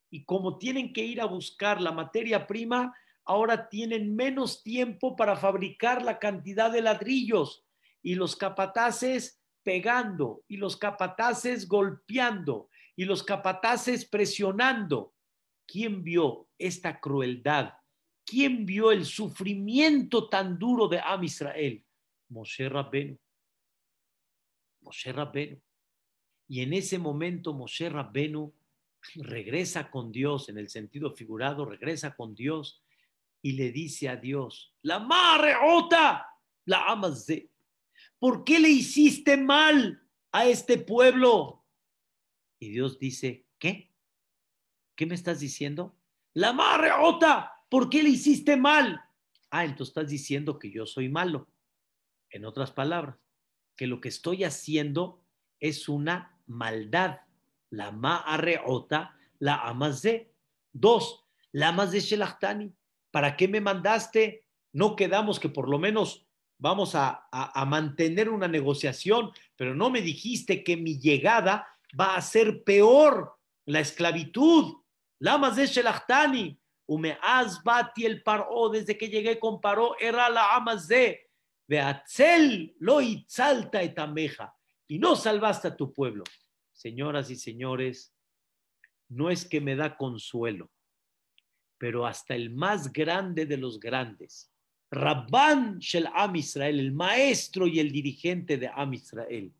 Y 0.10 0.24
como 0.24 0.58
tienen 0.58 0.94
que 0.94 1.04
ir 1.04 1.20
a 1.20 1.26
buscar 1.26 1.82
la 1.82 1.92
materia 1.92 2.48
prima, 2.48 2.96
ahora 3.28 3.68
tienen 3.68 4.16
menos 4.16 4.64
tiempo 4.64 5.16
para 5.16 5.36
fabricar 5.36 6.02
la 6.02 6.18
cantidad 6.18 6.72
de 6.72 6.82
ladrillos 6.82 7.66
y 8.02 8.16
los 8.16 8.36
capataces 8.38 9.44
pegando 9.64 10.44
y 10.48 10.56
los 10.56 10.78
capataces 10.78 11.68
golpeando 11.68 12.70
y 12.96 13.04
los 13.04 13.24
capataces 13.24 14.06
presionando. 14.06 15.14
¿Quién 15.68 16.04
vio 16.04 16.48
esta 16.58 17.02
crueldad? 17.02 17.74
¿Quién 18.26 18.66
vio 18.66 18.92
el 18.92 19.06
sufrimiento 19.06 20.30
tan 20.30 20.58
duro 20.58 20.88
de 20.88 21.00
Am 21.00 21.24
Israel? 21.24 21.84
Moshe 22.30 22.70
Rabbenu. 22.70 23.18
Moshe 24.82 25.12
Rabbenu. 25.12 25.62
Y 26.48 26.62
en 26.62 26.74
ese 26.74 26.98
momento 26.98 27.54
Moshe 27.54 27.90
Rabbenu 27.90 28.54
regresa 29.16 29.92
con 29.92 30.14
Dios, 30.14 30.48
en 30.48 30.58
el 30.58 30.70
sentido 30.70 31.12
figurado, 31.12 31.66
regresa 31.66 32.16
con 32.16 32.34
Dios 32.36 32.82
y 33.42 33.54
le 33.54 33.72
dice 33.72 34.10
a 34.10 34.16
Dios, 34.16 34.76
la 34.82 35.00
madre 35.00 35.56
ota, 35.62 36.28
la 36.66 36.86
amas. 36.86 37.28
¿Por 38.20 38.44
qué 38.44 38.60
le 38.60 38.70
hiciste 38.70 39.38
mal 39.38 40.02
a 40.32 40.46
este 40.46 40.78
pueblo? 40.78 41.66
Y 42.60 42.70
Dios 42.70 43.00
dice, 43.00 43.48
¿qué? 43.60 43.94
¿Qué 44.96 45.06
me 45.06 45.16
estás 45.16 45.40
diciendo? 45.40 45.96
La 46.34 46.54
madre 46.54 46.92
ota, 46.92 47.54
¿por 47.70 47.90
qué 47.90 48.04
le 48.04 48.10
hiciste 48.10 48.58
mal? 48.58 49.02
Ah, 49.50 49.64
entonces 49.64 49.90
estás 49.90 50.10
diciendo 50.10 50.60
que 50.60 50.72
yo 50.72 50.86
soy 50.86 51.10
malo. 51.10 51.48
En 52.30 52.46
otras 52.46 52.72
palabras, 52.72 53.18
que 53.76 53.88
lo 53.88 54.02
que 54.02 54.10
estoy 54.10 54.44
haciendo 54.44 55.24
es 55.60 55.88
una 55.88 56.38
maldad. 56.48 57.22
La 57.70 57.92
ma'areota, 57.92 59.16
la 59.40 59.68
amas 59.68 60.02
de. 60.02 60.34
Dos, 60.74 61.26
la 61.52 61.70
amas 61.70 61.92
de 61.92 62.00
Shelachtani. 62.00 62.74
¿Para 63.12 63.36
qué 63.36 63.48
me 63.48 63.62
mandaste? 63.62 64.46
No 64.74 64.96
quedamos 64.96 65.40
que 65.40 65.50
por 65.50 65.70
lo 65.70 65.80
menos 65.80 66.28
vamos 66.58 66.96
a, 66.96 67.28
mantener 67.68 68.30
una 68.30 68.48
negociación, 68.48 69.32
pero 69.56 69.76
no 69.76 69.90
me 69.90 70.02
dijiste 70.02 70.64
que 70.64 70.78
mi 70.78 71.00
llegada 71.00 71.68
va 72.00 72.16
a 72.16 72.22
ser 72.22 72.64
peor, 72.64 73.36
la 73.66 73.80
esclavitud. 73.80 74.76
La 75.20 75.34
amas 75.34 75.56
de 75.56 75.66
Shelachtani. 75.66 76.60
Umeaz 76.90 77.62
bati 77.64 78.06
el 78.06 78.24
paró, 78.24 78.70
desde 78.70 78.98
que 78.98 79.10
llegué 79.10 79.38
con 79.40 79.60
paró, 79.60 79.98
era 80.00 80.30
la 80.30 80.56
amas 80.56 80.88
de. 80.88 81.30
Beatzel 81.68 82.76
lo 82.80 83.02
itzalta 83.02 83.82
etameja. 83.82 84.56
Y 84.88 85.00
no 85.00 85.16
salvaste 85.16 85.68
a 85.68 85.76
tu 85.76 85.92
pueblo. 85.92 86.24
Señoras 86.72 87.30
y 87.30 87.36
señores, 87.36 88.14
no 89.10 89.30
es 89.30 89.46
que 89.46 89.60
me 89.60 89.76
da 89.76 89.98
consuelo, 89.98 90.70
pero 91.78 92.06
hasta 92.06 92.36
el 92.36 92.50
más 92.50 92.92
grande 92.92 93.46
de 93.46 93.58
los 93.58 93.80
grandes, 93.80 94.52
Rabban 94.90 95.80
Shel 95.80 96.08
Am 96.14 96.36
Israel, 96.36 96.80
el 96.80 96.92
maestro 96.94 97.68
y 97.68 97.80
el 97.80 97.92
dirigente 97.92 98.58
de 98.58 98.70
Am 98.74 98.94
Israel, 98.94 99.54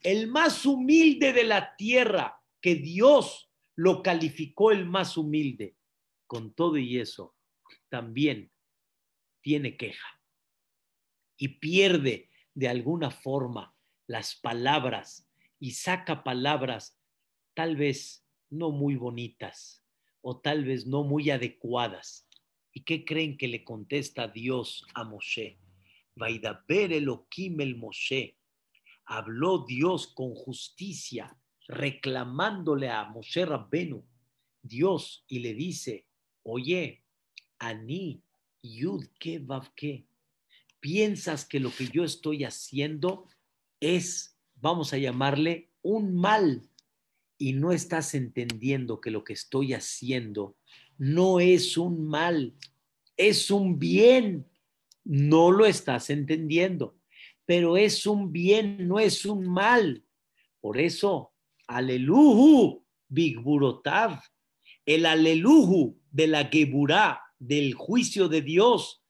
el 0.00 0.26
más 0.26 0.66
humilde 0.66 1.32
de 1.32 1.44
la 1.44 1.76
tierra, 1.76 2.40
que 2.60 2.74
Dios 2.74 3.50
lo 3.76 4.02
calificó 4.02 4.70
el 4.72 4.86
más 4.86 5.16
humilde, 5.16 5.76
con 6.26 6.52
todo 6.54 6.76
y 6.76 6.98
eso, 6.98 7.34
también 7.88 8.50
tiene 9.40 9.76
queja 9.76 10.20
y 11.36 11.48
pierde 11.48 12.30
de 12.54 12.68
alguna 12.68 13.10
forma 13.10 13.74
las 14.06 14.36
palabras 14.36 15.28
y 15.58 15.72
saca 15.72 16.22
palabras 16.22 16.98
tal 17.54 17.76
vez 17.76 18.24
no 18.50 18.70
muy 18.70 18.96
bonitas 18.96 19.81
o 20.22 20.38
tal 20.38 20.64
vez 20.64 20.86
no 20.86 21.04
muy 21.04 21.30
adecuadas. 21.30 22.26
¿Y 22.72 22.84
qué 22.84 23.04
creen 23.04 23.36
que 23.36 23.48
le 23.48 23.64
contesta 23.64 24.28
Dios 24.28 24.84
a 24.94 25.04
Moshe? 25.04 25.58
Vaidaber 26.16 26.92
Elohim 26.92 27.60
el 27.60 27.76
Moshe. 27.76 28.38
Habló 29.04 29.66
Dios 29.66 30.06
con 30.06 30.34
justicia, 30.34 31.36
reclamándole 31.68 32.88
a 32.88 33.04
Moshe 33.04 33.44
Rabbenu, 33.44 34.04
Dios, 34.62 35.24
y 35.26 35.40
le 35.40 35.54
dice, 35.54 36.06
oye, 36.44 37.02
Ani, 37.58 38.22
Yud, 38.62 39.06
ke, 39.18 40.06
piensas 40.80 41.44
que 41.44 41.60
lo 41.60 41.70
que 41.70 41.88
yo 41.88 42.04
estoy 42.04 42.44
haciendo 42.44 43.28
es, 43.80 44.38
vamos 44.54 44.92
a 44.92 44.98
llamarle, 44.98 45.70
un 45.82 46.14
mal 46.14 46.68
y 47.42 47.54
no 47.54 47.72
estás 47.72 48.14
entendiendo 48.14 49.00
que 49.00 49.10
lo 49.10 49.24
que 49.24 49.32
estoy 49.32 49.74
haciendo 49.74 50.56
no 50.96 51.40
es 51.40 51.76
un 51.76 52.06
mal, 52.06 52.54
es 53.16 53.50
un 53.50 53.80
bien. 53.80 54.46
No 55.04 55.50
lo 55.50 55.66
estás 55.66 56.08
entendiendo, 56.10 56.96
pero 57.44 57.76
es 57.76 58.06
un 58.06 58.30
bien, 58.30 58.86
no 58.86 59.00
es 59.00 59.26
un 59.26 59.44
mal. 59.48 60.04
Por 60.60 60.78
eso, 60.78 61.32
aleluhu, 61.66 62.86
bigburotav, 63.08 64.20
el 64.86 65.04
aleluhu 65.04 65.98
de 66.12 66.28
la 66.28 66.44
geburá, 66.44 67.22
del 67.40 67.74
juicio 67.74 68.28
de 68.28 68.42
Dios, 68.42 69.02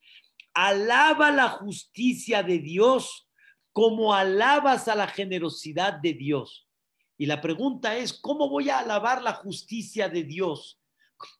alaba 0.54 1.30
la 1.30 1.50
justicia 1.50 2.42
de 2.42 2.60
Dios 2.60 3.28
como 3.72 4.14
alabas 4.14 4.88
a 4.88 4.94
la 4.94 5.06
generosidad 5.06 6.00
de 6.00 6.14
Dios. 6.14 6.66
Y 7.22 7.26
la 7.26 7.40
pregunta 7.40 7.96
es, 7.96 8.14
¿cómo 8.14 8.48
voy 8.48 8.68
a 8.68 8.80
alabar 8.80 9.22
la 9.22 9.34
justicia 9.34 10.08
de 10.08 10.24
Dios 10.24 10.80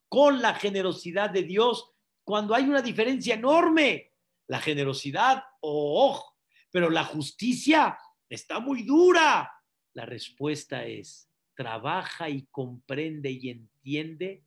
con 0.07 0.41
la 0.41 0.53
generosidad 0.53 1.29
de 1.29 1.43
Dios 1.43 1.91
cuando 2.23 2.55
hay 2.55 2.63
una 2.63 2.81
diferencia 2.81 3.35
enorme? 3.35 4.13
La 4.47 4.61
generosidad, 4.61 5.43
oh, 5.59 6.23
pero 6.71 6.89
la 6.89 7.03
justicia 7.03 7.97
está 8.29 8.61
muy 8.61 8.83
dura. 8.83 9.51
La 9.91 10.05
respuesta 10.05 10.85
es, 10.85 11.29
trabaja 11.53 12.29
y 12.29 12.45
comprende 12.45 13.29
y 13.29 13.49
entiende 13.49 14.41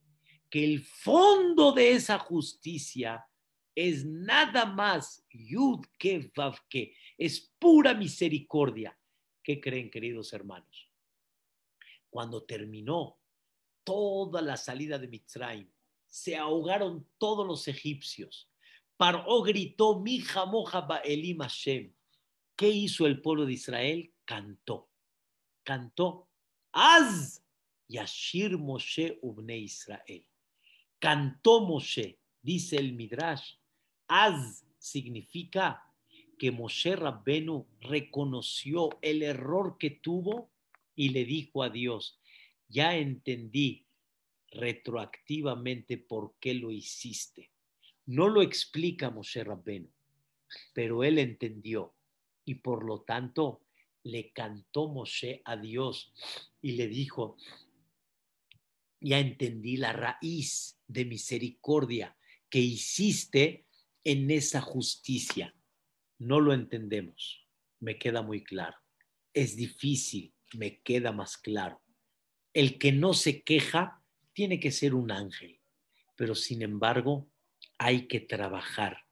que 0.49 0.65
el 0.65 0.83
fondo 0.87 1.73
de 1.73 1.93
esa 1.93 2.19
justicia 2.19 3.27
es 3.75 4.07
nada 4.07 4.65
más 4.65 5.23
yud 5.31 5.85
que 5.99 6.31
vav 6.35 6.57
que, 6.71 6.95
es 7.19 7.53
pura 7.59 7.93
misericordia. 7.93 8.99
¿Qué 9.43 9.61
creen, 9.61 9.91
queridos 9.91 10.33
hermanos? 10.33 10.86
Cuando 12.11 12.45
terminó 12.45 13.19
toda 13.85 14.43
la 14.43 14.57
salida 14.57 14.99
de 14.99 15.09
Mitzrayim, 15.09 15.71
se 16.07 16.37
ahogaron 16.37 17.07
todos 17.19 17.47
los 17.47 17.69
egipcios. 17.69 18.51
Paró 18.97 19.43
gritó, 19.43 20.01
mi 20.01 20.23
moja 20.47 20.87
Elim 21.05 21.39
Hashem. 21.39 21.93
¿Qué 22.57 22.69
hizo 22.69 23.07
el 23.07 23.21
pueblo 23.21 23.45
de 23.45 23.53
Israel? 23.53 24.15
Cantó. 24.25 24.89
Cantó. 25.63 26.29
Az 26.73 27.43
Yashir 27.89 28.57
Moshe 28.57 29.19
Ubne 29.23 29.59
Israel. 29.59 30.27
Cantó 30.99 31.61
Moshe, 31.61 32.19
dice 32.41 32.77
el 32.77 32.95
Midrash. 32.95 33.57
Az 34.09 34.65
significa 34.79 35.83
que 36.39 36.51
Moshe 36.51 36.97
Rabbenu 36.97 37.67
reconoció 37.81 38.99
el 39.03 39.23
error 39.23 39.77
que 39.79 39.91
tuvo 39.91 40.51
y 40.97 41.11
le 41.11 41.25
dijo 41.25 41.63
a 41.63 41.71
Dios, 41.71 42.19
ya 42.69 42.97
entendí 42.97 43.87
retroactivamente 44.51 45.99
por 45.99 46.35
qué 46.41 46.55
lo 46.55 46.73
hiciste. 46.73 47.53
No 48.07 48.29
lo 48.29 48.43
explica 48.43 49.11
Moshe 49.11 49.45
Rabbenu, 49.45 49.93
pero 50.73 51.05
él 51.05 51.19
entendió 51.19 51.95
y 52.45 52.57
por 52.57 52.85
lo 52.85 53.03
tanto 53.03 53.63
le 54.03 54.33
cantó 54.33 54.89
Moshe 54.89 55.43
a 55.45 55.57
Dios 55.57 56.13
y 56.63 56.73
le 56.73 56.89
dijo, 56.89 57.37
ya 59.01 59.21
entendí 59.21 59.77
la 59.77 59.93
raíz 59.93 60.81
de 60.89 61.05
misericordia 61.05 62.17
que 62.49 62.59
hiciste 62.59 63.67
en 64.03 64.31
esa 64.31 64.61
justicia 64.61 65.57
no 66.19 66.41
lo 66.41 66.53
entendemos, 66.55 67.47
me 67.81 67.99
queda 67.99 68.23
muy 68.23 68.43
claro. 68.43 68.77
Es 69.35 69.57
difícil, 69.57 70.33
me 70.55 70.81
queda 70.81 71.13
más 71.13 71.37
claro. 71.37 71.81
El 72.53 72.79
que 72.79 72.93
no 72.93 73.15
se 73.15 73.43
queja 73.43 74.03
tiene 74.33 74.61
que 74.61 74.71
ser 74.71 74.95
un 74.95 75.11
ángel, 75.11 75.61
pero 76.15 76.35
sin 76.35 76.63
embargo 76.63 77.29
hay 77.79 78.07
que 78.07 78.21
trabajar. 78.21 79.05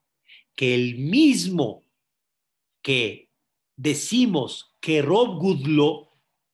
Que 0.54 0.74
el 0.74 0.98
mismo 0.98 1.82
que 2.82 3.30
decimos 3.76 4.74
que 4.80 5.02
Rob 5.02 5.40
Goodlow, 5.40 6.10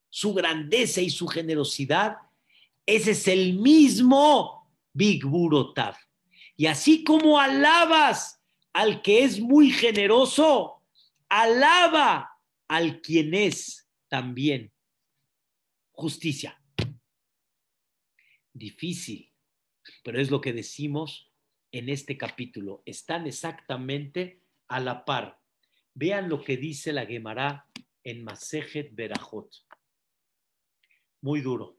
su 0.09 0.33
grandeza 0.33 1.01
y 1.01 1.11
su 1.11 1.27
generosidad, 1.27 2.17
ese 2.87 3.13
es 3.13 3.29
el 3.29 3.55
mismo 3.55 4.69
Big 4.93 5.25
Burotav. 5.25 5.97
Y 6.57 6.67
así 6.67 7.05
como 7.05 7.39
alabas 7.39 8.41
al 8.73 9.03
que 9.03 9.25
es 9.25 9.41
muy 9.41 9.71
generoso, 9.71 10.83
alaba 11.29 12.31
al 12.69 13.01
quien 13.01 13.35
es 13.35 13.90
también 14.11 14.73
justicia. 15.93 16.61
Difícil, 18.53 19.33
pero 20.03 20.21
es 20.21 20.31
lo 20.31 20.41
que 20.41 20.53
decimos 20.53 21.33
en 21.71 21.89
este 21.89 22.19
capítulo. 22.19 22.83
Están 22.85 23.27
exactamente 23.27 24.43
a 24.69 24.81
la 24.81 25.05
par. 25.05 25.41
Vean 25.95 26.29
lo 26.29 26.43
que 26.43 26.57
dice 26.57 26.93
la 26.93 27.07
Gemara 27.07 27.67
en 28.03 28.25
Masejet 28.25 28.95
Berajot. 28.95 29.49
Muy 31.23 31.41
duro, 31.41 31.79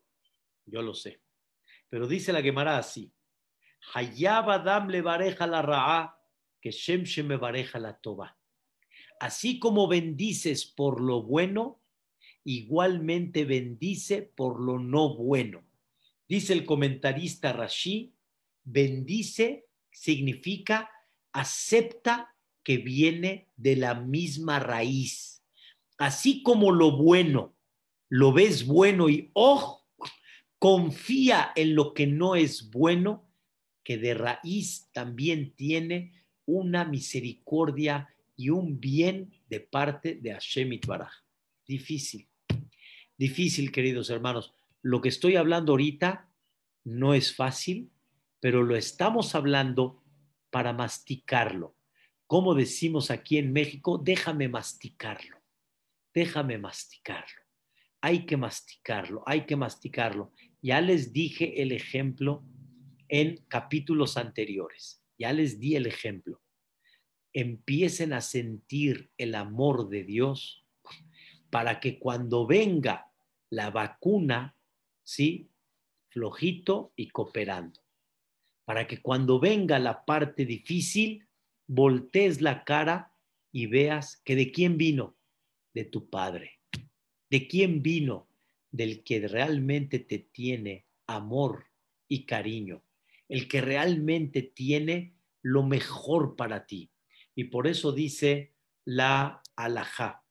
yo 0.65 0.81
lo 0.81 0.93
sé. 0.93 1.21
Pero 1.89 2.07
dice 2.07 2.31
la 2.31 2.41
Gemara 2.41 2.77
así: 2.77 3.13
Hayab 3.93 4.49
Adam 4.49 4.87
le 4.87 5.01
bareja 5.01 5.45
la 5.47 5.61
ra'a 5.61 6.17
que 6.61 6.71
Shem 6.71 7.03
me 7.25 7.35
bareja 7.35 7.79
la 7.79 7.99
toba. 7.99 8.37
Así 9.19 9.59
como 9.59 9.87
bendices 9.87 10.65
por 10.65 11.01
lo 11.01 11.23
bueno, 11.23 11.80
igualmente 12.43 13.45
bendice 13.45 14.21
por 14.21 14.59
lo 14.59 14.79
no 14.79 15.15
bueno. 15.15 15.63
Dice 16.27 16.53
el 16.53 16.65
comentarista 16.65 17.53
Rashi, 17.53 18.13
bendice 18.63 19.65
significa 19.91 20.89
acepta 21.33 22.35
que 22.63 22.77
viene 22.77 23.47
de 23.57 23.75
la 23.75 23.95
misma 23.95 24.59
raíz. 24.59 25.43
Así 25.97 26.43
como 26.43 26.71
lo 26.71 26.97
bueno, 26.97 27.53
lo 28.09 28.33
ves 28.33 28.65
bueno 28.65 29.09
y, 29.09 29.29
ojo, 29.33 29.87
confía 30.59 31.51
en 31.55 31.75
lo 31.75 31.93
que 31.93 32.07
no 32.07 32.35
es 32.35 32.69
bueno, 32.69 33.27
que 33.83 33.97
de 33.97 34.13
raíz 34.13 34.89
también 34.91 35.53
tiene 35.55 36.13
una 36.45 36.85
misericordia 36.85 38.13
y 38.35 38.49
un 38.49 38.79
bien 38.79 39.31
de 39.49 39.59
parte 39.59 40.15
de 40.15 40.33
Hashem 40.33 40.73
Itbaraj. 40.73 41.11
Difícil, 41.65 42.27
difícil, 43.21 43.71
queridos 43.71 44.09
hermanos. 44.09 44.51
Lo 44.81 44.99
que 44.99 45.09
estoy 45.09 45.35
hablando 45.35 45.73
ahorita 45.73 46.27
no 46.83 47.13
es 47.13 47.35
fácil, 47.35 47.91
pero 48.39 48.63
lo 48.63 48.75
estamos 48.75 49.35
hablando 49.35 50.03
para 50.49 50.73
masticarlo. 50.73 51.75
Como 52.25 52.55
decimos 52.55 53.11
aquí 53.11 53.37
en 53.37 53.53
México, 53.53 54.01
déjame 54.03 54.49
masticarlo, 54.49 55.37
déjame 56.15 56.57
masticarlo. 56.57 57.43
Hay 58.01 58.25
que 58.25 58.37
masticarlo, 58.37 59.21
hay 59.27 59.45
que 59.45 59.55
masticarlo. 59.55 60.31
Ya 60.59 60.81
les 60.81 61.13
dije 61.13 61.61
el 61.61 61.73
ejemplo 61.73 62.43
en 63.07 63.45
capítulos 63.47 64.17
anteriores, 64.17 65.03
ya 65.19 65.31
les 65.31 65.59
di 65.59 65.75
el 65.75 65.85
ejemplo. 65.85 66.41
Empiecen 67.33 68.13
a 68.13 68.21
sentir 68.21 69.11
el 69.19 69.35
amor 69.35 69.89
de 69.89 70.05
Dios 70.05 70.65
para 71.51 71.79
que 71.79 71.99
cuando 71.99 72.47
venga 72.47 73.10
la 73.51 73.69
vacuna, 73.69 74.57
¿sí? 75.03 75.51
Flojito 76.09 76.93
y 76.95 77.09
cooperando 77.09 77.81
para 78.71 78.87
que 78.87 79.01
cuando 79.01 79.37
venga 79.37 79.79
la 79.79 80.05
parte 80.05 80.45
difícil, 80.45 81.27
voltees 81.67 82.39
la 82.39 82.63
cara 82.63 83.13
y 83.51 83.65
veas 83.65 84.21
que 84.23 84.35
de 84.35 84.53
quién 84.53 84.77
vino, 84.77 85.17
de 85.73 85.83
tu 85.83 86.09
Padre. 86.09 86.61
¿De 87.29 87.49
quién 87.49 87.81
vino? 87.81 88.29
Del 88.71 89.03
que 89.03 89.27
realmente 89.27 89.99
te 89.99 90.19
tiene 90.19 90.85
amor 91.05 91.65
y 92.07 92.25
cariño, 92.25 92.81
el 93.27 93.49
que 93.49 93.59
realmente 93.59 94.41
tiene 94.41 95.15
lo 95.41 95.63
mejor 95.63 96.37
para 96.37 96.65
ti. 96.65 96.91
Y 97.35 97.45
por 97.45 97.67
eso 97.67 97.91
dice 97.91 98.53
la 98.85 99.41
alajá. 99.57 100.23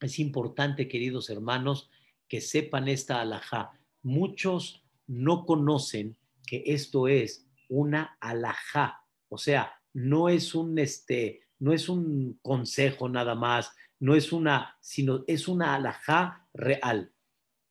Es 0.00 0.18
importante, 0.18 0.88
queridos 0.88 1.28
hermanos, 1.28 1.90
que 2.30 2.40
sepan 2.40 2.88
esta 2.88 3.20
alajá. 3.20 3.72
Muchos 4.02 4.82
no 5.06 5.44
conocen 5.44 6.16
que 6.46 6.62
esto 6.64 7.08
es 7.08 7.46
una 7.68 8.16
alajá, 8.20 9.04
o 9.28 9.36
sea, 9.36 9.74
no 9.92 10.28
es 10.28 10.54
un 10.54 10.78
este, 10.78 11.42
no 11.58 11.72
es 11.72 11.88
un 11.88 12.38
consejo 12.40 13.08
nada 13.08 13.34
más, 13.34 13.74
no 13.98 14.14
es 14.14 14.32
una, 14.32 14.76
sino 14.80 15.24
es 15.26 15.48
una 15.48 15.74
alajá 15.74 16.46
real. 16.54 17.12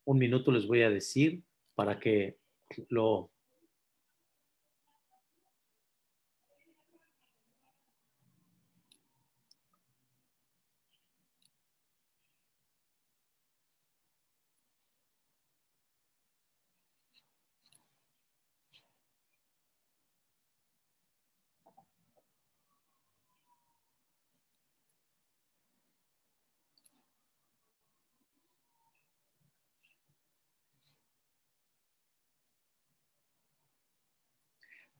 Un 0.05 0.19
minuto 0.19 0.51
les 0.51 0.67
voy 0.67 0.83
a 0.83 0.89
decir 0.89 1.41
para 1.73 1.99
que 1.99 2.37
lo 2.89 3.31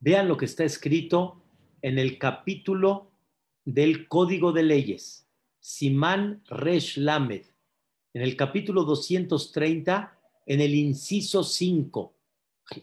Vean 0.02 0.30
lo 0.30 0.38
que 0.38 0.46
está 0.46 0.64
escrito 0.64 1.42
en 1.82 2.00
el 2.00 2.18
capítulo 2.18 3.12
del 3.66 4.08
Código 4.08 4.54
de 4.54 4.64
Leyes, 4.64 5.28
Simán 5.60 6.42
Resh 6.48 6.98
Lamed, 6.98 7.44
en 8.14 8.22
el 8.22 8.38
capítulo 8.38 8.86
230, 8.86 10.18
en 10.46 10.62
el 10.62 10.74
inciso 10.74 11.44
5. 11.44 12.14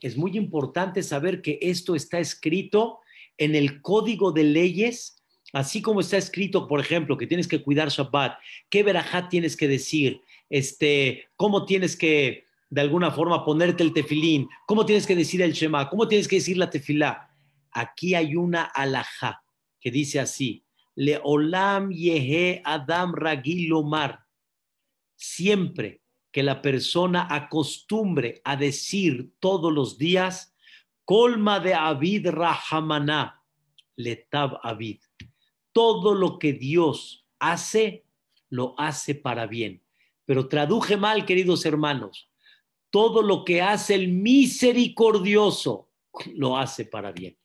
Es 0.02 0.18
muy 0.18 0.36
importante 0.36 1.02
saber 1.02 1.40
que 1.40 1.58
esto 1.62 1.94
está 1.94 2.18
escrito 2.18 3.00
en 3.38 3.54
el 3.54 3.80
Código 3.80 4.30
de 4.30 4.44
Leyes, 4.44 5.22
así 5.54 5.80
como 5.80 6.00
está 6.00 6.18
escrito, 6.18 6.68
por 6.68 6.80
ejemplo, 6.80 7.16
que 7.16 7.26
tienes 7.26 7.48
que 7.48 7.62
cuidar 7.62 7.88
Shabbat, 7.88 8.38
qué 8.68 8.82
verajat 8.82 9.30
tienes 9.30 9.56
que 9.56 9.68
decir, 9.68 10.20
este, 10.50 11.28
cómo 11.36 11.64
tienes 11.64 11.96
que 11.96 12.45
de 12.68 12.80
alguna 12.80 13.10
forma 13.10 13.44
ponerte 13.44 13.82
el 13.82 13.92
tefilín, 13.92 14.48
cómo 14.66 14.84
tienes 14.84 15.06
que 15.06 15.16
decir 15.16 15.42
el 15.42 15.52
Shema, 15.52 15.88
cómo 15.88 16.08
tienes 16.08 16.26
que 16.26 16.36
decir 16.36 16.56
la 16.56 16.70
tefilá. 16.70 17.30
Aquí 17.70 18.14
hay 18.14 18.34
una 18.34 18.64
alajá 18.64 19.42
que 19.80 19.90
dice 19.90 20.18
así, 20.20 20.64
Le 20.94 21.20
olam 21.22 21.90
yehe 21.90 22.62
adam 22.64 23.14
ragilomar. 23.14 24.24
Siempre 25.14 26.02
que 26.32 26.42
la 26.42 26.60
persona 26.60 27.28
acostumbre 27.30 28.40
a 28.44 28.56
decir 28.56 29.30
todos 29.38 29.72
los 29.72 29.96
días, 29.96 30.54
colma 31.04 31.60
de 31.60 31.74
Avid 31.74 32.28
Rahamana, 32.30 33.42
letab 33.94 34.58
Avid. 34.62 35.00
Todo 35.72 36.14
lo 36.14 36.38
que 36.38 36.52
Dios 36.52 37.26
hace, 37.38 38.04
lo 38.48 38.74
hace 38.78 39.14
para 39.14 39.46
bien. 39.46 39.82
Pero 40.24 40.48
traduje 40.48 40.96
mal, 40.96 41.24
queridos 41.24 41.64
hermanos 41.64 42.28
todo 42.96 43.20
lo 43.20 43.44
que 43.44 43.60
hace 43.60 43.94
el 43.94 44.08
misericordioso 44.08 45.90
lo 46.34 46.56
hace 46.56 46.86
para 46.86 47.12
bien. 47.12 47.36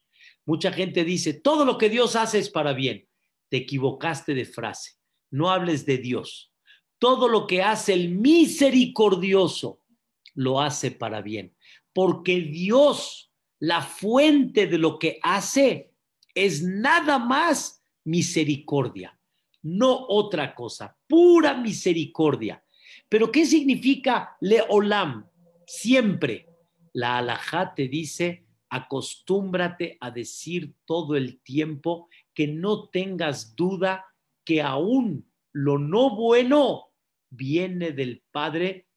Mucha 0.46 0.72
gente 0.72 1.04
dice, 1.04 1.34
todo 1.34 1.66
lo 1.66 1.78
que 1.78 1.90
Dios 1.90 2.16
hace 2.16 2.40
es 2.40 2.50
para 2.50 2.72
bien. 2.72 3.10
Te 3.50 3.58
equivocaste 3.58 4.34
de 4.34 4.46
frase. 4.46 4.94
No 5.30 5.50
hables 5.50 5.86
de 5.86 5.98
Dios. 5.98 6.54
Todo 7.00 7.28
lo 7.28 7.48
que 7.48 7.64
hace 7.64 7.92
el 7.92 8.12
misericordioso 8.12 9.82
lo 10.36 10.62
hace 10.62 10.90
para 10.90 11.22
bien. 11.22 11.54
Porque 11.92 12.40
Dios, 12.40 13.34
la 13.60 13.82
fuente 13.82 14.68
de 14.68 14.78
lo 14.78 15.00
que 15.00 15.20
hace, 15.22 15.92
es 16.34 16.64
nada 16.64 17.20
más 17.20 17.84
misericordia, 18.06 19.20
no 19.64 20.06
otra 20.08 20.56
cosa, 20.56 20.98
pura 21.10 21.56
misericordia. 21.56 22.64
Pero 23.10 23.30
¿qué 23.30 23.46
significa 23.46 24.38
leolam? 24.40 25.30
Siempre 25.74 26.50
la 26.92 27.20
alajá 27.20 27.74
te 27.74 27.88
dice, 27.88 28.46
acostúmbrate 28.70 29.98
a 30.02 30.12
decir 30.12 30.76
todo 30.84 31.16
el 31.16 31.42
tiempo 31.42 32.10
que 32.34 32.46
no 32.46 32.90
tengas 32.90 33.56
duda 33.56 34.06
que 34.44 34.62
aún 34.62 35.32
lo 35.54 35.80
no 35.80 36.14
bueno 36.14 36.92
viene 37.30 37.94
del 37.94 38.22
Padre 38.32 38.90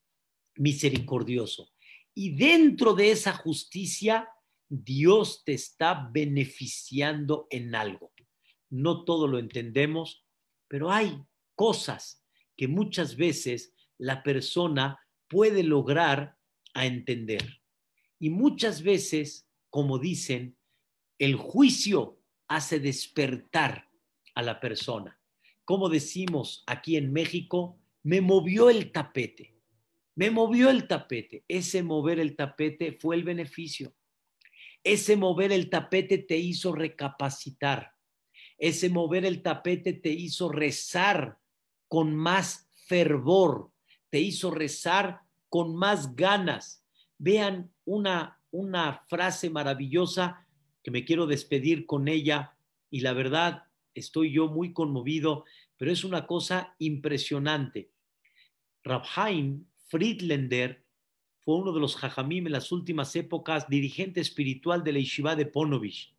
misericordioso. 0.56 1.70
Y 2.12 2.34
dentro 2.34 2.92
de 2.92 3.12
esa 3.12 3.34
justicia, 3.34 4.28
Dios 4.68 5.44
te 5.44 5.52
está 5.52 6.10
beneficiando 6.12 7.46
en 7.50 7.76
algo. 7.76 8.12
No 8.68 9.04
todo 9.04 9.28
lo 9.28 9.38
entendemos, 9.38 10.26
pero 10.66 10.90
hay 10.90 11.22
cosas 11.54 12.26
que 12.56 12.66
muchas 12.66 13.14
veces 13.14 13.72
la 13.96 14.24
persona 14.24 14.98
puede 15.28 15.62
lograr 15.62 16.36
a 16.74 16.86
entender. 16.86 17.60
Y 18.18 18.30
muchas 18.30 18.82
veces, 18.82 19.48
como 19.70 19.98
dicen, 19.98 20.56
el 21.18 21.36
juicio 21.36 22.20
hace 22.48 22.80
despertar 22.80 23.88
a 24.34 24.42
la 24.42 24.60
persona. 24.60 25.18
Como 25.64 25.88
decimos 25.88 26.62
aquí 26.66 26.96
en 26.96 27.12
México, 27.12 27.78
me 28.02 28.20
movió 28.20 28.68
el 28.68 28.92
tapete. 28.92 29.54
Me 30.14 30.30
movió 30.30 30.70
el 30.70 30.86
tapete. 30.86 31.44
Ese 31.48 31.82
mover 31.82 32.20
el 32.20 32.36
tapete 32.36 32.92
fue 32.92 33.16
el 33.16 33.24
beneficio. 33.24 33.94
Ese 34.82 35.16
mover 35.16 35.50
el 35.50 35.70
tapete 35.70 36.18
te 36.18 36.36
hizo 36.36 36.72
recapacitar. 36.72 37.92
Ese 38.58 38.90
mover 38.90 39.24
el 39.24 39.42
tapete 39.42 39.94
te 39.94 40.10
hizo 40.10 40.50
rezar 40.50 41.38
con 41.88 42.14
más 42.14 42.70
fervor. 42.74 43.72
Te 44.10 44.20
hizo 44.20 44.50
rezar 44.50 45.20
con 45.54 45.76
más 45.76 46.16
ganas. 46.16 46.84
Vean 47.16 47.72
una, 47.84 48.40
una 48.50 49.04
frase 49.06 49.50
maravillosa 49.50 50.48
que 50.82 50.90
me 50.90 51.04
quiero 51.04 51.28
despedir 51.28 51.86
con 51.86 52.08
ella 52.08 52.56
y 52.90 53.02
la 53.02 53.12
verdad 53.12 53.62
estoy 53.94 54.32
yo 54.32 54.48
muy 54.48 54.72
conmovido, 54.72 55.44
pero 55.76 55.92
es 55.92 56.02
una 56.02 56.26
cosa 56.26 56.74
impresionante. 56.80 57.92
Rabhaim 58.82 59.64
Friedländer 59.86 60.84
fue 61.38 61.54
uno 61.54 61.72
de 61.72 61.78
los 61.78 61.94
jajamim 61.94 62.46
en 62.46 62.52
las 62.52 62.72
últimas 62.72 63.14
épocas, 63.14 63.68
dirigente 63.68 64.20
espiritual 64.20 64.82
de 64.82 64.94
la 64.94 64.98
Yeshiva 64.98 65.36
de 65.36 65.46
Ponovich. 65.46 66.16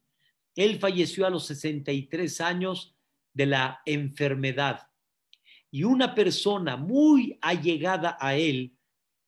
Él 0.56 0.80
falleció 0.80 1.28
a 1.28 1.30
los 1.30 1.46
63 1.48 2.40
años 2.40 2.96
de 3.34 3.48
la 3.48 3.82
enfermedad. 3.86 4.88
Y 5.72 5.84
una 5.84 6.16
persona 6.16 6.78
muy 6.78 7.38
allegada 7.42 8.16
a 8.18 8.38
él 8.38 8.75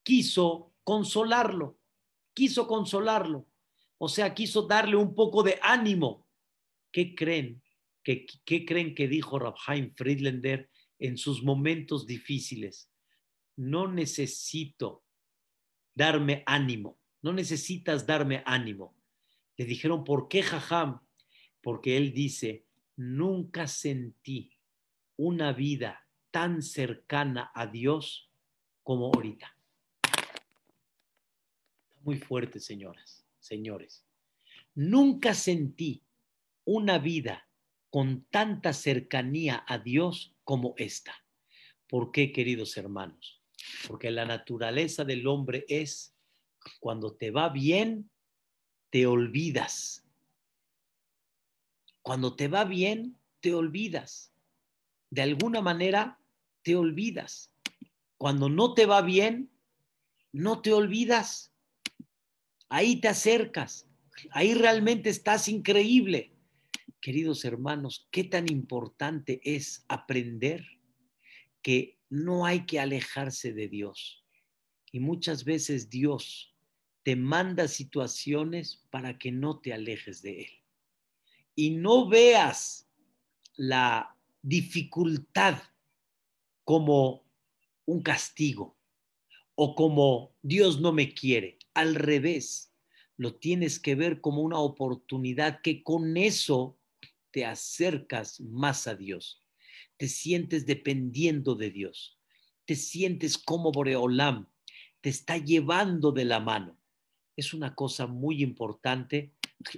quiso 0.08 0.74
consolarlo, 0.86 1.82
quiso 2.34 2.66
consolarlo. 2.66 3.46
O 3.98 4.08
sea, 4.08 4.34
quiso 4.34 4.62
darle 4.62 4.96
un 4.96 5.14
poco 5.14 5.44
de 5.44 5.60
ánimo. 5.62 6.26
¿Qué 6.94 7.14
creen? 7.14 7.62
¿Qué, 8.02 8.26
creen 8.66 8.96
que 8.96 9.10
dijo 9.10 9.38
Rabhaim 9.38 9.94
Friedlander 9.96 10.70
en 10.98 11.18
sus 11.18 11.44
momentos 11.44 12.08
difíciles? 12.08 12.90
No 13.58 13.92
necesito 13.92 15.04
darme 15.94 16.42
ánimo, 16.46 16.98
no 17.22 17.34
necesitas 17.34 18.08
darme 18.08 18.44
ánimo. 18.46 18.96
Le 19.58 19.66
dijeron, 19.66 20.06
¿por 20.06 20.30
qué, 20.30 20.42
Jajam? 20.42 21.02
Porque 21.60 21.98
él 21.98 22.14
dice, 22.14 22.66
nunca 22.96 23.68
sentí 23.68 24.54
una 25.18 25.52
vida 25.52 26.08
tan 26.32 26.62
cercana 26.62 27.52
a 27.54 27.68
Dios 27.68 28.32
como 28.84 29.08
ahorita. 29.08 29.57
Muy 32.08 32.18
fuerte, 32.18 32.62
señoras, 32.62 33.26
señores. 33.40 34.06
Nunca 34.74 35.34
sentí 35.34 36.02
una 36.64 37.00
vida 37.00 37.48
con 37.90 38.26
tanta 38.32 38.72
cercanía 38.72 39.66
a 39.68 39.78
Dios 39.78 40.34
como 40.46 40.74
esta. 40.78 41.14
¿Por 41.88 42.12
qué, 42.12 42.32
queridos 42.32 42.78
hermanos? 42.78 43.44
Porque 43.88 44.10
la 44.10 44.26
naturaleza 44.26 45.04
del 45.04 45.28
hombre 45.28 45.66
es, 45.68 46.16
cuando 46.80 47.14
te 47.14 47.30
va 47.30 47.50
bien, 47.50 48.10
te 48.90 49.06
olvidas 49.06 50.08
cuando 52.08 52.38
te 52.38 52.48
va 52.48 52.64
bien, 52.64 53.18
te 53.42 53.54
olvidas. 53.54 54.32
De 55.10 55.24
alguna 55.24 55.60
manera, 55.60 56.18
te 56.62 56.78
olvidas. 56.78 57.54
Cuando 58.18 58.48
no 58.48 58.74
te 58.74 58.86
va 58.86 59.02
bien, 59.02 59.52
no 60.32 60.62
te 60.62 60.72
olvidas. 60.72 61.52
Ahí 62.70 63.00
te 63.00 63.08
acercas. 63.08 63.88
Ahí 64.32 64.54
realmente 64.54 65.10
estás 65.10 65.48
increíble. 65.48 66.34
Queridos 67.02 67.46
hermanos, 67.46 68.08
qué 68.12 68.24
tan 68.24 68.52
importante 68.52 69.40
es 69.44 69.86
aprender 69.88 70.66
que 71.62 72.00
no 72.10 72.46
hay 72.46 72.66
que 72.66 72.80
alejarse 72.80 73.54
de 73.54 73.68
Dios. 73.68 74.26
Y 74.92 75.00
muchas 75.00 75.44
veces 75.44 75.90
Dios 75.90 76.56
te 77.04 77.16
manda 77.16 77.68
situaciones 77.68 78.86
para 78.90 79.18
que 79.18 79.32
no 79.32 79.60
te 79.60 79.74
alejes 79.74 80.22
de 80.22 80.42
Él 80.42 80.58
y 81.58 81.72
no 81.72 82.08
veas 82.08 82.88
la 83.56 84.16
dificultad 84.44 85.58
como 86.64 87.26
un 87.86 88.02
castigo 88.04 88.78
o 89.56 89.74
como 89.74 90.36
Dios 90.44 90.80
no 90.80 90.94
me 90.94 91.14
quiere. 91.16 91.57
Al 91.78 91.94
revés, 91.94 92.74
lo 93.18 93.36
tienes 93.36 93.80
que 93.80 93.94
ver 93.94 94.20
como 94.20 94.42
una 94.42 94.58
oportunidad 94.58 95.62
que 95.62 95.84
con 95.84 96.18
eso 96.18 96.80
te 97.30 97.46
acercas 97.46 98.42
más 98.42 98.88
a 98.88 98.96
Dios. 98.96 99.46
Te 99.96 100.08
sientes 100.08 100.66
dependiendo 100.66 101.54
de 101.54 101.70
Dios. 101.70 102.20
Te 102.66 102.74
sientes 102.74 103.38
como 103.38 103.72
Boreolam. 103.72 104.50
Te 105.02 105.10
está 105.10 105.38
llevando 105.38 106.12
de 106.12 106.26
la 106.26 106.40
mano. 106.40 106.80
Es 107.36 107.54
una 107.54 107.76
cosa 107.76 108.08
muy 108.08 108.42
importante 108.42 109.36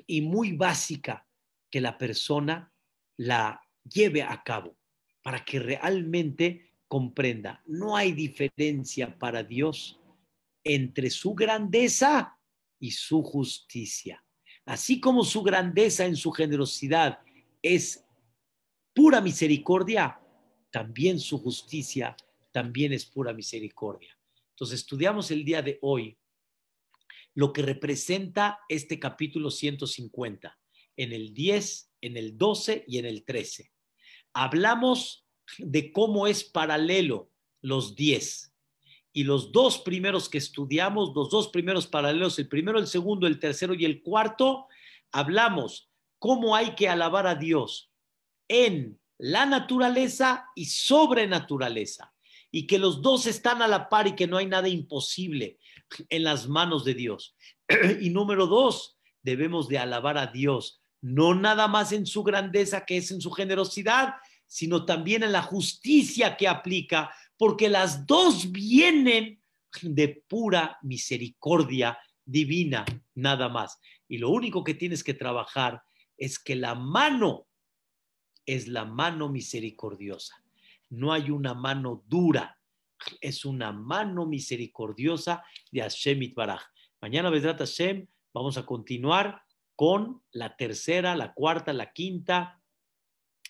y 0.07 0.21
muy 0.21 0.53
básica 0.53 1.27
que 1.69 1.81
la 1.81 1.97
persona 1.97 2.73
la 3.17 3.61
lleve 3.83 4.23
a 4.23 4.41
cabo 4.41 4.77
para 5.21 5.43
que 5.43 5.59
realmente 5.59 6.71
comprenda. 6.87 7.61
No 7.65 7.97
hay 7.97 8.13
diferencia 8.13 9.19
para 9.19 9.43
Dios 9.43 9.98
entre 10.63 11.09
su 11.09 11.33
grandeza 11.33 12.37
y 12.79 12.91
su 12.91 13.23
justicia. 13.23 14.23
Así 14.65 14.99
como 14.99 15.23
su 15.23 15.41
grandeza 15.41 16.05
en 16.05 16.15
su 16.15 16.31
generosidad 16.31 17.19
es 17.61 18.05
pura 18.93 19.21
misericordia, 19.21 20.19
también 20.71 21.19
su 21.19 21.39
justicia 21.39 22.15
también 22.51 22.93
es 22.93 23.05
pura 23.05 23.33
misericordia. 23.33 24.17
Entonces 24.51 24.81
estudiamos 24.81 25.31
el 25.31 25.43
día 25.45 25.61
de 25.61 25.79
hoy 25.81 26.17
lo 27.33 27.53
que 27.53 27.61
representa 27.61 28.59
este 28.67 28.99
capítulo 28.99 29.49
150 29.51 30.59
en 30.97 31.13
el 31.13 31.33
10, 31.33 31.91
en 32.01 32.17
el 32.17 32.37
12 32.37 32.83
y 32.87 32.97
en 32.97 33.05
el 33.05 33.23
13. 33.23 33.71
Hablamos 34.33 35.25
de 35.57 35.91
cómo 35.91 36.27
es 36.27 36.43
paralelo 36.43 37.31
los 37.61 37.95
10. 37.95 38.48
Y 39.19 39.25
los 39.25 39.51
dos 39.51 39.79
primeros 39.79 40.29
que 40.29 40.37
estudiamos, 40.37 41.11
los 41.13 41.29
dos 41.29 41.49
primeros 41.49 41.87
paralelos, 41.87 42.39
el 42.39 42.47
primero, 42.47 42.79
el 42.79 42.87
segundo, 42.87 43.27
el 43.27 43.37
tercero 43.37 43.73
y 43.73 43.83
el 43.83 44.01
cuarto, 44.01 44.67
hablamos 45.11 45.89
cómo 46.19 46.55
hay 46.55 46.73
que 46.73 46.87
alabar 46.87 47.27
a 47.27 47.35
Dios 47.35 47.91
en 48.47 48.97
la 49.17 49.45
naturaleza 49.45 50.45
y 50.55 50.67
sobrenaturaleza. 50.67 52.13
Y 52.49 52.65
que 52.65 52.79
los 52.79 53.01
dos 53.01 53.25
están 53.25 53.61
a 53.61 53.67
la 53.67 53.89
par 53.89 54.07
y 54.07 54.15
que 54.15 54.25
no 54.25 54.37
hay 54.37 54.45
nada 54.45 54.69
imposible 54.69 55.59
en 56.07 56.23
las 56.23 56.47
manos 56.47 56.85
de 56.85 56.93
Dios. 56.93 57.35
Y 57.99 58.11
número 58.11 58.47
dos, 58.47 58.99
debemos 59.21 59.67
de 59.67 59.79
alabar 59.79 60.17
a 60.17 60.27
Dios 60.27 60.79
no 61.01 61.35
nada 61.35 61.67
más 61.67 61.91
en 61.91 62.05
su 62.05 62.23
grandeza, 62.23 62.85
que 62.85 62.95
es 62.95 63.11
en 63.11 63.19
su 63.19 63.31
generosidad, 63.31 64.15
sino 64.47 64.85
también 64.85 65.23
en 65.23 65.33
la 65.33 65.41
justicia 65.41 66.37
que 66.37 66.47
aplica, 66.47 67.11
porque 67.39 67.69
las 67.69 68.05
dos 68.05 68.51
vienen 68.51 69.41
de 69.81 70.23
pura 70.27 70.77
misericordia 70.81 71.97
divina, 72.25 72.83
nada 73.15 73.47
más. 73.47 73.79
Y 74.09 74.17
lo 74.17 74.29
único 74.29 74.61
que 74.61 74.73
tienes 74.73 75.05
que 75.05 75.13
trabajar 75.13 75.81
es 76.17 76.37
que 76.37 76.57
la 76.57 76.75
mano 76.75 77.47
es 78.45 78.67
la 78.67 78.83
mano 78.83 79.29
misericordiosa. 79.29 80.43
No 80.89 81.13
hay 81.13 81.31
una 81.31 81.53
mano 81.53 82.03
dura, 82.07 82.59
es 83.21 83.45
una 83.45 83.71
mano 83.71 84.25
misericordiosa 84.25 85.41
de 85.71 85.79
Hashem 85.79 86.21
Itbaraj. 86.21 86.63
Mañana, 86.99 87.29
Vedrat 87.29 87.59
Hashem, 87.59 88.05
vamos 88.33 88.57
a 88.57 88.65
continuar 88.65 89.43
con 89.77 90.21
la 90.31 90.57
tercera, 90.57 91.15
la 91.15 91.33
cuarta, 91.33 91.71
la 91.71 91.93
quinta, 91.93 92.61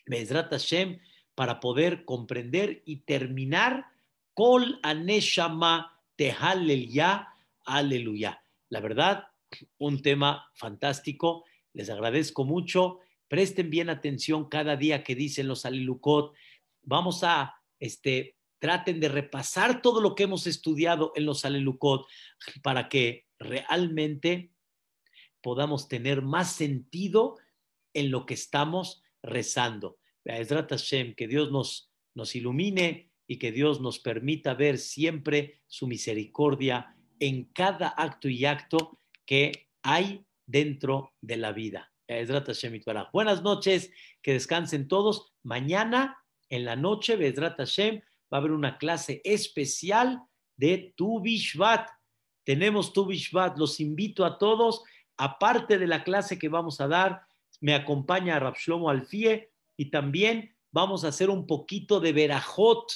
Bezrat 0.05 0.51
Hashem, 0.51 0.99
para 1.39 1.61
poder 1.61 2.03
comprender 2.03 2.83
y 2.83 2.97
terminar 3.03 3.85
Kol 4.33 4.77
Aneshama 4.83 5.97
Tehalel 6.17 6.89
Ya, 6.89 7.29
aleluya. 7.63 8.43
La 8.67 8.81
verdad, 8.81 9.29
un 9.77 10.01
tema 10.01 10.51
fantástico. 10.53 11.45
Les 11.71 11.89
agradezco 11.89 12.43
mucho. 12.43 12.99
Presten 13.29 13.69
bien 13.69 13.89
atención 13.89 14.49
cada 14.49 14.75
día 14.75 15.01
que 15.01 15.15
dicen 15.15 15.47
los 15.47 15.65
Alelukot. 15.65 16.35
Vamos 16.81 17.23
a, 17.23 17.55
este, 17.79 18.35
traten 18.59 18.99
de 18.99 19.07
repasar 19.07 19.81
todo 19.81 20.01
lo 20.01 20.15
que 20.15 20.23
hemos 20.23 20.45
estudiado 20.45 21.13
en 21.15 21.25
los 21.25 21.45
Alelukot 21.45 22.05
para 22.61 22.89
que 22.89 23.27
realmente 23.39 24.51
podamos 25.39 25.87
tener 25.87 26.21
más 26.21 26.51
sentido 26.51 27.37
en 27.93 28.11
lo 28.11 28.25
que 28.25 28.33
estamos 28.33 29.01
rezando. 29.23 29.98
Que 31.15 31.27
Dios 31.27 31.51
nos, 31.51 31.91
nos 32.13 32.36
ilumine 32.36 33.11
y 33.27 33.38
que 33.38 33.51
Dios 33.51 33.82
nos 33.82 33.99
permita 33.99 34.53
ver 34.53 34.77
siempre 34.77 35.61
su 35.67 35.88
misericordia 35.88 36.95
en 37.19 37.45
cada 37.45 37.89
acto 37.89 38.30
y 38.30 38.45
acto 38.45 38.99
que 39.25 39.69
hay 39.84 40.25
dentro 40.45 41.13
de 41.21 41.38
la 41.38 41.51
vida. 41.51 41.91
Buenas 43.13 43.43
noches, 43.43 43.91
que 44.21 44.34
descansen 44.34 44.88
todos. 44.88 45.34
Mañana 45.43 46.17
en 46.49 46.65
la 46.65 46.75
noche, 46.75 47.15
va 47.15 47.53
a 48.32 48.38
haber 48.38 48.51
una 48.51 48.77
clase 48.77 49.21
especial 49.23 50.23
de 50.57 50.93
Tu 50.95 51.21
Bishvat. 51.21 51.88
Tenemos 52.43 52.93
Tu 52.93 53.05
Bishvat, 53.05 53.57
los 53.57 53.80
invito 53.80 54.25
a 54.25 54.38
todos 54.38 54.84
aparte 55.19 55.77
de 55.77 55.86
la 55.86 56.03
clase 56.03 56.39
que 56.39 56.49
vamos 56.49 56.80
a 56.80 56.88
dar, 56.88 57.23
me 57.59 57.75
acompaña 57.75 58.39
Rapshlomo 58.39 58.89
Alfie 58.89 59.48
y 59.80 59.91
también 59.91 60.53
vamos 60.71 61.05
a 61.05 61.07
hacer 61.07 61.30
un 61.30 61.47
poquito 61.47 62.01
de 62.01 62.11
verajot 62.11 62.91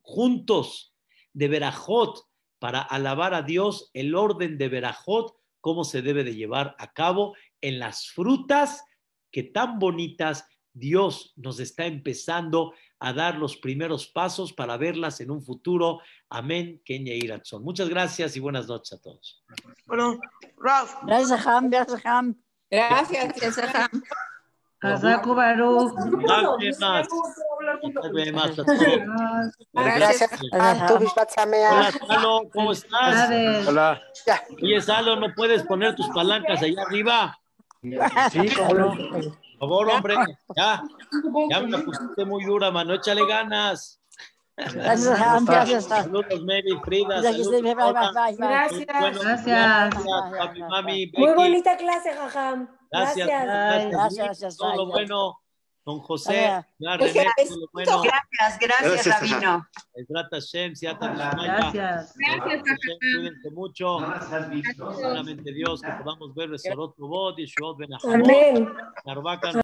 juntos, 0.00 0.94
de 1.34 1.48
verajot, 1.48 2.18
para 2.58 2.80
alabar 2.80 3.34
a 3.34 3.42
Dios 3.42 3.90
el 3.92 4.14
orden 4.14 4.56
de 4.56 4.70
verajot, 4.70 5.36
cómo 5.60 5.84
se 5.84 6.00
debe 6.00 6.24
de 6.24 6.34
llevar 6.34 6.74
a 6.78 6.94
cabo 6.94 7.36
en 7.60 7.78
las 7.78 8.08
frutas 8.08 8.82
que 9.30 9.42
tan 9.42 9.78
bonitas 9.78 10.46
Dios 10.72 11.34
nos 11.36 11.60
está 11.60 11.84
empezando 11.84 12.72
a 13.00 13.12
dar 13.12 13.36
los 13.36 13.58
primeros 13.58 14.06
pasos 14.06 14.54
para 14.54 14.78
verlas 14.78 15.20
en 15.20 15.30
un 15.30 15.42
futuro. 15.42 16.00
Amén, 16.30 16.80
Kenya 16.86 17.12
Iratson. 17.12 17.62
Muchas 17.62 17.90
gracias 17.90 18.34
y 18.34 18.40
buenas 18.40 18.66
noches 18.66 18.94
a 18.94 19.02
todos. 19.02 19.44
Bueno, 19.86 20.18
Ralph. 20.56 20.94
Gracias, 21.02 21.46
Ham. 21.46 21.68
Gracias, 21.68 22.00
Ham. 22.06 22.34
Gracias, 22.70 23.34
gracias, 23.38 23.74
Ham. 23.74 24.02
Gracias. 29.72 30.30
Hola, 30.52 32.48
¿cómo 32.52 32.72
estás? 32.72 33.30
Hola. 33.66 34.02
Oye, 34.62 34.80
Salo, 34.80 35.16
¿no 35.16 35.34
puedes 35.34 35.62
poner 35.62 35.94
tus 35.94 36.08
palancas 36.08 36.62
allá 36.62 36.82
arriba? 36.82 37.38
Sí, 38.30 38.48
cómo 38.56 38.74
no. 38.74 38.94
Por 38.94 39.58
favor, 39.58 39.88
hombre, 39.90 40.14
ya. 40.56 40.82
Ya 41.50 41.60
me 41.60 41.70
la 41.70 41.78
pusiste 41.78 42.24
muy 42.24 42.44
dura, 42.44 42.70
mano. 42.70 42.94
Échale 42.94 43.26
ganas. 43.26 44.00
Gracias, 44.56 45.44
gracias. 45.44 45.84
Saludos, 45.86 46.44
Mary, 46.44 46.78
Frida. 46.84 47.20
Gracias, 47.20 47.46
Saludos. 47.46 47.62
Gracias. 48.38 48.86
Gracias. 48.86 49.94
papi, 50.38 50.62
mami, 50.62 51.12
Muy 51.16 51.32
bonita 51.34 51.76
clase, 51.76 52.12
Jajam. 52.12 52.68
Gracias. 52.98 53.26
Gracias. 53.28 53.46
Gracias. 53.46 53.90
Gracias, 53.90 54.26
gracias, 54.26 54.56
Todo 54.56 54.76
lo 54.76 54.86
bueno. 54.86 55.40
Don 55.86 55.98
José, 56.00 56.64
René, 56.78 57.24
todo 57.46 57.58
lo 57.58 57.68
bueno. 57.74 58.02
Gracias, 58.02 58.58
gracias, 58.58 59.04
Gracias, 59.04 59.22
Mishmaya. 59.22 59.68
Gracias. 61.44 62.14
Hashem, 62.26 62.98
Cuídense 63.00 63.50
mucho. 63.50 63.98
Solamente 64.94 65.52
Dios, 65.52 65.82
que 65.82 65.90
podamos 65.90 66.34
ver 66.34 66.48
Besorot 66.48 66.96
Tobot, 66.96 67.36
Yeshuot 67.36 67.76
Ben 67.76 67.92
Ahamot, 67.92 68.14
Amén. 68.14 68.72